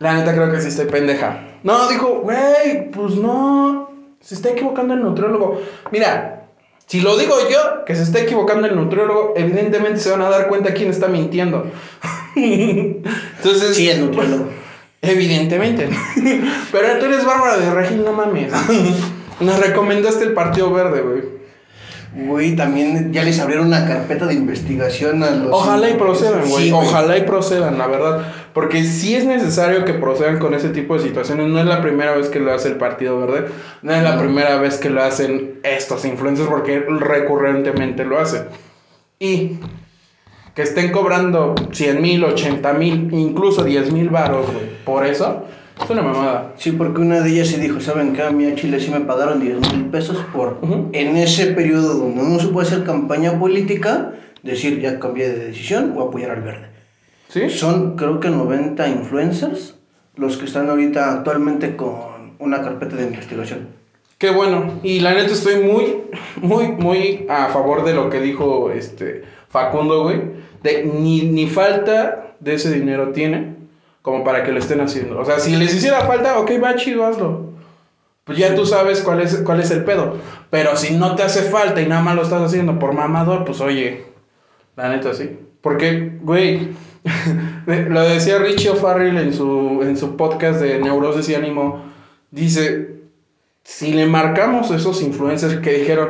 la 0.02 0.16
neta 0.16 0.34
creo 0.34 0.52
que 0.52 0.60
sí 0.60 0.70
estoy 0.70 0.88
pendeja. 0.88 1.44
No, 1.62 1.88
dijo, 1.88 2.22
güey, 2.24 2.90
pues 2.92 3.16
no. 3.16 3.92
Se 4.20 4.34
está 4.34 4.50
equivocando 4.50 4.96
el 4.96 5.02
nutriólogo. 5.02 5.62
Mira, 5.92 6.48
si 6.88 7.02
lo 7.02 7.16
digo 7.18 7.36
yo, 7.52 7.86
que 7.86 7.96
se 7.96 8.02
está 8.02 8.20
equivocando 8.20 8.68
el 8.68 8.76
nutriólogo, 8.76 9.34
evidentemente 9.38 10.00
se 10.00 10.10
van 10.10 10.24
a 10.24 10.30
dar 10.30 10.48
cuenta 10.48 10.74
quién 10.74 10.90
está 10.90 11.08
mintiendo. 11.08 11.68
Entonces, 12.36 13.76
Sí, 13.76 13.90
el 13.90 14.02
nutriólogo. 14.02 14.48
Evidentemente. 15.04 15.88
Pero 16.72 17.00
tú 17.00 17.06
eres 17.06 17.24
Bárbara 17.24 17.58
de 17.58 17.70
Regil, 17.70 18.04
no 18.04 18.14
mames. 18.14 18.52
Nos 19.40 19.60
recomendaste 19.60 20.24
el 20.24 20.34
Partido 20.34 20.72
Verde, 20.72 21.02
güey. 21.02 21.42
Güey, 22.26 22.56
también 22.56 23.14
ya 23.14 23.24
les 23.24 23.40
abrieron 23.40 23.68
una 23.68 23.88
carpeta 23.88 24.26
de 24.26 24.34
investigación 24.34 25.24
a 25.24 25.32
los. 25.32 25.54
Ojalá 25.54 25.90
y 25.90 25.94
procedan, 25.94 26.50
güey. 26.50 26.66
Sí, 26.66 26.72
Ojalá 26.74 27.18
y 27.18 27.22
procedan, 27.22 27.78
la 27.78 27.88
verdad. 27.88 28.34
Porque 28.54 28.84
sí 28.84 29.16
es 29.16 29.26
necesario 29.26 29.86
que 29.86 29.94
procedan 29.94 30.40
con 30.40 30.54
ese 30.54 30.70
tipo 30.70 30.96
de 30.96 31.04
situaciones. 31.04 31.48
No 31.48 31.60
es 31.60 31.66
la 31.66 31.82
primera 31.82 32.16
vez 32.16 32.28
que 32.30 32.40
lo 32.40 32.52
hace 32.54 32.68
el 32.70 32.76
Partido 32.76 33.20
Verde. 33.20 33.46
No 33.82 33.94
es 33.94 34.04
la 34.04 34.16
No. 34.16 34.22
primera 34.22 34.58
vez 34.58 34.78
que 34.78 34.90
lo 34.90 35.02
hacen 35.02 35.60
estos 35.64 36.04
influencers 36.06 36.50
porque 36.50 36.80
recurrentemente 36.80 38.04
lo 38.04 38.20
hacen. 38.20 38.44
Y 39.20 39.58
que 40.54 40.64
estén 40.64 40.92
cobrando 40.92 41.56
100 41.72 42.02
mil, 42.02 42.24
80 42.26 42.74
mil, 42.74 43.08
incluso 43.14 43.64
10 43.64 43.94
mil 43.94 44.10
baros, 44.10 44.48
güey. 44.52 44.66
Por 44.84 45.06
eso, 45.06 45.46
es 45.82 45.90
una 45.90 46.02
mamada. 46.02 46.54
Sí, 46.58 46.74
porque 46.74 47.00
una 47.00 47.22
de 47.22 47.30
ellas 47.30 47.48
sí 47.48 47.58
dijo, 47.58 47.80
¿saben 47.80 48.12
qué? 48.14 48.24
A 48.24 48.32
mí 48.32 48.46
a 48.46 48.56
Chile 48.56 48.80
sí 48.82 48.92
me 48.92 49.00
pagaron 49.02 49.40
10 49.40 49.60
mil 49.72 49.86
pesos 49.86 50.18
por, 50.34 50.58
Ujú. 50.62 50.90
en 50.92 51.16
ese 51.16 51.48
periodo 51.48 51.94
donde 51.94 52.22
no 52.24 52.38
se 52.40 52.50
puede 52.50 52.68
hacer 52.68 52.84
campaña 52.84 53.40
política, 53.40 54.12
decir, 54.44 54.82
ya 54.82 55.00
cambié 55.00 55.30
de 55.30 55.46
decisión, 55.46 55.94
voy 55.94 56.04
a 56.04 56.08
apoyar 56.08 56.32
al 56.32 56.42
verde. 56.42 56.71
¿Sí? 57.32 57.50
Son, 57.50 57.96
creo 57.96 58.20
que 58.20 58.30
90 58.30 58.90
influencers 58.90 59.76
los 60.18 60.36
que 60.36 60.44
están 60.44 60.70
ahorita 60.70 61.14
actualmente 61.14 61.78
con 61.78 62.36
una 62.40 62.62
carpeta 62.62 62.98
de 62.98 63.04
investigación. 63.04 63.70
Qué 64.18 64.32
bueno. 64.32 64.80
Y 64.84 65.00
la 65.00 65.14
neta 65.14 65.32
estoy 65.32 65.64
muy, 65.64 66.04
muy, 66.36 66.74
muy 66.74 67.26
a 67.30 67.48
favor 67.48 67.86
de 67.86 67.94
lo 67.94 68.10
que 68.10 68.20
dijo 68.20 68.70
este 68.72 69.24
Facundo, 69.48 70.04
güey. 70.04 70.22
De 70.62 70.84
ni, 70.84 71.22
ni 71.22 71.48
falta 71.48 72.36
de 72.42 72.56
ese 72.56 72.70
dinero 72.74 73.14
tiene 73.14 73.56
como 74.02 74.26
para 74.26 74.44
que 74.44 74.52
lo 74.52 74.60
estén 74.60 74.82
haciendo. 74.82 75.18
O 75.18 75.24
sea, 75.24 75.40
si 75.40 75.56
les 75.56 75.74
hiciera 75.74 76.02
falta, 76.02 76.38
ok, 76.38 76.52
va 76.62 76.76
chido, 76.76 77.06
hazlo. 77.06 77.52
Pues 78.26 78.38
ya 78.38 78.54
tú 78.56 78.66
sabes 78.66 79.02
cuál 79.02 79.22
es, 79.22 79.38
cuál 79.38 79.62
es 79.62 79.72
el 79.72 79.86
pedo. 79.86 80.18
Pero 80.50 80.76
si 80.76 80.96
no 80.96 81.16
te 81.16 81.24
hace 81.24 81.44
falta 81.44 81.82
y 81.82 81.88
nada 81.88 82.02
más 82.02 82.16
lo 82.16 82.24
estás 82.24 82.42
haciendo 82.42 82.78
por 82.78 82.94
mamador, 82.94 83.46
pues 83.46 83.62
oye, 83.62 84.04
la 84.76 84.90
neta 84.90 85.14
sí. 85.14 85.40
Porque, 85.62 86.18
güey, 86.22 86.70
lo 87.66 88.02
decía 88.02 88.38
Richie 88.40 88.70
O'Farrell 88.70 89.18
en 89.18 89.34
su, 89.34 89.82
en 89.84 89.98
su 89.98 90.16
podcast 90.16 90.62
de 90.62 90.80
Neurosis 90.80 91.30
y 91.30 91.36
Ánimo. 91.36 91.84
Dice, 92.32 93.02
si 93.64 93.94
le 93.94 94.06
marcamos 94.06 94.72
a 94.72 94.76
esos 94.76 95.02
influencers 95.02 95.58
que 95.58 95.74
dijeron, 95.74 96.10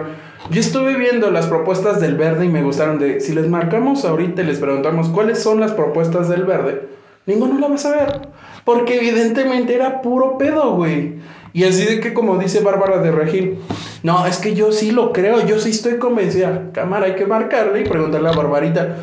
yo 0.49 0.59
estuve 0.59 0.95
viendo 0.95 1.31
las 1.31 1.47
propuestas 1.47 2.01
del 2.01 2.15
verde 2.15 2.45
y 2.45 2.49
me 2.49 2.63
gustaron 2.63 2.99
de, 2.99 3.19
si 3.21 3.33
les 3.33 3.47
marcamos 3.47 4.03
ahorita 4.05 4.41
y 4.41 4.45
les 4.45 4.59
preguntamos 4.59 5.09
cuáles 5.09 5.41
son 5.41 5.59
las 5.59 5.71
propuestas 5.71 6.29
del 6.29 6.43
verde, 6.43 6.87
ninguno 7.25 7.59
la 7.59 7.67
va 7.67 7.75
a 7.75 7.79
saber. 7.79 8.21
Porque 8.65 8.97
evidentemente 8.97 9.73
era 9.73 10.01
puro 10.01 10.37
pedo, 10.37 10.75
güey. 10.75 11.15
Y 11.53 11.63
así 11.63 11.85
de 11.85 11.99
que 11.99 12.13
como 12.13 12.37
dice 12.37 12.61
Bárbara 12.61 12.99
de 12.99 13.11
Regil, 13.11 13.59
no, 14.03 14.25
es 14.25 14.37
que 14.37 14.53
yo 14.53 14.71
sí 14.71 14.91
lo 14.91 15.11
creo, 15.11 15.45
yo 15.45 15.59
sí 15.59 15.71
estoy 15.71 15.97
convencida. 15.97 16.69
Cámara, 16.73 17.07
hay 17.07 17.15
que 17.15 17.25
marcarle 17.25 17.81
y 17.81 17.89
preguntarle 17.89 18.29
a 18.29 18.33
Barbarita, 18.33 18.95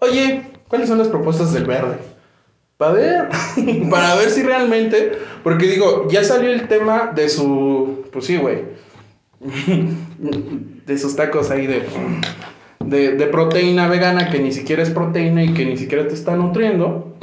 oye, 0.00 0.51
¿cuáles 0.72 0.88
son 0.88 0.96
las 0.96 1.08
propuestas 1.08 1.52
del 1.52 1.66
verde? 1.66 1.98
Para 2.78 2.92
ver, 2.92 3.28
para 3.90 4.14
ver 4.14 4.30
si 4.30 4.42
realmente, 4.42 5.12
porque 5.44 5.66
digo, 5.66 6.08
ya 6.08 6.24
salió 6.24 6.50
el 6.50 6.66
tema 6.66 7.12
de 7.14 7.28
su, 7.28 8.06
pues 8.10 8.24
sí, 8.24 8.38
güey, 8.38 8.62
de 10.86 10.96
sus 10.96 11.14
tacos 11.14 11.50
ahí 11.50 11.66
de, 11.66 11.82
de, 12.80 13.16
de 13.16 13.26
proteína 13.26 13.86
vegana 13.86 14.30
que 14.30 14.38
ni 14.38 14.50
siquiera 14.50 14.82
es 14.82 14.88
proteína 14.88 15.44
y 15.44 15.52
que 15.52 15.66
ni 15.66 15.76
siquiera 15.76 16.08
te 16.08 16.14
está 16.14 16.36
nutriendo. 16.36 17.18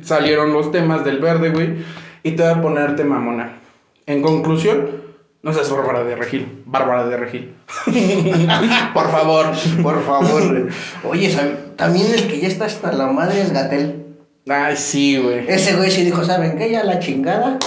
Salieron 0.00 0.52
los 0.52 0.70
temas 0.70 1.04
del 1.04 1.18
verde, 1.18 1.50
güey, 1.50 1.84
y 2.22 2.36
te 2.36 2.44
voy 2.44 2.52
a 2.52 2.62
ponerte 2.62 3.02
mamona. 3.02 3.58
En 4.06 4.22
conclusión, 4.22 5.07
no 5.42 5.52
seas 5.52 5.70
Bárbara 5.70 6.04
de 6.04 6.16
Regil, 6.16 6.62
Bárbara 6.66 7.06
de 7.06 7.16
Regil. 7.16 7.54
Por 8.94 9.10
favor. 9.10 9.46
Por 9.82 10.04
favor. 10.04 10.48
güey. 10.48 10.64
Oye, 11.04 11.36
también 11.76 12.12
el 12.12 12.26
que 12.28 12.40
ya 12.40 12.48
está 12.48 12.64
hasta 12.66 12.92
la 12.92 13.06
madre 13.06 13.42
es 13.42 13.52
Gatel. 13.52 14.04
Ay, 14.48 14.76
sí, 14.76 15.18
güey. 15.18 15.44
Ese 15.48 15.76
güey 15.76 15.90
sí 15.90 16.04
dijo, 16.04 16.24
¿saben 16.24 16.56
qué? 16.58 16.70
Ya 16.70 16.82
la 16.84 16.98
chingada. 16.98 17.58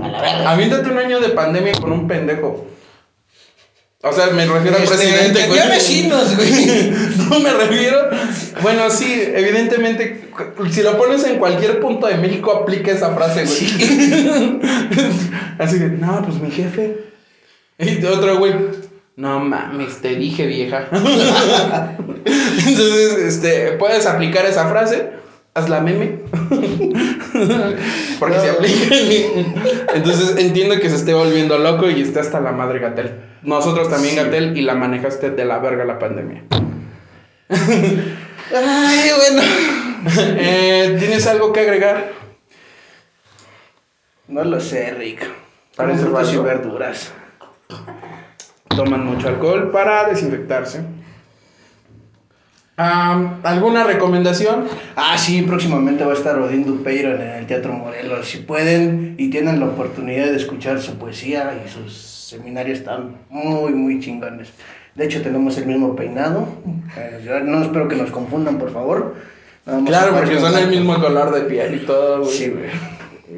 A 0.00 0.08
la 0.08 0.20
verga. 0.20 0.50
Aviéntate 0.50 0.90
un 0.90 0.98
año 0.98 1.20
de 1.20 1.30
pandemia 1.30 1.72
con 1.74 1.92
un 1.92 2.06
pendejo. 2.06 2.66
O 4.02 4.12
sea, 4.12 4.26
me 4.26 4.46
refiero 4.46 4.76
al 4.76 4.84
Este, 4.84 4.96
presidente, 4.96 5.46
güey. 5.48 5.68
vecinos, 5.68 6.36
güey. 6.36 6.90
No 7.30 7.40
me 7.40 7.52
refiero. 7.52 7.98
Bueno, 8.62 8.88
sí, 8.90 9.22
evidentemente, 9.34 10.28
si 10.70 10.82
lo 10.82 10.96
pones 10.96 11.24
en 11.24 11.38
cualquier 11.38 11.80
punto 11.80 12.06
de 12.06 12.16
México, 12.16 12.52
aplica 12.52 12.92
esa 12.92 13.14
frase, 13.14 13.44
güey. 13.44 14.60
Así 15.58 15.78
que, 15.78 15.86
no, 15.86 16.22
pues 16.22 16.40
mi 16.40 16.50
jefe. 16.50 16.98
Y 17.78 18.04
otro 18.04 18.38
güey, 18.38 18.54
no 19.16 19.40
mames, 19.40 20.00
te 20.00 20.14
dije 20.14 20.46
vieja. 20.46 20.86
Entonces, 22.66 23.18
este, 23.18 23.72
puedes 23.72 24.06
aplicar 24.06 24.46
esa 24.46 24.68
frase, 24.68 25.10
haz 25.54 25.68
la 25.68 25.80
meme. 25.80 26.20
Porque 28.18 28.40
se 28.40 28.50
aplica. 28.50 28.94
Entonces 29.94 30.34
entiendo 30.38 30.78
que 30.80 30.88
se 30.90 30.96
esté 30.96 31.14
volviendo 31.14 31.58
loco 31.58 31.90
y 31.90 32.00
esté 32.02 32.20
hasta 32.20 32.40
la 32.40 32.52
madre 32.52 32.78
Gatel. 32.78 33.10
Nosotros 33.46 33.88
también, 33.88 34.14
Sí. 34.14 34.20
Gatel, 34.20 34.58
y 34.58 34.62
la 34.62 34.74
manejaste 34.74 35.30
de 35.30 35.44
la 35.44 35.58
verga 35.58 35.84
la 35.84 35.98
pandemia. 35.98 36.42
Ay, 37.48 39.10
bueno. 39.16 39.42
Eh, 40.08 40.96
¿Tienes 41.00 41.26
algo 41.26 41.52
que 41.52 41.60
agregar? 41.60 42.12
No 44.28 44.44
lo 44.44 44.60
sé, 44.60 44.94
Rick. 44.94 45.26
Parece 45.74 46.04
Como 46.04 46.18
frutas 46.18 46.32
y 46.34 46.38
verduras. 46.38 47.12
Toman 48.68 49.04
mucho 49.04 49.26
alcohol 49.26 49.72
para 49.72 50.08
desinfectarse. 50.08 50.84
¿Alguna 52.76 53.82
recomendación? 53.82 54.68
Ah, 54.94 55.18
sí, 55.18 55.42
próximamente 55.42 56.04
va 56.04 56.12
a 56.12 56.16
estar 56.16 56.38
Odín 56.38 56.64
Dupeiro 56.64 57.14
en 57.16 57.22
el 57.22 57.46
Teatro 57.46 57.72
Morelos. 57.72 58.28
Si 58.28 58.38
pueden 58.38 59.16
y 59.18 59.30
tienen 59.30 59.58
la 59.58 59.66
oportunidad 59.66 60.26
de 60.26 60.36
escuchar 60.36 60.80
su 60.80 60.98
poesía 60.98 61.62
y 61.64 61.68
sus 61.68 62.15
seminarios 62.26 62.78
están 62.80 63.16
muy, 63.30 63.72
muy 63.72 64.00
chingones. 64.00 64.48
De 64.96 65.04
hecho, 65.04 65.22
tenemos 65.22 65.56
el 65.58 65.66
mismo 65.66 65.94
peinado. 65.94 66.48
Eh, 66.96 67.42
no 67.44 67.62
espero 67.62 67.86
que 67.86 67.96
nos 67.96 68.10
confundan, 68.10 68.58
por 68.58 68.72
favor. 68.72 69.14
Claro, 69.84 70.14
porque 70.16 70.38
son 70.40 70.56
el 70.58 70.68
mismo 70.68 71.00
color 71.00 71.32
de 71.34 71.42
piel 71.42 71.74
y 71.82 71.86
todo, 71.86 72.20
güey. 72.20 72.32
Sí, 72.32 72.50
güey. 72.50 72.70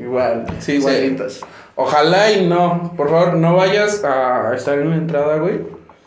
Igual, 0.03 0.47
sí, 0.59 0.73
Igualitos. 0.75 1.35
sí. 1.35 1.41
Ojalá 1.75 2.33
y 2.33 2.47
no. 2.47 2.93
Por 2.97 3.11
favor, 3.11 3.35
no 3.35 3.57
vayas 3.57 4.03
a 4.05 4.53
estar 4.55 4.79
en 4.79 4.91
la 4.91 4.97
entrada, 4.97 5.39
güey. 5.39 5.61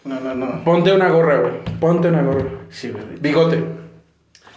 No, 0.04 0.20
no, 0.20 0.34
no. 0.34 0.64
Ponte 0.64 0.92
una 0.92 1.10
gorra, 1.10 1.40
güey. 1.40 1.54
Ponte 1.80 2.08
una 2.08 2.24
gorra. 2.24 2.46
Sí, 2.70 2.90
güey. 2.90 3.04
Bigote. 3.20 3.64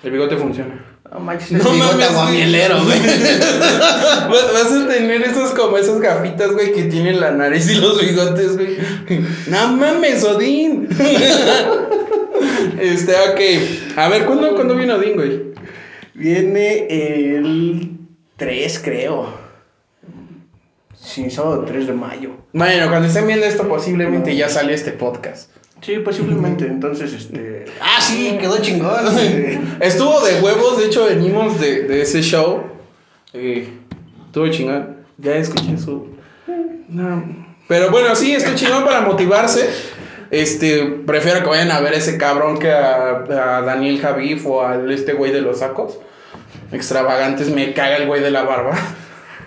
El 0.03 0.11
bigote 0.11 0.37
funciona. 0.37 0.83
No 1.15 1.21
manches, 1.21 1.53
No 1.53 1.71
mames, 1.71 2.11
aguamielero, 2.11 2.83
güey. 2.83 2.99
Vas 4.29 4.53
vas 4.53 4.73
a 4.73 4.89
tener 4.89 5.23
esos 5.23 5.53
como 5.53 5.79
esas 5.79 6.01
gafitas, 6.01 6.51
güey, 6.51 6.73
que 6.73 6.85
tienen 6.85 7.21
la 7.21 7.31
nariz 7.31 7.71
y 7.71 7.77
los 7.77 8.01
bigotes, 8.01 8.57
güey. 8.57 8.79
No 9.47 9.69
mames, 9.77 10.25
Odín. 10.25 10.89
Este, 12.81 13.13
ok. 13.13 13.97
A 13.97 14.09
ver, 14.09 14.27
¿cuándo, 14.27 14.55
¿cuándo 14.57 14.75
viene 14.75 14.93
Odín, 14.93 15.15
güey? 15.15 15.55
Viene 16.15 16.89
el 16.89 17.93
3, 18.37 18.81
creo. 18.83 19.33
Sí, 21.01 21.31
sábado 21.31 21.65
3 21.65 21.87
de 21.87 21.93
mayo. 21.93 22.31
Bueno, 22.53 22.89
cuando 22.89 23.07
estén 23.07 23.29
viendo 23.29 23.47
esto, 23.47 23.69
posiblemente 23.69 24.35
ya 24.35 24.49
salió 24.49 24.75
este 24.75 24.91
podcast. 24.91 25.51
Sí, 25.85 25.99
posiblemente. 25.99 26.67
Entonces, 26.67 27.13
este. 27.13 27.67
Ah, 27.81 28.01
sí, 28.01 28.39
quedó 28.41 28.59
chingón. 28.63 29.05
Estuvo 29.81 30.21
de 30.21 30.41
huevos, 30.41 30.79
de 30.79 30.87
hecho, 30.87 31.05
venimos 31.05 31.61
de, 31.61 31.83
de 31.83 32.03
ese 32.03 32.23
show. 32.23 32.63
Eh, 33.35 33.69
estuvo 34.27 34.49
chingón. 34.49 34.97
Ya 35.19 35.37
escuché 35.37 35.77
su. 35.77 36.09
No. 36.89 37.45
Pero 37.69 37.91
bueno, 37.91 38.15
sí, 38.17 38.33
estoy 38.33 38.55
chingón 38.55 38.85
para 38.85 39.03
motivarse. 39.03 39.69
Este, 40.31 40.85
prefiero 41.07 41.43
que 41.43 41.51
vayan 41.51 41.71
a 41.71 41.81
ver 41.81 41.93
ese 41.93 42.17
cabrón 42.17 42.59
que 42.59 42.71
a, 42.73 43.25
a 43.59 43.63
Daniel 43.63 44.01
Javif 44.01 44.47
o 44.47 44.63
al 44.63 44.91
este 44.91 45.13
güey 45.13 45.33
de 45.33 45.43
los 45.43 45.59
sacos. 45.59 45.99
Extravagantes, 46.73 47.51
me 47.51 47.75
caga 47.75 47.97
el 47.97 48.07
güey 48.07 48.23
de 48.23 48.31
la 48.31 48.43
barba. 48.43 48.75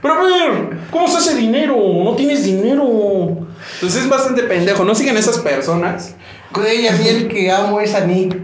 Pero 0.02 0.14
a 0.14 0.24
ver, 0.24 0.78
¿cómo 0.92 1.08
se 1.08 1.18
hace 1.18 1.36
dinero? 1.36 1.76
No 2.04 2.16
tienes 2.16 2.44
dinero. 2.44 3.48
Entonces 3.74 4.04
es 4.04 4.10
bastante 4.10 4.44
pendejo. 4.44 4.86
No 4.86 4.94
sigan 4.94 5.18
esas 5.18 5.40
personas. 5.40 6.16
Güey, 6.54 6.88
a 6.88 6.92
mí 6.94 7.08
el 7.08 7.28
que 7.28 7.52
amo 7.52 7.80
es 7.82 7.94
a 7.94 8.06
Nick. 8.06 8.38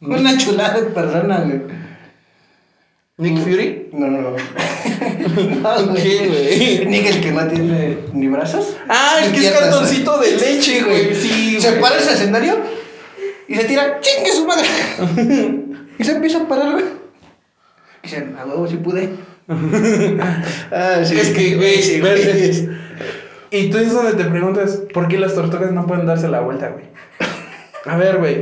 Una 0.00 0.36
chulada 0.36 0.80
de 0.80 0.90
persona, 0.90 1.40
güey. 1.40 1.62
Nick 3.18 3.38
Fury. 3.38 3.88
No, 3.92 4.08
no, 4.08 4.20
no. 4.20 4.30
no 5.86 5.94
¿Qué, 5.94 6.28
güey? 6.28 6.86
Nick, 6.86 7.06
el 7.06 7.20
que 7.20 7.32
no 7.32 7.46
tiene 7.48 7.98
ni 8.12 8.28
brazos. 8.28 8.76
Ah, 8.88 9.20
el 9.22 9.32
que 9.32 9.46
es 9.46 9.52
cartoncito 9.52 10.18
de 10.18 10.36
leche, 10.36 10.82
güey. 10.82 11.14
Sí, 11.14 11.60
se 11.60 11.70
güey. 11.70 11.80
para 11.80 11.98
ese 11.98 12.12
escenario 12.12 12.58
y 13.48 13.54
se 13.54 13.64
tira, 13.64 14.00
chingue 14.00 14.32
su 14.32 14.46
madre. 14.46 14.66
y 15.98 16.04
se 16.04 16.12
empieza 16.12 16.42
a 16.42 16.48
parar, 16.48 16.72
güey. 16.72 16.84
Y 18.02 18.08
dice, 18.08 18.26
a 18.38 18.44
huevo, 18.44 18.66
sí 18.66 18.76
pude. 18.76 19.10
ah, 20.72 21.02
sí. 21.04 21.18
Es 21.18 21.30
que, 21.30 21.56
güey, 21.56 21.82
sí, 21.82 22.00
ves- 22.00 22.68
Y 23.50 23.70
tú 23.70 23.78
es 23.78 23.92
donde 23.92 24.12
te 24.14 24.24
preguntas, 24.28 24.78
¿por 24.92 25.08
qué 25.08 25.18
las 25.18 25.34
tortugas 25.34 25.70
no 25.72 25.86
pueden 25.86 26.06
darse 26.06 26.28
la 26.28 26.40
vuelta, 26.40 26.68
güey? 26.70 26.84
A 27.86 27.96
ver, 27.96 28.18
güey. 28.18 28.40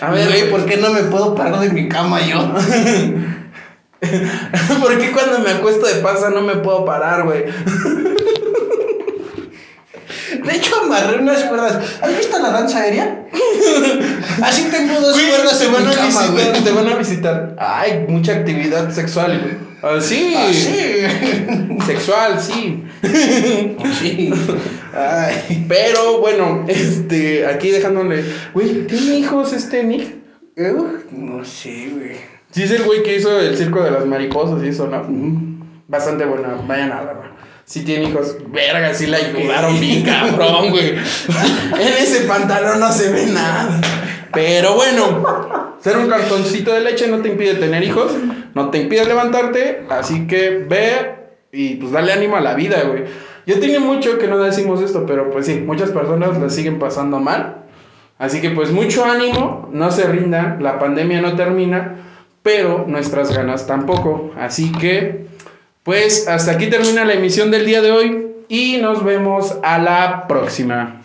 A 0.00 0.10
ver, 0.10 0.28
güey, 0.28 0.50
¿por 0.50 0.64
qué 0.66 0.76
no 0.76 0.90
me 0.92 1.02
puedo 1.04 1.34
parar 1.34 1.60
de 1.60 1.70
mi 1.70 1.88
cama 1.88 2.20
yo? 2.20 2.52
¿Por 4.80 4.98
qué 4.98 5.10
cuando 5.12 5.38
me 5.40 5.50
acuesto 5.50 5.86
de 5.86 5.94
panza 5.96 6.30
no 6.30 6.42
me 6.42 6.56
puedo 6.56 6.84
parar, 6.84 7.24
güey? 7.24 7.44
De 10.44 10.54
hecho, 10.54 10.74
amarré 10.84 11.18
unas 11.18 11.42
cuerdas. 11.44 11.78
¿Has 12.00 12.16
visto 12.16 12.38
la 12.38 12.50
danza 12.50 12.78
aérea? 12.80 13.26
Así 14.42 14.64
tengo 14.70 15.00
dos 15.00 15.14
Güey, 15.14 15.28
cuerdas 15.28 15.58
te 15.58 15.64
en 15.66 15.72
van 15.72 15.84
mi 15.86 15.92
a 15.92 15.96
cama, 15.96 16.06
visitar, 16.06 16.30
güey. 16.52 16.64
te 16.64 16.70
van 16.70 16.88
a 16.88 16.94
visitar. 16.96 17.56
Ay, 17.58 18.04
mucha 18.08 18.32
actividad 18.32 18.90
sexual, 18.90 19.40
güey. 19.40 19.56
Ah, 19.82 20.00
sí. 20.00 20.34
Ah, 20.36 20.48
sí. 20.52 21.84
Sexual, 21.86 22.40
sí. 22.40 22.84
Sí. 23.98 24.30
Ay. 24.94 25.64
Pero 25.68 26.18
bueno, 26.18 26.64
este, 26.68 27.46
aquí 27.46 27.70
dejándole. 27.70 28.24
Güey, 28.54 28.86
¿tiene 28.86 29.18
hijos 29.18 29.52
este 29.52 29.84
Nick? 29.84 30.14
Eh, 30.56 30.74
No 31.12 31.44
sé, 31.44 31.90
güey. 31.94 32.16
Sí, 32.50 32.62
es 32.62 32.70
el 32.70 32.82
güey 32.84 33.02
que 33.02 33.16
hizo 33.16 33.38
el 33.38 33.56
circo 33.56 33.82
de 33.82 33.90
las 33.90 34.06
mariposas 34.06 34.62
y 34.64 34.68
eso, 34.68 34.86
¿no? 34.86 35.04
Bastante 35.86 36.24
bueno, 36.24 36.64
vayan 36.66 36.92
a 36.92 37.02
verlo. 37.02 37.22
Si 37.64 37.84
tiene 37.84 38.08
hijos, 38.08 38.36
verga, 38.50 38.94
sí 38.94 39.06
la 39.06 39.18
ayudaron 39.18 39.78
bien 39.78 40.02
cabrón, 40.02 40.70
güey. 40.70 40.88
en 40.96 42.02
ese 42.02 42.20
pantalón 42.26 42.80
no 42.80 42.90
se 42.90 43.12
ve 43.12 43.26
nada. 43.26 43.78
Pero 44.32 44.74
bueno, 44.74 45.76
ser 45.80 45.98
un 45.98 46.08
cartoncito 46.08 46.72
de 46.72 46.80
leche 46.80 47.06
no 47.08 47.20
te 47.20 47.28
impide 47.28 47.54
tener 47.54 47.82
hijos, 47.84 48.12
no 48.54 48.70
te 48.70 48.78
impide 48.78 49.04
levantarte, 49.04 49.84
así 49.90 50.26
que 50.26 50.64
ve 50.68 51.17
y 51.52 51.76
pues 51.76 51.92
dale 51.92 52.12
ánimo 52.12 52.36
a 52.36 52.40
la 52.40 52.54
vida, 52.54 52.82
güey. 52.82 53.04
Yo 53.46 53.58
tiene 53.60 53.78
mucho 53.78 54.18
que 54.18 54.26
no 54.26 54.38
decimos 54.38 54.82
esto, 54.82 55.06
pero 55.06 55.30
pues 55.30 55.46
sí, 55.46 55.62
muchas 55.64 55.90
personas 55.90 56.38
la 56.38 56.50
siguen 56.50 56.78
pasando 56.78 57.18
mal. 57.18 57.64
Así 58.18 58.40
que 58.40 58.50
pues 58.50 58.70
mucho 58.72 59.04
ánimo, 59.04 59.68
no 59.72 59.90
se 59.90 60.06
rindan, 60.06 60.62
la 60.62 60.78
pandemia 60.78 61.20
no 61.20 61.36
termina, 61.36 61.96
pero 62.42 62.84
nuestras 62.86 63.34
ganas 63.34 63.66
tampoco. 63.66 64.32
Así 64.36 64.72
que 64.72 65.26
pues 65.82 66.28
hasta 66.28 66.52
aquí 66.52 66.66
termina 66.66 67.04
la 67.04 67.14
emisión 67.14 67.50
del 67.50 67.64
día 67.64 67.80
de 67.80 67.92
hoy 67.92 68.26
y 68.48 68.78
nos 68.82 69.04
vemos 69.04 69.56
a 69.62 69.78
la 69.78 70.26
próxima. 70.26 70.97